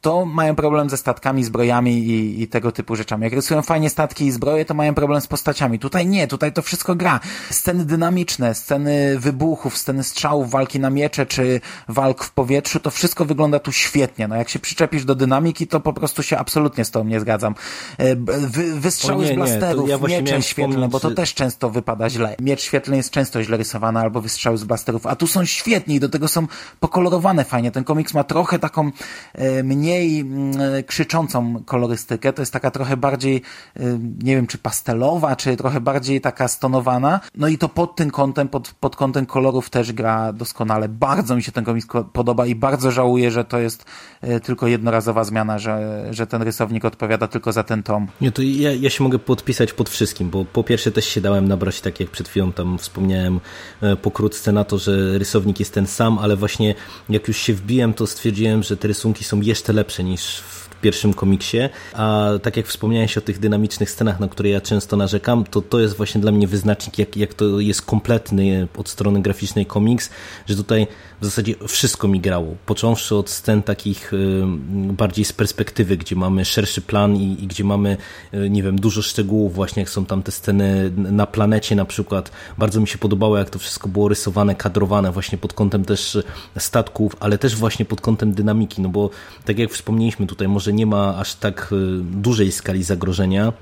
to 0.03 0.25
mają 0.25 0.55
problem 0.55 0.89
ze 0.89 0.97
statkami, 0.97 1.43
zbrojami 1.43 1.91
i, 1.91 2.41
i, 2.41 2.47
tego 2.47 2.71
typu 2.71 2.95
rzeczami. 2.95 3.23
Jak 3.23 3.33
rysują 3.33 3.61
fajnie 3.61 3.89
statki 3.89 4.25
i 4.25 4.31
zbroje, 4.31 4.65
to 4.65 4.73
mają 4.73 4.93
problem 4.93 5.21
z 5.21 5.27
postaciami. 5.27 5.79
Tutaj 5.79 6.07
nie, 6.07 6.27
tutaj 6.27 6.53
to 6.53 6.61
wszystko 6.61 6.95
gra. 6.95 7.19
Sceny 7.49 7.85
dynamiczne, 7.85 8.55
sceny 8.55 9.19
wybuchów, 9.19 9.77
sceny 9.77 10.03
strzałów, 10.03 10.51
walki 10.51 10.79
na 10.79 10.89
miecze 10.89 11.25
czy 11.25 11.61
walk 11.87 12.23
w 12.23 12.31
powietrzu, 12.31 12.79
to 12.79 12.91
wszystko 12.91 13.25
wygląda 13.25 13.59
tu 13.59 13.71
świetnie. 13.71 14.27
No 14.27 14.35
jak 14.35 14.49
się 14.49 14.59
przyczepisz 14.59 15.05
do 15.05 15.15
dynamiki, 15.15 15.67
to 15.67 15.79
po 15.79 15.93
prostu 15.93 16.23
się 16.23 16.37
absolutnie 16.37 16.85
z 16.85 16.91
tą 16.91 17.03
nie 17.03 17.19
zgadzam. 17.19 17.55
E, 17.97 18.15
wy, 18.15 18.79
wystrzały 18.79 19.25
nie, 19.25 19.33
z 19.33 19.35
blasterów, 19.35 19.89
ja 19.89 19.97
miecze 19.97 20.41
świetlne, 20.41 20.87
bo 20.87 20.99
to 20.99 21.11
też 21.11 21.33
często 21.33 21.69
wypada 21.69 22.09
źle. 22.09 22.35
Miecz 22.41 22.61
świetlny 22.61 22.97
jest 22.97 23.09
często 23.09 23.43
źle 23.43 23.57
rysowany, 23.57 23.99
albo 23.99 24.21
wystrzały 24.21 24.57
z 24.57 24.63
blasterów, 24.63 25.07
a 25.07 25.15
tu 25.15 25.27
są 25.27 25.45
świetni 25.45 25.95
i 25.95 25.99
do 25.99 26.09
tego 26.09 26.27
są 26.27 26.47
pokolorowane 26.79 27.43
fajnie. 27.45 27.71
Ten 27.71 27.83
komiks 27.83 28.13
ma 28.13 28.23
trochę 28.23 28.59
taką 28.59 28.91
e, 29.33 29.63
mniej 29.63 29.92
mniej 29.93 30.19
mm, 30.19 30.83
krzyczącą 30.83 31.63
kolorystykę, 31.65 32.33
to 32.33 32.41
jest 32.41 32.53
taka 32.53 32.71
trochę 32.71 32.97
bardziej, 32.97 33.41
y, 33.79 33.99
nie 34.23 34.35
wiem, 34.35 34.47
czy 34.47 34.57
pastelowa, 34.57 35.35
czy 35.35 35.57
trochę 35.57 35.81
bardziej 35.81 36.21
taka 36.21 36.47
stonowana. 36.47 37.19
No 37.35 37.47
i 37.47 37.57
to 37.57 37.69
pod 37.69 37.95
tym 37.95 38.11
kątem, 38.11 38.47
pod, 38.47 38.73
pod 38.79 38.95
kątem 38.95 39.25
kolorów 39.25 39.69
też 39.69 39.93
gra 39.93 40.33
doskonale. 40.33 40.89
Bardzo 40.89 41.35
mi 41.35 41.43
się 41.43 41.51
ten 41.51 41.63
komiks 41.63 41.87
podoba 42.13 42.45
i 42.45 42.55
bardzo 42.55 42.91
żałuję, 42.91 43.31
że 43.31 43.45
to 43.45 43.59
jest 43.59 43.85
y, 44.23 44.39
tylko 44.39 44.67
jednorazowa 44.67 45.23
zmiana, 45.23 45.59
że, 45.59 46.07
że 46.11 46.27
ten 46.27 46.41
rysownik 46.41 46.85
odpowiada 46.85 47.27
tylko 47.27 47.53
za 47.53 47.63
ten 47.63 47.83
tom. 47.83 48.07
Nie, 48.21 48.31
to 48.31 48.41
ja, 48.41 48.73
ja 48.73 48.89
się 48.89 49.03
mogę 49.03 49.19
podpisać 49.19 49.73
pod 49.73 49.89
wszystkim, 49.89 50.29
bo 50.29 50.45
po 50.45 50.63
pierwsze 50.63 50.91
też 50.91 51.05
się 51.05 51.21
dałem 51.21 51.47
nabrać, 51.47 51.81
tak 51.81 51.99
jak 51.99 52.09
przed 52.09 52.29
chwilą 52.29 52.51
tam 52.51 52.77
wspomniałem 52.77 53.39
e, 53.81 53.95
pokrótce 53.95 54.51
na 54.51 54.63
to, 54.63 54.77
że 54.77 55.17
rysownik 55.17 55.59
jest 55.59 55.73
ten 55.73 55.87
sam, 55.87 56.19
ale 56.19 56.35
właśnie 56.35 56.75
jak 57.09 57.27
już 57.27 57.37
się 57.37 57.53
wbiłem, 57.53 57.93
to 57.93 58.07
stwierdziłem, 58.07 58.63
że 58.63 58.77
te 58.77 58.87
rysunki 58.87 59.23
są 59.23 59.41
jeszcze 59.41 59.73
lepsze 59.73 59.82
lepsze 59.83 60.03
niż 60.03 60.39
w 60.39 60.69
pierwszym 60.81 61.13
komiksie, 61.13 61.57
a 61.93 62.29
tak 62.43 62.57
jak 62.57 62.67
wspomniałeś 62.67 63.17
o 63.17 63.21
tych 63.21 63.39
dynamicznych 63.39 63.91
scenach, 63.91 64.19
na 64.19 64.27
które 64.27 64.49
ja 64.49 64.61
często 64.61 64.97
narzekam, 64.97 65.43
to 65.43 65.61
to 65.61 65.79
jest 65.79 65.97
właśnie 65.97 66.21
dla 66.21 66.31
mnie 66.31 66.47
wyznacznik, 66.47 66.99
jak, 66.99 67.17
jak 67.17 67.33
to 67.33 67.59
jest 67.59 67.81
kompletny 67.81 68.67
od 68.77 68.89
strony 68.89 69.21
graficznej 69.21 69.65
komiks, 69.65 70.09
że 70.45 70.55
tutaj 70.55 70.87
w 71.23 71.25
zasadzie 71.25 71.55
wszystko 71.67 72.07
mi 72.07 72.19
grało. 72.19 72.55
Począwszy 72.65 73.15
od 73.15 73.29
scen 73.29 73.63
takich 73.63 74.13
y, 74.13 74.43
bardziej 74.73 75.25
z 75.25 75.33
perspektywy, 75.33 75.97
gdzie 75.97 76.15
mamy 76.15 76.45
szerszy 76.45 76.81
plan 76.81 77.15
i, 77.15 77.43
i 77.43 77.47
gdzie 77.47 77.63
mamy, 77.63 77.97
y, 78.33 78.49
nie 78.49 78.63
wiem, 78.63 78.79
dużo 78.79 79.01
szczegółów, 79.01 79.53
właśnie 79.53 79.81
jak 79.81 79.89
są 79.89 80.05
tam 80.05 80.23
te 80.23 80.31
sceny 80.31 80.91
na 80.97 81.27
planecie 81.27 81.75
na 81.75 81.85
przykład. 81.85 82.31
Bardzo 82.57 82.81
mi 82.81 82.87
się 82.87 82.97
podobało, 82.97 83.37
jak 83.37 83.49
to 83.49 83.59
wszystko 83.59 83.87
było 83.87 84.07
rysowane, 84.07 84.55
kadrowane 84.55 85.11
właśnie 85.11 85.37
pod 85.37 85.53
kątem 85.53 85.85
też 85.85 86.17
statków, 86.57 87.15
ale 87.19 87.37
też 87.37 87.55
właśnie 87.55 87.85
pod 87.85 88.01
kątem 88.01 88.33
dynamiki, 88.33 88.81
no 88.81 88.89
bo 88.89 89.09
tak 89.45 89.59
jak 89.59 89.71
wspomnieliśmy 89.71 90.27
tutaj, 90.27 90.47
może 90.47 90.73
nie 90.73 90.85
ma 90.85 91.17
aż 91.17 91.35
tak 91.35 91.69
y, 91.71 92.03
dużej 92.03 92.51
skali 92.51 92.83
zagrożenia, 92.83 93.53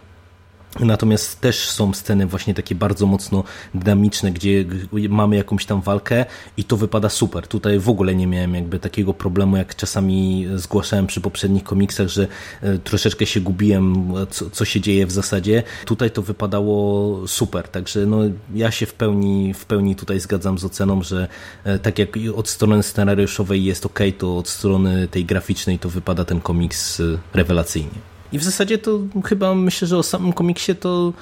Natomiast 0.80 1.42
też 1.42 1.70
są 1.70 1.94
sceny 1.94 2.28
właśnie 2.28 2.54
takie 2.54 2.76
bardzo 2.76 3.06
mocno 3.06 3.44
dynamiczne, 3.74 4.32
gdzie 4.32 4.66
mamy 5.10 5.36
jakąś 5.36 5.66
tam 5.66 5.82
walkę 5.82 6.26
i 6.58 6.64
to 6.64 6.78
wypada 6.78 7.10
super. 7.10 7.48
Tutaj 7.48 7.80
w 7.80 7.90
ogóle 7.90 8.16
nie 8.16 8.28
miałem 8.28 8.56
jakby 8.56 8.80
takiego 8.80 9.14
problemu, 9.14 9.58
jak 9.58 9.76
czasami 9.76 10.48
zgłaszałem 10.56 11.08
przy 11.08 11.22
poprzednich 11.22 11.64
komiksach, 11.64 12.08
że 12.08 12.28
e, 12.62 12.78
troszeczkę 12.78 13.26
się 13.26 13.42
gubiłem, 13.42 14.14
co, 14.30 14.50
co 14.50 14.66
się 14.66 14.82
dzieje 14.82 15.06
w 15.08 15.12
zasadzie. 15.12 15.64
Tutaj 15.86 16.12
to 16.12 16.22
wypadało 16.22 17.28
super, 17.28 17.68
także 17.68 18.06
no, 18.06 18.18
ja 18.54 18.72
się 18.72 18.86
w 18.86 18.94
pełni, 18.94 19.54
w 19.54 19.66
pełni 19.66 19.96
tutaj 19.96 20.20
zgadzam 20.20 20.58
z 20.58 20.66
oceną, 20.66 21.04
że 21.04 21.28
e, 21.64 21.80
tak 21.80 22.00
jak 22.00 22.10
od 22.36 22.50
strony 22.50 22.84
scenariuszowej 22.84 23.64
jest 23.64 23.86
ok, 23.86 24.00
to 24.18 24.38
od 24.38 24.50
strony 24.50 25.08
tej 25.08 25.26
graficznej 25.26 25.80
to 25.80 25.90
wypada 25.90 26.26
ten 26.26 26.42
komiks 26.42 27.00
e, 27.00 27.04
rewelacyjnie. 27.34 28.11
I 28.32 28.40
w 28.40 28.44
zasadzie 28.44 28.78
to 28.78 29.00
chyba 29.26 29.56
myślę, 29.56 29.88
że 29.88 29.98
o 29.98 30.04
samym 30.04 30.34
komiksie 30.34 30.76
to, 30.76 31.14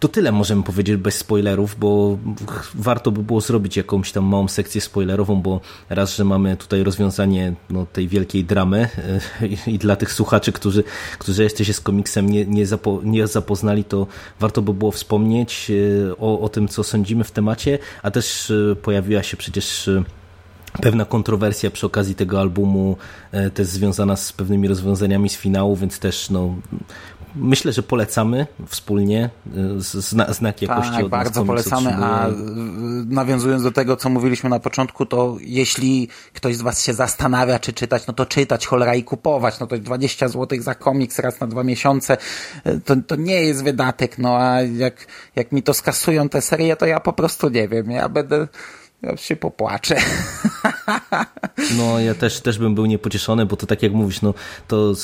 to 0.00 0.08
tyle 0.08 0.32
możemy 0.32 0.62
powiedzieć 0.62 0.96
bez 0.96 1.18
spoilerów, 1.18 1.76
bo 1.78 2.18
warto 2.74 3.10
by 3.10 3.22
było 3.22 3.40
zrobić 3.40 3.76
jakąś 3.76 4.12
tam 4.12 4.24
małą 4.24 4.48
sekcję 4.48 4.80
spoilerową, 4.80 5.42
bo 5.42 5.60
raz, 5.88 6.16
że 6.16 6.24
mamy 6.24 6.56
tutaj 6.56 6.82
rozwiązanie 6.82 7.54
no, 7.70 7.86
tej 7.92 8.08
wielkiej 8.08 8.44
dramy 8.44 8.88
i, 9.66 9.74
i 9.74 9.78
dla 9.78 9.96
tych 9.96 10.12
słuchaczy, 10.12 10.52
którzy, 10.52 10.84
którzy 11.18 11.42
jeszcze 11.42 11.64
się 11.64 11.72
z 11.72 11.80
komiksem 11.80 12.30
nie, 12.30 12.46
nie, 12.46 12.66
zapo, 12.66 13.00
nie 13.04 13.26
zapoznali, 13.26 13.84
to 13.84 14.06
warto 14.40 14.62
by 14.62 14.74
było 14.74 14.90
wspomnieć 14.90 15.70
e, 15.70 16.16
o, 16.16 16.40
o 16.40 16.48
tym, 16.48 16.68
co 16.68 16.84
sądzimy 16.84 17.24
w 17.24 17.30
temacie, 17.30 17.78
a 18.02 18.10
też 18.10 18.50
e, 18.50 18.76
pojawiła 18.76 19.22
się 19.22 19.36
przecież 19.36 19.88
e, 19.88 20.04
pewna 20.82 21.04
kontrowersja 21.04 21.70
przy 21.70 21.86
okazji 21.86 22.14
tego 22.14 22.40
albumu 22.40 22.96
e, 23.32 23.50
też 23.50 23.66
związana 23.66 24.16
z 24.16 24.32
pewnymi 24.32 24.68
rozwiązaniami 24.68 25.28
z 25.28 25.36
finału, 25.36 25.76
więc 25.76 25.98
też 25.98 26.30
no, 26.30 26.54
myślę, 27.36 27.72
że 27.72 27.82
polecamy 27.82 28.46
wspólnie 28.66 29.30
e, 29.46 29.50
zna, 29.80 30.32
znak 30.32 30.62
jakości 30.62 30.92
tak, 30.92 31.04
od 31.04 31.10
bardzo 31.10 31.44
polecamy, 31.44 31.94
a 31.94 32.28
nawiązując 33.06 33.62
do 33.62 33.72
tego, 33.72 33.96
co 33.96 34.08
mówiliśmy 34.08 34.50
na 34.50 34.60
początku, 34.60 35.06
to 35.06 35.36
jeśli 35.40 36.08
ktoś 36.32 36.56
z 36.56 36.62
Was 36.62 36.84
się 36.84 36.94
zastanawia, 36.94 37.58
czy 37.58 37.72
czytać, 37.72 38.06
no 38.06 38.14
to 38.14 38.26
czytać, 38.26 38.66
cholera 38.66 38.94
i 38.94 39.04
kupować, 39.04 39.60
no 39.60 39.66
to 39.66 39.78
20 39.78 40.28
zł 40.28 40.62
za 40.62 40.74
komiks 40.74 41.18
raz 41.18 41.40
na 41.40 41.46
dwa 41.46 41.64
miesiące, 41.64 42.16
e, 42.64 42.80
to, 42.80 42.96
to 43.06 43.16
nie 43.16 43.42
jest 43.42 43.64
wydatek, 43.64 44.18
no 44.18 44.36
a 44.36 44.62
jak, 44.62 45.06
jak 45.36 45.52
mi 45.52 45.62
to 45.62 45.74
skasują 45.74 46.28
te 46.28 46.40
serie, 46.40 46.76
to 46.76 46.86
ja 46.86 47.00
po 47.00 47.12
prostu 47.12 47.48
nie 47.48 47.68
wiem, 47.68 47.90
ja 47.90 48.08
będę 48.08 48.48
ja 49.02 49.16
się 49.16 49.36
popłaczę. 49.36 49.96
No, 51.78 52.00
ja 52.00 52.14
też, 52.14 52.40
też 52.40 52.58
bym 52.58 52.74
był 52.74 52.86
niepocieszony, 52.86 53.46
bo 53.46 53.56
to 53.56 53.66
tak 53.66 53.82
jak 53.82 53.92
mówisz, 53.92 54.22
no 54.22 54.34
to. 54.68 54.94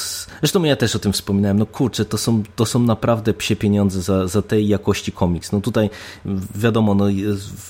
Zresztą 0.41 0.63
ja 0.63 0.77
też 0.77 0.97
o 0.97 0.99
tym 0.99 1.13
wspominałem. 1.13 1.59
No 1.59 1.67
kurczę, 1.67 2.05
to 2.05 2.19
są, 2.19 2.43
to 2.57 2.67
są 2.67 2.79
naprawdę 2.79 3.35
psie 3.35 3.57
pieniądze 3.57 4.03
za, 4.03 4.29
za 4.29 4.43
tej 4.43 4.69
jakości 4.69 5.13
komiks. 5.13 5.53
No 5.53 5.61
tutaj 5.61 5.91
wiadomo, 6.55 6.95
no, 6.95 7.05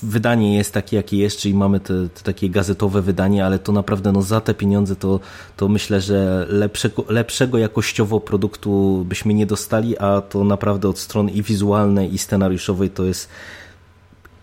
wydanie 0.03 0.57
jest 0.57 0.73
takie, 0.73 0.97
jakie 0.97 1.17
jest, 1.17 1.37
czyli 1.37 1.53
mamy 1.53 1.79
te, 1.79 2.09
te 2.09 2.23
takie 2.23 2.49
gazetowe 2.49 3.01
wydanie, 3.01 3.45
ale 3.45 3.59
to 3.59 3.71
naprawdę 3.71 4.11
no, 4.11 4.21
za 4.21 4.41
te 4.41 4.53
pieniądze 4.53 4.95
to, 4.95 5.19
to 5.57 5.67
myślę, 5.67 6.01
że 6.01 6.45
lepszego, 6.49 7.05
lepszego 7.09 7.57
jakościowo 7.57 8.19
produktu 8.19 9.03
byśmy 9.07 9.33
nie 9.33 9.45
dostali, 9.45 9.97
a 9.97 10.21
to 10.21 10.43
naprawdę 10.43 10.89
od 10.89 10.99
strony 10.99 11.31
i 11.31 11.43
wizualnej, 11.43 12.13
i 12.13 12.17
scenariuszowej 12.17 12.89
to 12.89 13.05
jest 13.05 13.29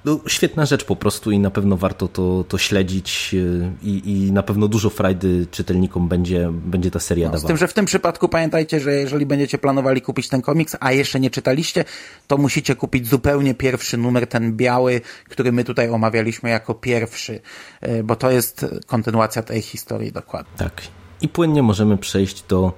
no, 0.04 0.20
świetna 0.26 0.66
rzecz 0.66 0.84
po 0.84 0.96
prostu 0.96 1.30
i 1.30 1.38
na 1.38 1.50
pewno 1.50 1.76
warto 1.76 2.08
to, 2.08 2.44
to 2.48 2.58
śledzić 2.58 3.34
e, 3.34 3.72
i, 3.82 4.12
i 4.12 4.32
na 4.32 4.42
pewno 4.42 4.68
dużo 4.68 4.90
frajdy 4.90 5.46
czytelnikom 5.50 6.08
będzie, 6.08 6.48
będzie 6.52 6.90
ta 6.90 7.00
seria 7.00 7.26
no, 7.26 7.32
dawała. 7.32 7.46
Z 7.46 7.48
tym, 7.48 7.56
że 7.56 7.68
w 7.68 7.72
tym 7.72 7.84
przypadku 7.84 8.28
pamiętajcie, 8.28 8.80
że 8.80 8.92
jeżeli 8.92 9.26
będziecie 9.26 9.58
planowali 9.58 10.02
kupić 10.02 10.28
ten 10.28 10.42
komiks, 10.42 10.76
a 10.80 10.92
jeszcze 10.92 11.20
nie 11.20 11.30
czytaliście, 11.30 11.84
to 12.26 12.36
musicie 12.36 12.76
kupić 12.76 13.08
zupełnie 13.08 13.54
pierwszy 13.54 13.96
numer, 13.96 14.26
ten 14.26 14.56
biały, 14.56 15.00
który 15.28 15.52
my 15.52 15.64
tutaj 15.64 15.90
omawialiśmy 15.90 16.50
jako 16.50 16.74
pierwszy, 16.74 17.40
e, 17.80 18.02
bo 18.02 18.16
to 18.16 18.30
jest 18.30 18.66
kontynuacja 18.86 19.42
tej 19.42 19.62
historii 19.62 20.12
dokładnie. 20.12 20.52
Tak. 20.56 20.82
I 21.20 21.28
płynnie 21.28 21.62
możemy 21.62 21.98
przejść 21.98 22.42
do 22.42 22.72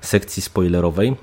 sekcji 0.00 0.42
spoilerowej. 0.42 1.16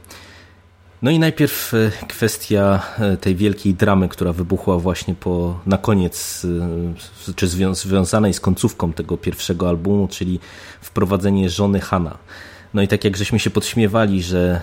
No 1.02 1.12
i 1.12 1.20
najpierw 1.20 1.74
e, 1.74 1.92
kwestia 2.08 2.82
e, 3.00 3.18
tej 3.18 3.36
wielkiej 3.36 3.74
dramy, 3.74 4.10
która 4.10 4.34
wybuchła 4.34 4.78
właśnie 4.78 5.16
po, 5.16 5.60
na 5.66 5.78
koniec, 5.78 6.46
e, 7.30 7.34
czy 7.36 7.48
związanej 7.74 8.34
z 8.34 8.40
końcówką 8.40 8.94
tego 8.94 9.18
pierwszego 9.18 9.70
albumu, 9.70 10.08
czyli 10.08 10.40
wprowadzenie 10.82 11.50
żony 11.50 11.80
Hana. 11.80 12.18
No 12.74 12.82
i 12.82 12.88
tak 12.88 13.04
jak 13.04 13.18
żeśmy 13.18 13.40
się 13.40 13.50
podśmiewali, 13.50 14.24
że 14.24 14.62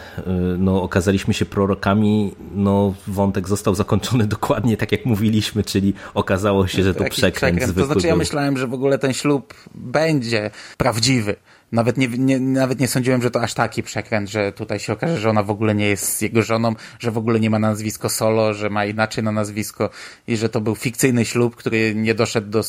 no, 0.58 0.82
okazaliśmy 0.82 1.34
się 1.34 1.46
prorokami, 1.46 2.34
no 2.54 2.94
wątek 3.06 3.48
został 3.48 3.74
zakończony 3.74 4.26
dokładnie 4.36 4.76
tak 4.76 4.92
jak 4.92 5.06
mówiliśmy, 5.06 5.64
czyli 5.64 5.94
okazało 6.14 6.66
się, 6.66 6.82
że 6.82 6.94
to 6.94 7.04
przekręt, 7.04 7.56
przekręt. 7.56 7.78
To 7.78 7.86
znaczy 7.86 8.06
ja 8.06 8.16
myślałem, 8.16 8.58
że 8.58 8.66
w 8.66 8.74
ogóle 8.74 8.98
ten 8.98 9.12
ślub 9.12 9.54
będzie 9.74 10.50
prawdziwy 10.76 11.36
nawet 11.72 11.96
nie, 11.96 12.08
nie, 12.08 12.40
nawet 12.40 12.80
nie 12.80 12.88
sądziłem, 12.88 13.22
że 13.22 13.30
to 13.30 13.42
aż 13.42 13.54
taki 13.54 13.82
przekręt, 13.82 14.30
że 14.30 14.52
tutaj 14.52 14.78
się 14.78 14.92
okaże, 14.92 15.18
że 15.18 15.30
ona 15.30 15.42
w 15.42 15.50
ogóle 15.50 15.74
nie 15.74 15.86
jest 15.86 16.22
jego 16.22 16.42
żoną, 16.42 16.74
że 16.98 17.10
w 17.10 17.18
ogóle 17.18 17.40
nie 17.40 17.50
ma 17.50 17.58
nazwisko 17.58 18.08
solo, 18.08 18.54
że 18.54 18.70
ma 18.70 18.84
inaczej 18.84 19.24
na 19.24 19.32
nazwisko 19.32 19.90
i 20.28 20.36
że 20.36 20.48
to 20.48 20.60
był 20.60 20.74
fikcyjny 20.74 21.24
ślub, 21.24 21.56
który 21.56 21.94
nie 21.94 22.14
doszedł 22.14 22.50
do... 22.50 22.62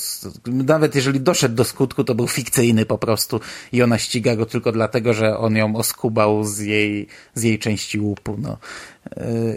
Nawet 0.45 0.95
jeżeli 0.95 1.19
doszedł 1.19 1.55
do 1.55 1.63
skutku, 1.63 2.03
to 2.03 2.15
był 2.15 2.27
fikcyjny 2.27 2.85
po 2.85 2.97
prostu 2.97 3.39
i 3.71 3.81
ona 3.83 3.97
ściga 3.97 4.35
go 4.35 4.45
tylko 4.45 4.71
dlatego, 4.71 5.13
że 5.13 5.37
on 5.37 5.55
ją 5.55 5.75
oskubał 5.75 6.43
z 6.43 6.59
jej, 6.59 7.07
z 7.33 7.43
jej 7.43 7.59
części 7.59 7.99
łupu. 7.99 8.35
No. 8.37 8.57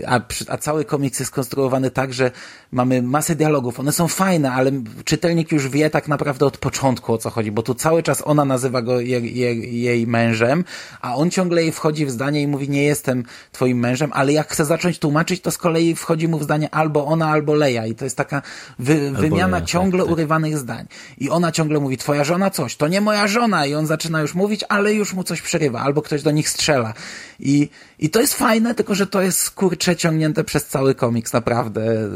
A, 0.07 0.20
a 0.48 0.57
cały 0.57 0.84
komiks 0.84 1.18
jest 1.20 1.30
skonstruowany 1.30 1.90
tak, 1.90 2.12
że 2.12 2.30
mamy 2.72 3.03
masę 3.03 3.34
dialogów. 3.34 3.80
One 3.80 3.92
są 3.92 4.09
fajne, 4.09 4.53
ale 4.53 4.70
czytelnik 5.05 5.53
już 5.53 5.68
wie 5.68 5.90
tak 5.90 6.09
naprawdę 6.09 6.46
od 6.46 6.59
początku 6.59 7.12
o 7.12 7.18
co 7.18 7.30
chodzi, 7.30 7.53
bo 7.53 7.62
tu 7.62 7.74
cały 7.74 8.03
czas 8.03 8.22
ona 8.24 8.44
nazywa 8.44 8.82
go 8.82 9.01
jej, 9.01 9.36
jej, 9.36 9.82
jej 9.82 10.07
mężem, 10.07 10.64
a 11.01 11.16
on 11.16 11.30
ciągle 11.30 11.62
jej 11.62 11.72
wchodzi 11.72 12.07
w 12.07 12.11
zdanie 12.11 12.42
i 12.42 12.46
mówi, 12.46 12.68
nie 12.68 12.84
jestem 12.84 13.24
twoim 13.53 13.78
mężem, 13.78 14.11
ale 14.14 14.32
jak 14.32 14.53
chce 14.53 14.64
zacząć 14.64 14.98
tłumaczyć, 14.98 15.40
to 15.40 15.51
z 15.51 15.59
kolei 15.59 15.94
wchodzi 15.94 16.28
mu 16.28 16.38
w 16.38 16.42
zdanie 16.42 16.74
albo 16.74 17.07
ona, 17.07 17.28
albo 17.28 17.55
Leja 17.55 17.86
i 17.86 17.94
to 17.94 18.05
jest 18.05 18.16
taka 18.16 18.42
wy, 18.78 19.11
wymiana 19.11 19.57
Leja, 19.57 19.66
ciągle 19.66 19.98
tak, 19.98 20.07
tak. 20.07 20.12
urywanych 20.12 20.59
zdań. 20.59 20.86
I 21.18 21.30
ona 21.30 21.53
ciągle 21.53 21.80
mówi, 21.80 21.96
twoja 21.96 22.24
żona 22.24 22.51
coś, 22.51 22.76
to 22.76 22.88
nie 22.88 23.01
moja 23.01 23.26
żona 23.26 23.66
i 23.66 23.74
on 23.74 23.86
zaczyna 23.86 24.20
już 24.20 24.34
mówić, 24.34 24.64
ale 24.68 24.94
już 24.94 25.14
mu 25.14 25.24
coś 25.24 25.42
przerywa, 25.42 25.80
albo 25.80 26.03
ktoś 26.03 26.22
do 26.22 26.30
nich 26.30 26.48
strzela. 26.48 26.94
I, 27.43 27.68
i 27.99 28.11
to 28.11 28.20
jest 28.20 28.34
fajne, 28.34 28.74
tylko 28.74 28.95
że 28.95 29.07
to 29.07 29.22
jest 29.22 29.51
kurcze 29.51 29.97
ciągnięte 29.97 30.45
przez 30.45 30.66
cały 30.66 30.95
komiks, 30.95 31.32
naprawdę. 31.32 32.09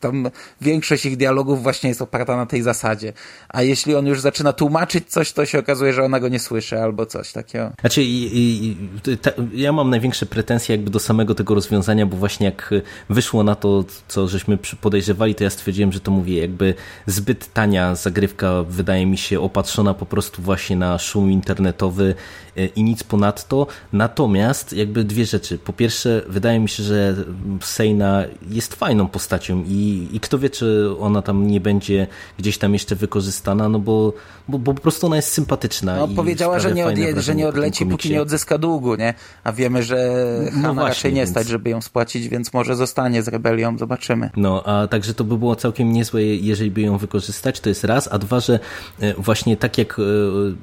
Tam 0.00 0.30
większość 0.60 1.06
ich 1.06 1.16
dialogów 1.16 1.62
właśnie 1.62 1.88
jest 1.88 2.02
oparta 2.02 2.36
na 2.36 2.46
tej 2.46 2.62
zasadzie. 2.62 3.12
A 3.48 3.62
jeśli 3.62 3.94
on 3.94 4.06
już 4.06 4.20
zaczyna 4.20 4.52
tłumaczyć 4.52 5.08
coś, 5.08 5.32
to 5.32 5.46
się 5.46 5.58
okazuje, 5.58 5.92
że 5.92 6.02
ona 6.04 6.20
go 6.20 6.28
nie 6.28 6.38
słyszy 6.38 6.78
albo 6.78 7.06
coś 7.06 7.32
takiego. 7.32 7.72
Znaczy, 7.80 8.02
i, 8.02 8.38
i, 8.38 8.76
ta, 9.18 9.30
ja 9.54 9.72
mam 9.72 9.90
największe 9.90 10.26
pretensje 10.26 10.76
jakby 10.76 10.90
do 10.90 10.98
samego 10.98 11.34
tego 11.34 11.54
rozwiązania, 11.54 12.06
bo 12.06 12.16
właśnie 12.16 12.46
jak 12.46 12.70
wyszło 13.10 13.42
na 13.42 13.54
to, 13.54 13.84
co 14.08 14.28
żeśmy 14.28 14.58
podejrzewali, 14.80 15.34
to 15.34 15.44
ja 15.44 15.50
stwierdziłem, 15.50 15.92
że 15.92 16.00
to 16.00 16.10
mówię, 16.10 16.40
jakby 16.40 16.74
zbyt 17.06 17.52
tania 17.52 17.94
zagrywka 17.94 18.62
wydaje 18.62 19.06
mi 19.06 19.18
się 19.18 19.40
opatrzona 19.40 19.94
po 19.94 20.06
prostu 20.06 20.42
właśnie 20.42 20.76
na 20.76 20.98
szum 20.98 21.30
internetowy 21.30 22.14
e, 22.56 22.66
i 22.66 22.82
nic 22.82 23.02
ponadto. 23.02 23.66
Natomiast 23.92 24.33
jakby 24.72 25.04
dwie 25.04 25.26
rzeczy. 25.26 25.58
Po 25.58 25.72
pierwsze, 25.72 26.22
wydaje 26.28 26.60
mi 26.60 26.68
się, 26.68 26.82
że 26.82 27.14
Sejna 27.60 28.24
jest 28.50 28.74
fajną 28.74 29.08
postacią 29.08 29.64
i, 29.66 30.08
i 30.12 30.20
kto 30.20 30.38
wie, 30.38 30.50
czy 30.50 30.88
ona 31.00 31.22
tam 31.22 31.46
nie 31.46 31.60
będzie 31.60 32.06
gdzieś 32.38 32.58
tam 32.58 32.72
jeszcze 32.72 32.96
wykorzystana, 32.96 33.68
no 33.68 33.78
bo, 33.78 34.12
bo, 34.48 34.58
bo 34.58 34.74
po 34.74 34.80
prostu 34.80 35.06
ona 35.06 35.16
jest 35.16 35.28
sympatyczna. 35.28 35.96
No, 35.96 36.08
powiedziała, 36.08 36.58
że 36.58 36.72
nie, 36.72 36.86
odje, 36.86 37.22
że 37.22 37.34
nie 37.34 37.48
odleci, 37.48 37.86
póki 37.86 38.10
nie 38.10 38.22
odzyska 38.22 38.58
długu, 38.58 38.94
nie? 38.94 39.14
A 39.44 39.52
wiemy, 39.52 39.82
że 39.82 40.10
no 40.44 40.50
Hanna 40.50 40.72
właśnie, 40.74 40.88
raczej 40.88 41.12
nie 41.12 41.20
więc... 41.20 41.30
stać, 41.30 41.48
żeby 41.48 41.70
ją 41.70 41.82
spłacić, 41.82 42.28
więc 42.28 42.52
może 42.52 42.76
zostanie 42.76 43.22
z 43.22 43.28
rebelią, 43.28 43.78
zobaczymy. 43.78 44.30
No, 44.36 44.62
a 44.64 44.86
także 44.86 45.14
to 45.14 45.24
by 45.24 45.38
było 45.38 45.56
całkiem 45.56 45.92
niezłe, 45.92 46.24
jeżeli 46.24 46.70
by 46.70 46.80
ją 46.80 46.98
wykorzystać, 46.98 47.60
to 47.60 47.68
jest 47.68 47.84
raz, 47.84 48.08
a 48.12 48.18
dwa, 48.18 48.40
że 48.40 48.58
e, 49.00 49.14
właśnie 49.14 49.56
tak 49.56 49.78
jak 49.78 49.98
e, 49.98 50.02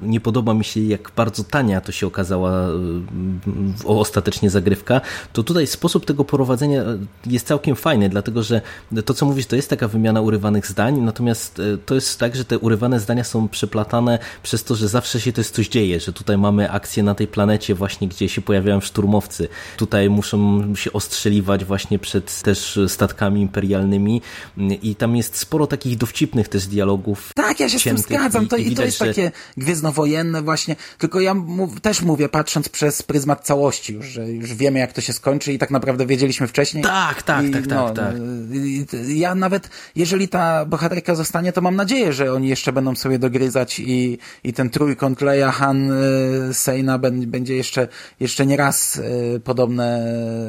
nie 0.02 0.20
podoba 0.20 0.54
mi 0.54 0.64
się, 0.64 0.80
jak 0.80 1.10
bardzo 1.16 1.44
tania 1.44 1.80
to 1.80 1.92
się 1.92 2.06
okazała 2.06 2.50
e, 2.50 2.72
ostatecznie 3.84 4.50
zagrywka, 4.50 5.00
to 5.32 5.42
tutaj 5.42 5.66
sposób 5.66 6.06
tego 6.06 6.24
prowadzenia 6.24 6.84
jest 7.26 7.46
całkiem 7.46 7.76
fajny, 7.76 8.08
dlatego 8.08 8.42
że 8.42 8.60
to, 9.04 9.14
co 9.14 9.26
mówisz, 9.26 9.46
to 9.46 9.56
jest 9.56 9.70
taka 9.70 9.88
wymiana 9.88 10.20
urywanych 10.20 10.66
zdań, 10.66 11.00
natomiast 11.00 11.58
e, 11.58 11.78
to 11.78 11.94
jest 11.94 12.18
tak, 12.18 12.36
że 12.36 12.44
te 12.44 12.58
urywane 12.58 13.00
zdania 13.00 13.24
są 13.24 13.48
przeplatane 13.48 14.18
przez 14.42 14.64
to, 14.64 14.74
że 14.74 14.88
zawsze 14.88 15.20
się 15.20 15.32
też 15.32 15.50
coś 15.50 15.68
dzieje, 15.68 16.00
że 16.00 16.12
tutaj 16.12 16.38
mamy 16.38 16.70
akcję 16.70 17.02
na 17.02 17.14
tej 17.14 17.26
planecie 17.26 17.74
właśnie, 17.74 18.08
gdzie 18.08 18.28
się 18.28 18.42
pojawiają 18.42 18.80
szturmowcy. 18.80 19.48
Tutaj 19.76 20.10
muszą 20.10 20.62
się 20.74 20.92
ostrzeliwać 20.92 21.64
właśnie 21.64 21.98
przed 21.98 22.42
też 22.42 22.78
statkami 22.88 23.40
imperialnymi 23.40 24.22
i 24.82 24.94
tam 24.94 25.16
jest 25.16 25.36
sporo 25.36 25.66
takich 25.66 25.96
dowcipnych 25.98 26.48
też 26.48 26.66
dialogów. 26.66 27.30
Tak, 27.34 27.60
ja 27.60 27.68
się 27.68 27.78
z 27.78 27.82
tym 27.82 27.98
zgadzam. 27.98 28.48
To, 28.48 28.56
i, 28.56 28.72
i 28.72 28.74
to 28.74 28.84
jest 28.84 28.98
że... 28.98 29.06
takie 29.06 29.32
gwiezdnowojenne 29.56 30.42
właśnie, 30.42 30.76
tylko 30.98 31.20
ja 31.20 31.34
mów, 31.34 31.80
też 31.80 32.02
mówię, 32.02 32.28
patrząc 32.28 32.68
przez 32.68 33.02
pryzmat 33.02 33.46
całości 33.52 33.94
już, 33.94 34.06
że 34.06 34.28
już 34.28 34.54
wiemy 34.54 34.78
jak 34.78 34.92
to 34.92 35.00
się 35.00 35.12
skończy 35.12 35.52
i 35.52 35.58
tak 35.58 35.70
naprawdę 35.70 36.06
wiedzieliśmy 36.06 36.46
wcześniej. 36.46 36.84
Tak, 36.84 37.22
tak, 37.22 37.44
I, 37.44 37.50
tak, 37.50 37.66
tak, 37.66 37.78
no, 37.78 37.90
tak. 37.90 38.14
Ja 39.08 39.34
nawet, 39.34 39.70
jeżeli 39.96 40.28
ta 40.28 40.64
bohaterka 40.64 41.14
zostanie, 41.14 41.52
to 41.52 41.60
mam 41.60 41.76
nadzieję, 41.76 42.12
że 42.12 42.32
oni 42.32 42.48
jeszcze 42.48 42.72
będą 42.72 42.94
sobie 42.96 43.18
dogryzać 43.18 43.80
i, 43.80 44.18
i 44.44 44.52
ten 44.52 44.70
trójkąt 44.70 45.20
Leia, 45.20 45.50
Han, 45.50 45.90
y, 46.50 46.54
Sejna 46.54 46.98
będzie 47.26 47.56
jeszcze, 47.56 47.88
jeszcze 48.20 48.46
nie 48.46 48.56
raz 48.56 48.96
y, 48.96 49.40
podobne 49.44 49.86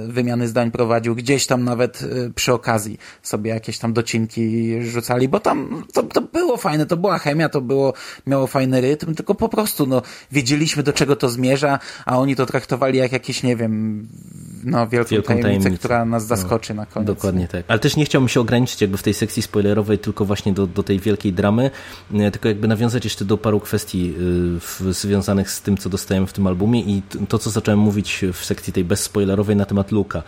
wymiany 0.07 0.47
zdań 0.47 0.71
prowadził. 0.71 1.15
Gdzieś 1.15 1.47
tam 1.47 1.63
nawet 1.63 2.01
y, 2.01 2.31
przy 2.35 2.53
okazji 2.53 2.97
sobie 3.23 3.51
jakieś 3.51 3.77
tam 3.77 3.93
docinki 3.93 4.73
rzucali, 4.81 5.27
bo 5.27 5.39
tam 5.39 5.83
to, 5.93 6.03
to 6.03 6.21
było 6.21 6.57
fajne, 6.57 6.85
to 6.85 6.97
była 6.97 7.17
chemia, 7.17 7.49
to 7.49 7.61
było, 7.61 7.93
miało 8.27 8.47
fajny 8.47 8.81
rytm, 8.81 9.15
tylko 9.15 9.35
po 9.35 9.49
prostu 9.49 9.87
no, 9.87 10.01
wiedzieliśmy 10.31 10.83
do 10.83 10.93
czego 10.93 11.15
to 11.15 11.29
zmierza, 11.29 11.79
a 12.05 12.17
oni 12.17 12.35
to 12.35 12.45
traktowali 12.45 12.82
jak 12.89 13.11
jakieś, 13.11 13.43
nie 13.43 13.55
wiem, 13.55 14.07
no, 14.63 14.87
wielką, 14.87 15.09
wielką 15.09 15.27
tajemnicę, 15.27 15.53
tajemnicę, 15.53 15.77
która 15.79 16.05
nas 16.05 16.23
no, 16.23 16.27
zaskoczy 16.27 16.73
no, 16.73 16.81
na 16.81 16.85
koniec. 16.85 17.07
Dokładnie 17.07 17.47
tak. 17.47 17.65
Ale 17.67 17.79
też 17.79 17.95
nie 17.95 18.05
chciałbym 18.05 18.29
się 18.29 18.39
ograniczyć 18.39 18.81
jakby 18.81 18.97
w 18.97 19.03
tej 19.03 19.13
sekcji 19.13 19.41
spoilerowej 19.41 19.99
tylko 19.99 20.25
właśnie 20.25 20.53
do, 20.53 20.67
do 20.67 20.83
tej 20.83 20.99
wielkiej 20.99 21.33
dramy, 21.33 21.71
tylko 22.31 22.47
jakby 22.47 22.67
nawiązać 22.67 23.03
jeszcze 23.03 23.25
do 23.25 23.37
paru 23.37 23.59
kwestii 23.59 24.13
w, 24.59 24.81
związanych 24.89 25.51
z 25.51 25.61
tym, 25.61 25.77
co 25.77 25.89
dostajemy 25.89 26.27
w 26.27 26.33
tym 26.33 26.47
albumie 26.47 26.79
i 26.79 27.01
to, 27.27 27.39
co 27.39 27.49
zacząłem 27.49 27.79
mówić 27.79 28.25
w 28.33 28.45
sekcji 28.45 28.73
tej 28.73 28.83
bezspoilerowej 28.83 29.55
na 29.55 29.65
temat 29.65 29.91
Luka, 29.91 30.23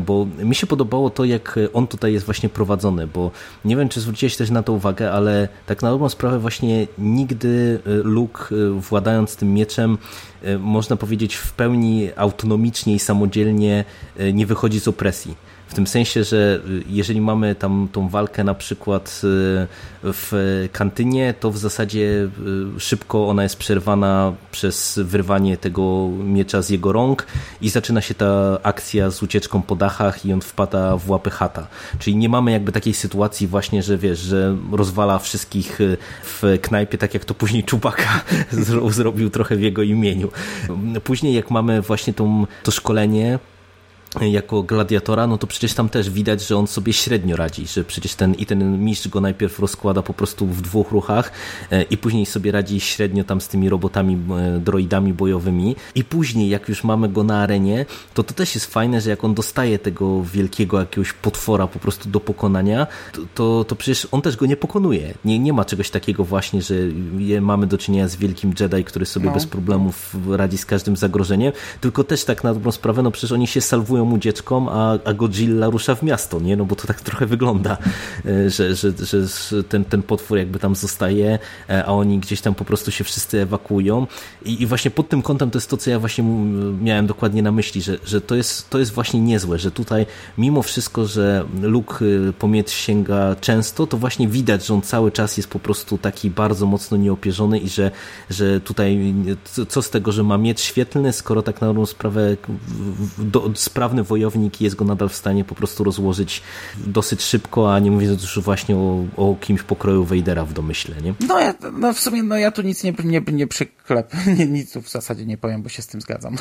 bo 0.00 0.26
mi 0.38 0.54
się 0.54 0.66
podobało 0.66 1.10
to, 1.10 1.24
jak 1.24 1.58
on 1.72 1.86
tutaj 1.86 2.12
jest 2.12 2.26
właśnie 2.26 2.48
prowadzony, 2.48 3.06
bo 3.06 3.30
nie 3.64 3.76
wiem, 3.76 3.88
czy 3.88 4.00
zwróciłeś 4.00 4.36
też 4.36 4.50
na 4.50 4.62
to 4.62 4.72
uwagę, 4.72 5.12
ale 5.12 5.48
tak 5.66 5.82
na 5.82 5.90
dobrą 5.90 6.08
sprawę 6.08 6.38
właśnie 6.38 6.86
nigdy 6.98 7.80
Luke 7.86 8.44
władając 8.76 9.36
tym 9.36 9.54
mieczem 9.54 9.98
można 10.58 10.96
powiedzieć 10.96 11.34
w 11.34 11.52
pełni 11.52 12.08
autonomicznie 12.16 12.94
i 12.94 12.98
samodzielnie 12.98 13.84
nie 14.32 14.46
wychodzi 14.46 14.80
z 14.80 14.88
opresji. 14.88 15.34
W 15.66 15.74
tym 15.74 15.86
sensie, 15.86 16.24
że 16.24 16.60
y, 16.68 16.82
jeżeli 16.88 17.20
mamy 17.20 17.54
tam 17.54 17.88
tą 17.92 18.08
walkę 18.08 18.44
na 18.44 18.54
przykład 18.54 19.20
y, 19.24 19.66
w 20.02 20.68
kantynie, 20.72 21.34
to 21.40 21.50
w 21.50 21.58
zasadzie 21.58 22.28
y, 22.76 22.80
szybko 22.80 23.28
ona 23.28 23.42
jest 23.42 23.56
przerwana 23.56 24.32
przez 24.50 25.00
wyrwanie 25.04 25.56
tego 25.56 26.08
miecza 26.08 26.62
z 26.62 26.70
jego 26.70 26.92
rąk 26.92 27.26
i 27.60 27.68
zaczyna 27.68 28.00
się 28.00 28.14
ta 28.14 28.58
akcja 28.62 29.10
z 29.10 29.22
ucieczką 29.22 29.62
po 29.62 29.76
dachach 29.76 30.26
i 30.26 30.32
on 30.32 30.40
wpada 30.40 30.96
w 30.96 31.10
łapy 31.10 31.30
chata. 31.30 31.66
Czyli 31.98 32.16
nie 32.16 32.28
mamy 32.28 32.52
jakby 32.52 32.72
takiej 32.72 32.94
sytuacji 32.94 33.46
właśnie, 33.46 33.82
że 33.82 33.98
wiesz, 33.98 34.18
że 34.18 34.56
rozwala 34.72 35.18
wszystkich 35.18 35.78
w 36.22 36.58
knajpie, 36.62 36.98
tak 36.98 37.14
jak 37.14 37.24
to 37.24 37.34
później 37.34 37.64
Czubaka 37.64 38.20
zrobił 38.90 39.30
trochę 39.30 39.56
w 39.56 39.60
jego 39.60 39.82
imieniu. 39.82 40.30
Później 41.04 41.34
jak 41.34 41.50
mamy 41.50 41.82
właśnie 41.82 42.14
tą, 42.14 42.46
to 42.62 42.70
szkolenie 42.70 43.38
jako 44.20 44.62
gladiatora, 44.62 45.26
no 45.26 45.38
to 45.38 45.46
przecież 45.46 45.74
tam 45.74 45.88
też 45.88 46.10
widać, 46.10 46.46
że 46.46 46.56
on 46.56 46.66
sobie 46.66 46.92
średnio 46.92 47.36
radzi, 47.36 47.66
że 47.66 47.84
przecież 47.84 48.14
ten 48.14 48.34
i 48.34 48.46
ten 48.46 48.84
mistrz 48.84 49.08
go 49.08 49.20
najpierw 49.20 49.58
rozkłada 49.58 50.02
po 50.02 50.14
prostu 50.14 50.46
w 50.46 50.62
dwóch 50.62 50.90
ruchach 50.90 51.32
e, 51.70 51.82
i 51.82 51.96
później 51.96 52.26
sobie 52.26 52.52
radzi 52.52 52.80
średnio 52.80 53.24
tam 53.24 53.40
z 53.40 53.48
tymi 53.48 53.68
robotami, 53.68 54.18
e, 54.38 54.60
droidami 54.60 55.12
bojowymi 55.12 55.76
i 55.94 56.04
później 56.04 56.48
jak 56.48 56.68
już 56.68 56.84
mamy 56.84 57.08
go 57.08 57.24
na 57.24 57.42
arenie, 57.42 57.86
to 58.14 58.22
to 58.22 58.34
też 58.34 58.54
jest 58.54 58.66
fajne, 58.66 59.00
że 59.00 59.10
jak 59.10 59.24
on 59.24 59.34
dostaje 59.34 59.78
tego 59.78 60.22
wielkiego 60.22 60.80
jakiegoś 60.80 61.12
potwora 61.12 61.66
po 61.66 61.78
prostu 61.78 62.08
do 62.08 62.20
pokonania, 62.20 62.86
to, 63.12 63.22
to, 63.34 63.64
to 63.64 63.76
przecież 63.76 64.08
on 64.12 64.22
też 64.22 64.36
go 64.36 64.46
nie 64.46 64.56
pokonuje. 64.56 65.14
Nie, 65.24 65.38
nie 65.38 65.52
ma 65.52 65.64
czegoś 65.64 65.90
takiego 65.90 66.24
właśnie, 66.24 66.62
że 66.62 66.74
mamy 67.40 67.66
do 67.66 67.78
czynienia 67.78 68.08
z 68.08 68.16
wielkim 68.16 68.54
Jedi, 68.60 68.84
który 68.84 69.06
sobie 69.06 69.26
no. 69.26 69.32
bez 69.32 69.46
problemów 69.46 70.16
radzi 70.30 70.58
z 70.58 70.66
każdym 70.66 70.96
zagrożeniem, 70.96 71.52
tylko 71.80 72.04
też 72.04 72.24
tak 72.24 72.44
na 72.44 72.54
dobrą 72.54 72.72
sprawę, 72.72 73.02
no 73.02 73.10
przecież 73.10 73.32
oni 73.32 73.46
się 73.46 73.60
salwują 73.60 74.05
mu 74.06 74.18
dzieckom, 74.18 74.68
a, 74.68 74.98
a 75.04 75.12
Godzilla 75.12 75.70
rusza 75.70 75.94
w 75.94 76.02
miasto, 76.02 76.40
nie? 76.40 76.56
No 76.56 76.64
bo 76.64 76.76
to 76.76 76.86
tak 76.86 77.00
trochę 77.00 77.26
wygląda, 77.26 77.78
e, 78.26 78.50
że, 78.50 78.74
że, 78.74 78.92
że 79.06 79.64
ten, 79.64 79.84
ten 79.84 80.02
potwór 80.02 80.38
jakby 80.38 80.58
tam 80.58 80.74
zostaje, 80.74 81.38
e, 81.68 81.84
a 81.84 81.88
oni 81.88 82.18
gdzieś 82.18 82.40
tam 82.40 82.54
po 82.54 82.64
prostu 82.64 82.90
się 82.90 83.04
wszyscy 83.04 83.40
ewakuują 83.40 84.06
i, 84.44 84.62
i 84.62 84.66
właśnie 84.66 84.90
pod 84.90 85.08
tym 85.08 85.22
kątem 85.22 85.50
to 85.50 85.58
jest 85.58 85.70
to, 85.70 85.76
co 85.76 85.90
ja 85.90 85.98
właśnie 85.98 86.24
miałem 86.82 87.06
dokładnie 87.06 87.42
na 87.42 87.52
myśli, 87.52 87.82
że, 87.82 87.98
że 88.04 88.20
to, 88.20 88.34
jest, 88.34 88.70
to 88.70 88.78
jest 88.78 88.92
właśnie 88.92 89.20
niezłe, 89.20 89.58
że 89.58 89.70
tutaj 89.70 90.06
mimo 90.38 90.62
wszystko, 90.62 91.06
że 91.06 91.44
Luke 91.62 92.04
y, 92.04 92.32
po 92.38 92.48
miecz 92.48 92.70
sięga 92.70 93.36
często, 93.40 93.86
to 93.86 93.96
właśnie 93.96 94.28
widać, 94.28 94.66
że 94.66 94.74
on 94.74 94.82
cały 94.82 95.12
czas 95.12 95.36
jest 95.36 95.48
po 95.48 95.58
prostu 95.58 95.98
taki 95.98 96.30
bardzo 96.30 96.66
mocno 96.66 96.96
nieopierzony 96.96 97.58
i 97.58 97.68
że, 97.68 97.90
że 98.30 98.60
tutaj 98.60 99.14
co 99.68 99.82
z 99.82 99.90
tego, 99.90 100.12
że 100.12 100.22
ma 100.22 100.38
miecz 100.38 100.60
świetlny, 100.60 101.12
skoro 101.12 101.42
tak 101.42 101.60
na 101.60 101.66
dobrą 101.66 101.86
sprawę 101.86 102.36
do, 103.18 103.50
sprawny 103.54 103.95
wojownik 104.02 104.60
i 104.60 104.64
jest 104.64 104.76
go 104.76 104.84
nadal 104.84 105.08
w 105.08 105.14
stanie 105.14 105.44
po 105.44 105.54
prostu 105.54 105.84
rozłożyć 105.84 106.42
dosyć 106.76 107.22
szybko, 107.22 107.74
a 107.74 107.78
nie 107.78 107.90
mówiąc 107.90 108.22
już 108.22 108.38
właśnie 108.40 108.76
o, 108.76 109.04
o 109.16 109.36
kimś 109.40 109.62
pokroju 109.62 110.04
Wejdera 110.04 110.44
w 110.44 110.52
domyśle, 110.52 110.96
nie? 111.02 111.14
No, 111.28 111.40
ja, 111.40 111.54
no 111.72 111.92
w 111.92 112.00
sumie 112.00 112.22
no 112.22 112.36
ja 112.36 112.50
tu 112.50 112.62
nic 112.62 112.84
nie, 112.84 112.94
nie, 113.04 113.22
nie 113.32 113.46
przyklep, 113.46 114.12
nic 114.48 114.72
tu 114.72 114.82
w 114.82 114.88
zasadzie 114.88 115.26
nie 115.26 115.38
powiem, 115.38 115.62
bo 115.62 115.68
się 115.68 115.82
z 115.82 115.86
tym 115.86 116.00
zgadzam. 116.00 116.36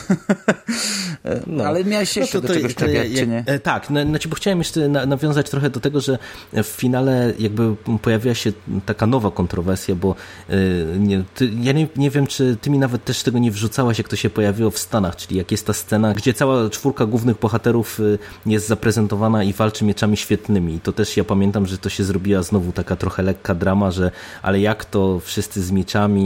no. 1.47 1.63
Ale 1.63 1.83
miałeś 1.83 2.15
no 2.15 2.21
jeszcze 2.21 2.37
no 2.37 2.41
to, 2.41 2.47
do 2.47 2.53
czegoś 2.53 2.73
to, 2.73 2.79
czepiać, 2.79 3.07
czy 3.13 3.27
nie? 3.27 3.43
E, 3.45 3.59
tak, 3.59 3.89
no, 3.89 4.03
znaczy, 4.03 4.29
bo 4.29 4.35
chciałem 4.35 4.59
jeszcze 4.59 4.87
na, 4.89 5.05
nawiązać 5.05 5.49
trochę 5.49 5.69
do 5.69 5.79
tego, 5.79 6.01
że 6.01 6.17
w 6.53 6.65
finale 6.65 7.33
jakby 7.39 7.75
pojawiła 8.01 8.35
się 8.35 8.53
taka 8.85 9.07
nowa 9.07 9.31
kontrowersja, 9.31 9.95
bo 9.95 10.15
y, 10.49 10.85
nie, 10.99 11.23
ty, 11.35 11.51
ja 11.61 11.71
nie, 11.71 11.87
nie 11.95 12.09
wiem, 12.09 12.27
czy 12.27 12.57
ty 12.61 12.69
mi 12.69 12.79
nawet 12.79 13.03
też 13.03 13.23
tego 13.23 13.39
nie 13.39 13.51
wrzucałaś, 13.51 13.97
jak 13.97 14.07
to 14.07 14.15
się 14.15 14.29
pojawiło 14.29 14.71
w 14.71 14.79
Stanach, 14.79 15.15
czyli 15.15 15.37
jak 15.37 15.51
jest 15.51 15.65
ta 15.65 15.73
scena, 15.73 16.13
gdzie 16.13 16.33
cała 16.33 16.69
czwórka 16.69 17.05
głównych 17.05 17.37
bohaterów 17.45 17.99
y, 17.99 18.19
jest 18.45 18.67
zaprezentowana 18.67 19.43
i 19.43 19.53
walczy 19.53 19.85
mieczami 19.85 20.17
świetnymi. 20.17 20.75
I 20.75 20.79
to 20.79 20.91
też 20.93 21.17
ja 21.17 21.23
pamiętam, 21.23 21.65
że 21.65 21.77
to 21.77 21.89
się 21.89 22.03
zrobiła 22.03 22.43
znowu 22.43 22.71
taka 22.71 22.95
trochę 22.95 23.23
lekka 23.23 23.55
drama, 23.55 23.91
że 23.91 24.11
ale 24.41 24.59
jak 24.59 24.85
to 24.85 25.19
wszyscy 25.19 25.61
z 25.61 25.71
mieczami 25.71 26.25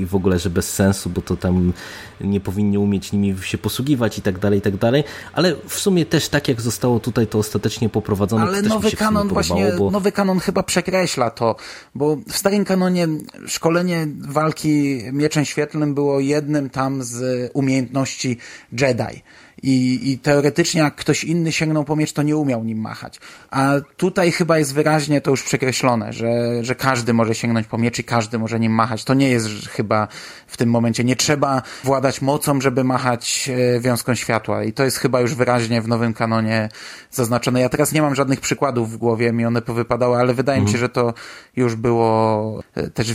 i 0.00 0.06
w 0.06 0.14
ogóle, 0.14 0.38
że 0.38 0.50
bez 0.50 0.74
sensu, 0.74 1.10
bo 1.10 1.20
to 1.22 1.36
tam 1.36 1.72
nie 2.20 2.40
powinni 2.40 2.78
umieć 2.78 3.12
nimi 3.12 3.36
się 3.42 3.58
posługiwać 3.58 4.18
i 4.18 4.22
tak 4.22 4.38
dalej, 4.38 4.58
i 4.58 4.62
tak 4.62 4.76
dalej. 4.76 5.04
Ale 5.32 5.54
w 5.68 5.78
sumie 5.78 6.06
też 6.06 6.28
tak 6.28 6.48
jak 6.48 6.60
zostało 6.60 7.00
tutaj 7.00 7.26
to 7.26 7.38
ostatecznie 7.38 7.88
poprowadzone. 7.88 8.42
Ale 8.42 8.62
nowy 8.62 8.90
kanon 8.90 9.28
właśnie, 9.28 9.72
bo... 9.78 9.90
nowy 9.90 10.12
kanon 10.12 10.38
chyba 10.40 10.62
przekreśla 10.62 11.30
to, 11.30 11.56
bo 11.94 12.16
w 12.16 12.36
starym 12.36 12.64
kanonie 12.64 13.08
szkolenie 13.46 14.06
walki 14.20 15.02
mieczem 15.12 15.44
świetlnym 15.44 15.94
było 15.94 16.20
jednym 16.20 16.70
tam 16.70 17.02
z 17.02 17.50
umiejętności 17.54 18.38
Jedi. 18.72 19.22
I, 19.62 20.10
I 20.10 20.18
teoretycznie 20.18 20.80
jak 20.80 20.94
ktoś 20.94 21.24
inny 21.24 21.52
sięgnął 21.52 21.84
po 21.84 21.96
miecz, 21.96 22.12
to 22.12 22.22
nie 22.22 22.36
umiał 22.36 22.64
nim 22.64 22.78
machać. 22.78 23.20
A 23.50 23.72
tutaj 23.96 24.32
chyba 24.32 24.58
jest 24.58 24.74
wyraźnie 24.74 25.20
to 25.20 25.30
już 25.30 25.42
przekreślone, 25.42 26.12
że, 26.12 26.64
że 26.64 26.74
każdy 26.74 27.12
może 27.12 27.34
sięgnąć 27.34 27.66
po 27.66 27.78
miecz 27.78 27.98
i 27.98 28.04
każdy 28.04 28.38
może 28.38 28.60
nim 28.60 28.72
machać. 28.72 29.04
To 29.04 29.14
nie 29.14 29.28
jest 29.28 29.48
chyba 29.48 30.08
w 30.46 30.56
tym 30.56 30.70
momencie. 30.70 31.04
Nie 31.04 31.16
trzeba 31.16 31.62
władać 31.84 32.22
mocą, 32.22 32.60
żeby 32.60 32.84
machać 32.84 33.50
e, 33.76 33.80
wiązką 33.80 34.14
światła. 34.14 34.64
I 34.64 34.72
to 34.72 34.84
jest 34.84 34.96
chyba 34.98 35.20
już 35.20 35.34
wyraźnie 35.34 35.82
w 35.82 35.88
nowym 35.88 36.14
kanonie 36.14 36.68
zaznaczone. 37.10 37.60
Ja 37.60 37.68
teraz 37.68 37.92
nie 37.92 38.02
mam 38.02 38.14
żadnych 38.14 38.40
przykładów 38.40 38.92
w 38.92 38.96
głowie, 38.96 39.32
mi 39.32 39.46
one 39.46 39.62
powypadały, 39.62 40.16
ale 40.16 40.34
wydaje 40.34 40.60
mi 40.60 40.68
się, 40.68 40.74
mhm. 40.74 40.80
że 40.80 40.88
to 40.88 41.14
już 41.56 41.74
było 41.74 42.62
e, 42.74 42.90
też 42.90 43.14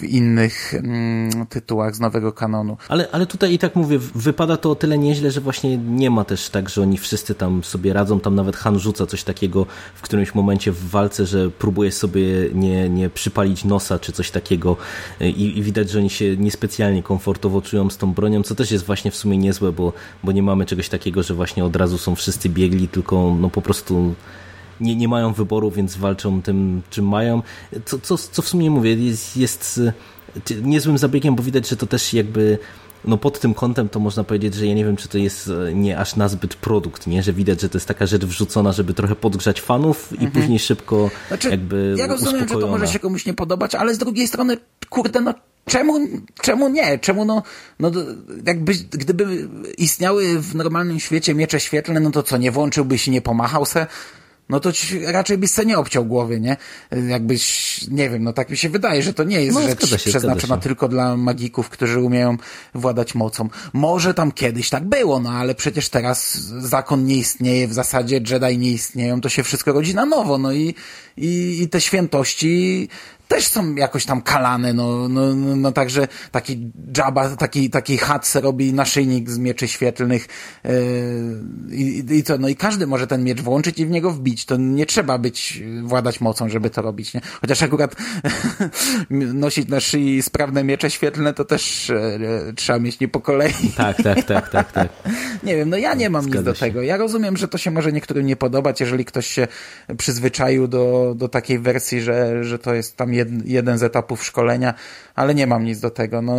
w 0.00 0.04
innych 0.04 0.74
mm, 0.74 1.46
tytułach 1.46 1.96
z 1.96 2.00
nowego 2.00 2.32
kanonu. 2.32 2.76
Ale, 2.88 3.08
ale 3.12 3.26
tutaj 3.26 3.52
i 3.54 3.58
tak 3.58 3.76
mówię, 3.76 3.98
wypada 4.14 4.56
to 4.56 4.70
o 4.70 4.74
tyle 4.74 4.98
nieźle, 4.98 5.30
że 5.30 5.40
właśnie 5.40 5.78
nie 5.78 6.10
ma 6.10 6.24
też 6.24 6.48
tak, 6.48 6.68
że 6.68 6.82
oni 6.82 6.98
wszyscy 6.98 7.34
tam 7.34 7.64
sobie 7.64 7.92
radzą, 7.92 8.20
tam 8.20 8.34
nawet 8.34 8.56
Han 8.56 8.78
rzuca 8.78 9.06
coś 9.06 9.24
takiego 9.24 9.66
w 9.94 10.02
którymś 10.02 10.34
momencie 10.34 10.72
w 10.72 10.88
walce, 10.90 11.26
że 11.26 11.50
próbuje 11.50 11.92
sobie 11.92 12.24
nie, 12.54 12.88
nie 12.88 13.10
przypalić 13.10 13.64
nosa 13.64 13.98
czy 13.98 14.12
coś 14.12 14.30
takiego 14.30 14.76
i, 15.20 15.58
i 15.58 15.62
widać, 15.62 15.90
że 15.90 15.98
oni 15.98 16.10
się 16.10 16.36
niespecjalnie 16.36 17.02
komfortowo 17.02 17.62
czują 17.62 17.90
z 17.90 17.96
tą 17.96 18.12
bronią, 18.12 18.42
co 18.42 18.54
też 18.54 18.70
jest 18.70 18.84
właśnie 18.84 19.10
w 19.10 19.16
sumie 19.16 19.38
niezłe, 19.38 19.72
bo, 19.72 19.92
bo 20.24 20.32
nie 20.32 20.42
mamy 20.42 20.66
czegoś 20.66 20.88
takiego, 20.88 21.22
że 21.22 21.34
właśnie 21.34 21.64
od 21.64 21.76
razu 21.76 21.98
są 21.98 22.14
wszyscy 22.14 22.48
biegli, 22.48 22.88
tylko 22.88 23.36
no 23.40 23.50
po 23.50 23.62
prostu 23.62 24.14
nie, 24.80 24.96
nie 24.96 25.08
mają 25.08 25.32
wyboru, 25.32 25.70
więc 25.70 25.96
walczą 25.96 26.42
tym, 26.42 26.82
czym 26.90 27.08
mają. 27.08 27.42
Co, 27.84 27.98
co, 27.98 28.18
co 28.18 28.42
w 28.42 28.48
sumie 28.48 28.70
mówię, 28.70 28.94
jest, 28.94 29.36
jest 29.36 29.80
niezłym 30.62 30.98
zabiegiem, 30.98 31.34
bo 31.34 31.42
widać, 31.42 31.68
że 31.68 31.76
to 31.76 31.86
też 31.86 32.14
jakby 32.14 32.58
no 33.04 33.18
pod 33.18 33.40
tym 33.40 33.54
kątem 33.54 33.88
to 33.88 34.00
można 34.00 34.24
powiedzieć, 34.24 34.54
że 34.54 34.66
ja 34.66 34.74
nie 34.74 34.84
wiem, 34.84 34.96
czy 34.96 35.08
to 35.08 35.18
jest 35.18 35.48
e, 35.48 35.74
nie 35.74 35.98
aż 35.98 36.16
nazbyt 36.16 36.54
produkt, 36.54 37.06
nie? 37.06 37.22
Że 37.22 37.32
widać, 37.32 37.60
że 37.60 37.68
to 37.68 37.78
jest 37.78 37.88
taka 37.88 38.06
rzecz 38.06 38.24
wrzucona, 38.24 38.72
żeby 38.72 38.94
trochę 38.94 39.16
podgrzać 39.16 39.60
fanów 39.60 40.12
i 40.12 40.14
mhm. 40.14 40.32
później 40.32 40.58
szybko 40.58 41.10
znaczy, 41.28 41.50
jakby 41.50 41.94
Ja 41.98 42.06
rozumiem, 42.06 42.48
że 42.48 42.54
to 42.54 42.66
może 42.66 42.88
się 42.88 42.98
komuś 42.98 43.26
nie 43.26 43.34
podobać, 43.34 43.74
ale 43.74 43.94
z 43.94 43.98
drugiej 43.98 44.28
strony, 44.28 44.56
kurde, 44.88 45.20
no 45.20 45.34
czemu, 45.66 45.98
czemu 46.42 46.68
nie? 46.68 46.98
Czemu 46.98 47.24
no, 47.24 47.42
no 47.78 47.90
jakby, 48.46 48.72
gdyby 48.90 49.48
istniały 49.78 50.40
w 50.40 50.54
normalnym 50.54 51.00
świecie 51.00 51.34
miecze 51.34 51.60
świetlne, 51.60 52.00
no 52.00 52.10
to 52.10 52.22
co, 52.22 52.36
nie 52.36 52.50
włączyłbyś 52.50 53.08
i 53.08 53.10
nie 53.10 53.22
pomachał 53.22 53.66
se? 53.66 53.86
No 54.50 54.60
to 54.60 54.72
ci 54.72 55.06
raczej 55.06 55.38
byś 55.38 55.50
sobie 55.50 55.68
nie 55.68 55.78
obciął 55.78 56.04
głowy, 56.04 56.40
nie? 56.40 56.56
Jakbyś, 57.08 57.80
nie 57.88 58.10
wiem, 58.10 58.22
no 58.22 58.32
tak 58.32 58.50
mi 58.50 58.56
się 58.56 58.68
wydaje, 58.68 59.02
że 59.02 59.14
to 59.14 59.24
nie 59.24 59.44
jest 59.44 59.54
no, 59.54 59.62
rzecz 59.62 59.86
się, 59.86 60.10
przeznaczona 60.10 60.56
tylko 60.56 60.88
dla 60.88 61.16
magików, 61.16 61.68
którzy 61.68 62.00
umieją 62.00 62.36
władać 62.74 63.14
mocą. 63.14 63.48
Może 63.72 64.14
tam 64.14 64.32
kiedyś 64.32 64.70
tak 64.70 64.84
było, 64.84 65.20
no 65.20 65.30
ale 65.30 65.54
przecież 65.54 65.88
teraz 65.88 66.34
zakon 66.58 67.04
nie 67.04 67.16
istnieje, 67.16 67.68
w 67.68 67.72
zasadzie 67.72 68.20
Jedi 68.30 68.58
nie 68.58 68.70
istnieją, 68.70 69.20
to 69.20 69.28
się 69.28 69.42
wszystko 69.42 69.72
rodzi 69.72 69.94
na 69.94 70.06
nowo, 70.06 70.38
no 70.38 70.52
i, 70.52 70.74
i, 71.16 71.62
i 71.62 71.68
te 71.68 71.80
świętości 71.80 72.88
też 73.30 73.46
są 73.46 73.74
jakoś 73.74 74.04
tam 74.04 74.22
kalane, 74.22 74.72
no, 74.72 75.08
no, 75.08 75.34
no, 75.34 75.56
no 75.56 75.72
także 75.72 76.08
taki 76.30 76.72
Jabba, 76.96 77.36
taki, 77.36 77.70
taki 77.70 77.98
Hatse 77.98 78.40
robi 78.40 78.72
naszyjnik 78.72 79.30
z 79.30 79.38
mieczy 79.38 79.68
świetlnych 79.68 80.28
yy, 80.64 80.70
i, 81.70 82.04
i 82.10 82.22
co, 82.22 82.38
no 82.38 82.48
i 82.48 82.56
każdy 82.56 82.86
może 82.86 83.06
ten 83.06 83.24
miecz 83.24 83.40
włączyć 83.40 83.78
i 83.78 83.86
w 83.86 83.90
niego 83.90 84.10
wbić, 84.10 84.44
to 84.44 84.56
nie 84.56 84.86
trzeba 84.86 85.18
być, 85.18 85.62
władać 85.82 86.20
mocą, 86.20 86.48
żeby 86.48 86.70
to 86.70 86.82
robić, 86.82 87.14
nie? 87.14 87.20
Chociaż 87.40 87.62
akurat 87.62 87.96
nosić 89.44 89.68
na 89.68 89.80
szyi 89.80 90.22
sprawne 90.22 90.64
miecze 90.64 90.90
świetlne, 90.90 91.34
to 91.34 91.44
też 91.44 91.90
e, 91.90 92.18
trzeba 92.56 92.78
mieć 92.78 93.00
nie 93.00 93.08
po 93.08 93.20
kolei. 93.20 93.52
Tak, 93.76 94.02
tak, 94.02 94.22
tak, 94.22 94.48
tak, 94.48 94.72
tak. 94.72 94.88
nie 95.46 95.56
wiem, 95.56 95.70
no 95.70 95.76
ja 95.76 95.94
nie 95.94 96.10
mam 96.10 96.22
Zgadza 96.22 96.38
nic 96.38 96.44
do 96.44 96.54
się. 96.54 96.60
tego. 96.60 96.82
Ja 96.82 96.96
rozumiem, 96.96 97.36
że 97.36 97.48
to 97.48 97.58
się 97.58 97.70
może 97.70 97.92
niektórym 97.92 98.26
nie 98.26 98.36
podobać, 98.36 98.80
jeżeli 98.80 99.04
ktoś 99.04 99.26
się 99.26 99.48
przyzwyczaił 99.98 100.68
do, 100.68 101.14
do 101.16 101.28
takiej 101.28 101.58
wersji, 101.58 102.00
że, 102.00 102.44
że 102.44 102.58
to 102.58 102.74
jest 102.74 102.96
tam 102.96 103.19
jed, 103.20 103.46
jeden 103.46 103.78
z 103.78 103.82
etapów 103.82 104.24
szkolenia, 104.24 104.74
ale 105.14 105.34
nie 105.34 105.46
mam 105.46 105.64
nic 105.64 105.80
do 105.80 105.90
tego. 105.90 106.22
No, 106.22 106.36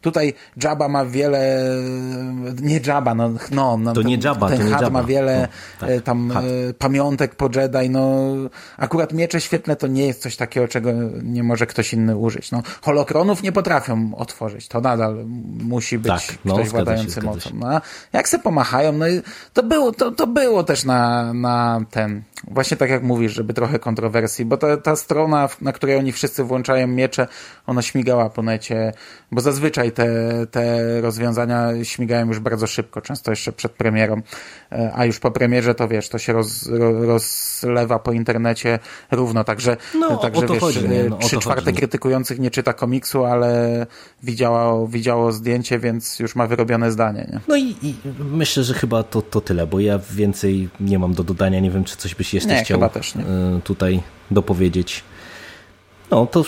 tutaj 0.00 0.34
Jabba 0.64 0.88
ma 0.88 1.04
wiele, 1.04 1.64
nie 2.62 2.80
Jabba, 2.86 3.14
no, 3.14 3.30
no, 3.50 3.76
no 3.76 3.92
to 3.92 4.02
nie 4.02 4.18
Jabba, 4.24 4.48
ten 4.48 4.58
to 4.58 4.64
nie 4.64 4.70
Jabba. 4.70 4.90
ma 4.90 5.02
wiele 5.02 5.48
no, 5.80 5.86
tak, 5.86 6.02
tam 6.02 6.30
hat. 6.30 6.44
E, 6.44 6.74
pamiątek 6.74 7.34
po 7.34 7.48
Jedi, 7.54 7.90
no, 7.90 8.20
akurat 8.76 9.12
miecze 9.12 9.40
świetne 9.40 9.76
to 9.76 9.86
nie 9.86 10.06
jest 10.06 10.22
coś 10.22 10.36
takiego, 10.36 10.68
czego 10.68 10.90
nie 11.22 11.42
może 11.42 11.66
ktoś 11.66 11.92
inny 11.92 12.16
użyć. 12.16 12.50
No, 12.50 12.62
holokronów 12.82 13.42
nie 13.42 13.52
potrafią 13.52 14.14
otworzyć, 14.14 14.68
to 14.68 14.80
nadal 14.80 15.24
musi 15.64 15.98
być 15.98 16.26
tak, 16.26 16.38
no, 16.44 16.54
ktoś 16.54 16.68
władający 16.68 17.22
mocą. 17.22 17.50
No, 17.54 17.80
jak 18.12 18.28
se 18.28 18.38
pomachają, 18.38 18.92
no 18.92 19.06
to 19.52 19.62
było, 19.62 19.92
to, 19.92 20.10
to 20.10 20.26
było 20.26 20.64
też 20.64 20.84
na, 20.84 21.32
na 21.34 21.80
ten, 21.90 22.22
właśnie 22.48 22.76
tak 22.76 22.90
jak 22.90 23.02
mówisz, 23.02 23.32
żeby 23.32 23.54
trochę 23.54 23.78
kontrowersji, 23.78 24.44
bo 24.44 24.56
ta, 24.56 24.76
ta 24.76 24.96
strona, 24.96 25.48
na 25.60 25.69
której 25.72 25.96
oni 25.96 26.12
wszyscy 26.12 26.44
włączają 26.44 26.86
miecze, 26.86 27.26
ona 27.66 27.82
śmigała 27.82 28.30
po 28.30 28.42
necie, 28.42 28.92
bo 29.32 29.40
zazwyczaj 29.40 29.92
te, 29.92 30.08
te 30.50 31.00
rozwiązania 31.00 31.84
śmigają 31.84 32.26
już 32.26 32.38
bardzo 32.38 32.66
szybko, 32.66 33.00
często 33.00 33.30
jeszcze 33.30 33.52
przed 33.52 33.72
premierą, 33.72 34.22
e, 34.72 34.92
a 34.94 35.04
już 35.04 35.18
po 35.18 35.30
premierze 35.30 35.74
to 35.74 35.88
wiesz, 35.88 36.08
to 36.08 36.18
się 36.18 36.32
roz, 36.32 36.68
rozlewa 37.06 37.98
po 37.98 38.12
internecie 38.12 38.78
równo, 39.10 39.44
także, 39.44 39.76
no, 39.94 40.16
także 40.16 40.46
wiesz, 40.46 40.60
chodzi, 40.60 40.80
no, 41.10 41.16
trzy 41.16 41.38
czwarte 41.38 41.72
krytykujących 41.72 42.38
nie 42.38 42.50
czyta 42.50 42.72
komiksu, 42.72 43.24
ale 43.24 43.86
widziało, 44.22 44.88
widziało 44.88 45.32
zdjęcie, 45.32 45.78
więc 45.78 46.18
już 46.18 46.36
ma 46.36 46.46
wyrobione 46.46 46.92
zdanie. 46.92 47.28
Nie? 47.32 47.40
No 47.48 47.56
i, 47.56 47.76
i 47.82 47.94
myślę, 48.18 48.64
że 48.64 48.74
chyba 48.74 49.02
to, 49.02 49.22
to 49.22 49.40
tyle, 49.40 49.66
bo 49.66 49.80
ja 49.80 50.00
więcej 50.10 50.68
nie 50.80 50.98
mam 50.98 51.14
do 51.14 51.24
dodania, 51.24 51.60
nie 51.60 51.70
wiem, 51.70 51.84
czy 51.84 51.96
coś 51.96 52.14
byś 52.14 52.34
jeszcze 52.34 52.54
nie, 52.54 52.64
chciał 52.64 52.84
e, 52.84 52.90
tutaj 53.64 54.02
dopowiedzieć. 54.30 55.04
No 56.10 56.26
to 56.26 56.44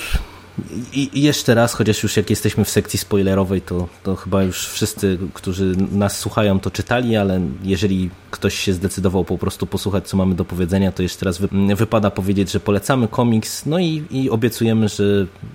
i 0.93 1.23
jeszcze 1.23 1.55
raz, 1.55 1.75
chociaż 1.75 2.03
już 2.03 2.17
jak 2.17 2.31
jesteśmy 2.31 2.65
w 2.65 2.71
sekcji 2.71 2.99
spoilerowej, 2.99 3.63
to, 3.63 3.89
to 4.03 4.17
chyba 4.17 4.43
już 4.43 4.69
wszyscy, 4.69 5.19
którzy 5.35 5.77
nas 5.93 6.19
słuchają, 6.19 6.61
to 6.61 6.71
czytali, 6.71 7.17
ale 7.17 7.41
jeżeli 7.63 8.11
ktoś 8.31 8.55
się 8.59 8.73
zdecydował 8.73 9.25
po 9.25 9.39
prostu 9.39 9.67
posłuchać, 9.67 10.09
co 10.09 10.17
mamy 10.17 10.35
do 10.35 10.45
powiedzenia, 10.45 10.93
to 10.93 11.03
jeszcze 11.03 11.25
raz 11.25 11.41
wypada 11.77 12.11
powiedzieć, 12.11 12.53
że 12.53 12.61
polecamy 12.61 13.09
komiks, 13.09 13.67
no 13.67 13.79
i, 13.79 14.05
i 14.11 14.31
obiecujemy, 14.31 14.89
że 14.89 15.05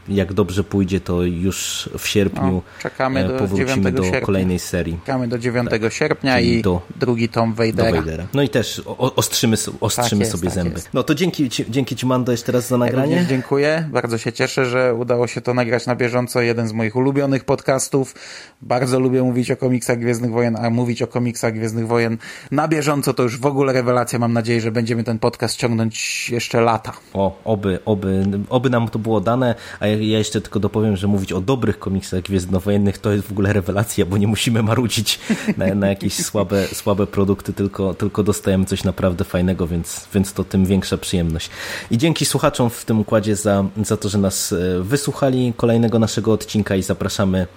jak 0.08 0.34
dobrze 0.34 0.64
pójdzie, 0.64 1.02
to 1.02 1.24
już 1.24 1.89
w 1.98 2.08
sierpniu 2.08 2.52
no, 2.52 2.62
czekamy 2.82 3.26
e, 3.26 3.28
do 3.28 3.34
powrócimy 3.34 3.91
do 3.91 4.04
sierpnia. 4.04 4.22
kolejnej 4.22 4.60
serii. 4.60 4.98
Czekamy 5.06 5.28
do 5.28 5.39
9 5.39 5.70
tak. 5.70 5.93
sierpnia 5.93 6.39
i 6.39 6.62
do, 6.62 6.82
drugi 6.95 7.30
tom 7.30 7.54
Vadera. 7.54 7.91
Do 7.91 7.98
Vadera. 7.98 8.28
No 8.34 8.41
i 8.41 8.50
też 8.50 8.82
ostrzymy, 8.98 9.58
ostrzymy 9.80 10.10
tak 10.10 10.20
jest, 10.20 10.32
sobie 10.32 10.45
tak 10.45 10.56
zęby. 10.56 10.74
Jest. 10.74 10.89
No 10.93 11.04
to 11.04 11.16
dzięki, 11.16 11.50
dzięki 11.70 11.95
Ci 11.95 12.06
Mando 12.06 12.32
jeszcze 12.32 12.52
raz 12.52 12.68
za 12.68 12.78
nagranie. 12.78 13.16
Ja 13.16 13.26
dziękuję, 13.26 13.89
bardzo 13.91 14.18
się 14.18 14.34
cieszę, 14.34 14.66
że 14.66 14.87
udało 14.94 15.28
się 15.28 15.42
to 15.42 15.54
nagrać 15.54 15.86
na 15.86 15.96
bieżąco. 15.96 16.42
Jeden 16.42 16.68
z 16.68 16.74
moich 16.74 16.96
ulubionych 16.96 17.44
podcastów. 17.44 18.16
Bardzo 18.62 19.00
lubię 19.00 19.24
mówić 19.24 19.52
o 19.52 19.58
komiksach 19.58 20.00
Gwiezdnych 20.00 20.32
Wojen, 20.32 20.56
a 20.56 20.70
mówić 20.70 21.02
o 21.02 21.08
komiksach 21.08 21.54
Gwiezdnych 21.54 21.88
Wojen 21.88 22.18
na 22.52 22.68
bieżąco 22.68 23.14
to 23.14 23.24
już 23.24 23.40
w 23.40 23.46
ogóle 23.46 23.74
rewelacja. 23.74 24.20
Mam 24.20 24.34
nadzieję, 24.34 24.62
że 24.62 24.72
będziemy 24.72 25.04
ten 25.04 25.20
podcast 25.20 25.56
ciągnąć 25.56 26.30
jeszcze 26.30 26.62
lata. 26.62 26.94
O, 27.14 27.42
oby, 27.44 27.80
oby, 27.86 28.26
oby 28.50 28.70
nam 28.70 28.90
to 28.90 29.00
było 29.00 29.22
dane, 29.22 29.56
a 29.80 29.88
ja 29.88 30.18
jeszcze 30.18 30.42
tylko 30.42 30.60
dopowiem, 30.60 30.96
że 30.96 31.08
mówić 31.08 31.34
o 31.34 31.42
dobrych 31.42 31.80
komiksach 31.80 32.22
gwiezdnowojennych 32.22 32.98
to 32.98 33.12
jest 33.12 33.28
w 33.28 33.32
ogóle 33.32 33.54
rewelacja, 33.54 34.06
bo 34.06 34.18
nie 34.18 34.28
musimy 34.28 34.64
marudzić 34.64 35.20
na, 35.58 35.76
na 35.76 35.88
jakieś 35.88 36.26
słabe, 36.26 36.68
słabe 36.68 37.08
produkty, 37.08 37.54
tylko, 37.54 37.94
tylko 37.94 38.24
dostajemy 38.24 38.66
coś 38.66 38.84
naprawdę 38.84 39.24
fajnego, 39.24 39.68
więc, 39.68 40.08
więc 40.14 40.34
to 40.34 40.44
tym 40.44 40.66
większa 40.66 40.98
przyjemność. 40.98 41.50
I 41.92 41.98
dzięki 41.98 42.26
słuchaczom 42.26 42.70
w 42.70 42.86
tym 42.86 43.00
układzie 43.00 43.36
za, 43.36 43.66
za 43.84 43.98
to, 43.98 44.10
że 44.10 44.18
nas 44.18 44.54
e, 44.54 44.77
wysłuchali 44.84 45.54
kolejnego 45.58 46.00
naszego 46.00 46.34
odcinka 46.34 46.76
i 46.76 46.84
zapraszamy 46.84 47.48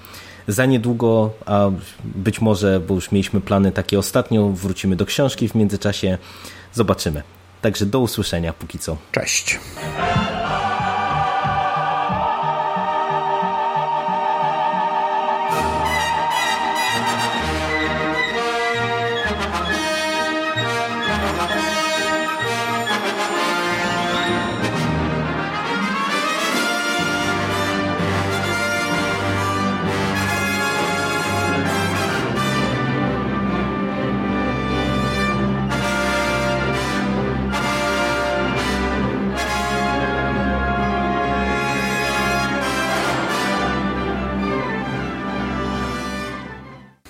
za 0.49 0.67
niedługo, 0.67 1.31
a 1.47 1.71
być 2.05 2.41
może, 2.41 2.81
bo 2.81 2.95
już 2.95 3.13
mieliśmy 3.13 3.41
plany 3.41 3.73
takie 3.73 3.99
ostatnio, 3.99 4.49
wrócimy 4.49 4.97
do 4.97 5.07
książki 5.07 5.49
w 5.49 5.55
międzyczasie. 5.55 6.19
Zobaczymy. 6.73 7.23
Także 7.63 7.87
do 7.87 8.01
usłyszenia 8.01 8.53
póki 8.53 8.79
co. 8.79 8.97
Cześć. 9.13 9.59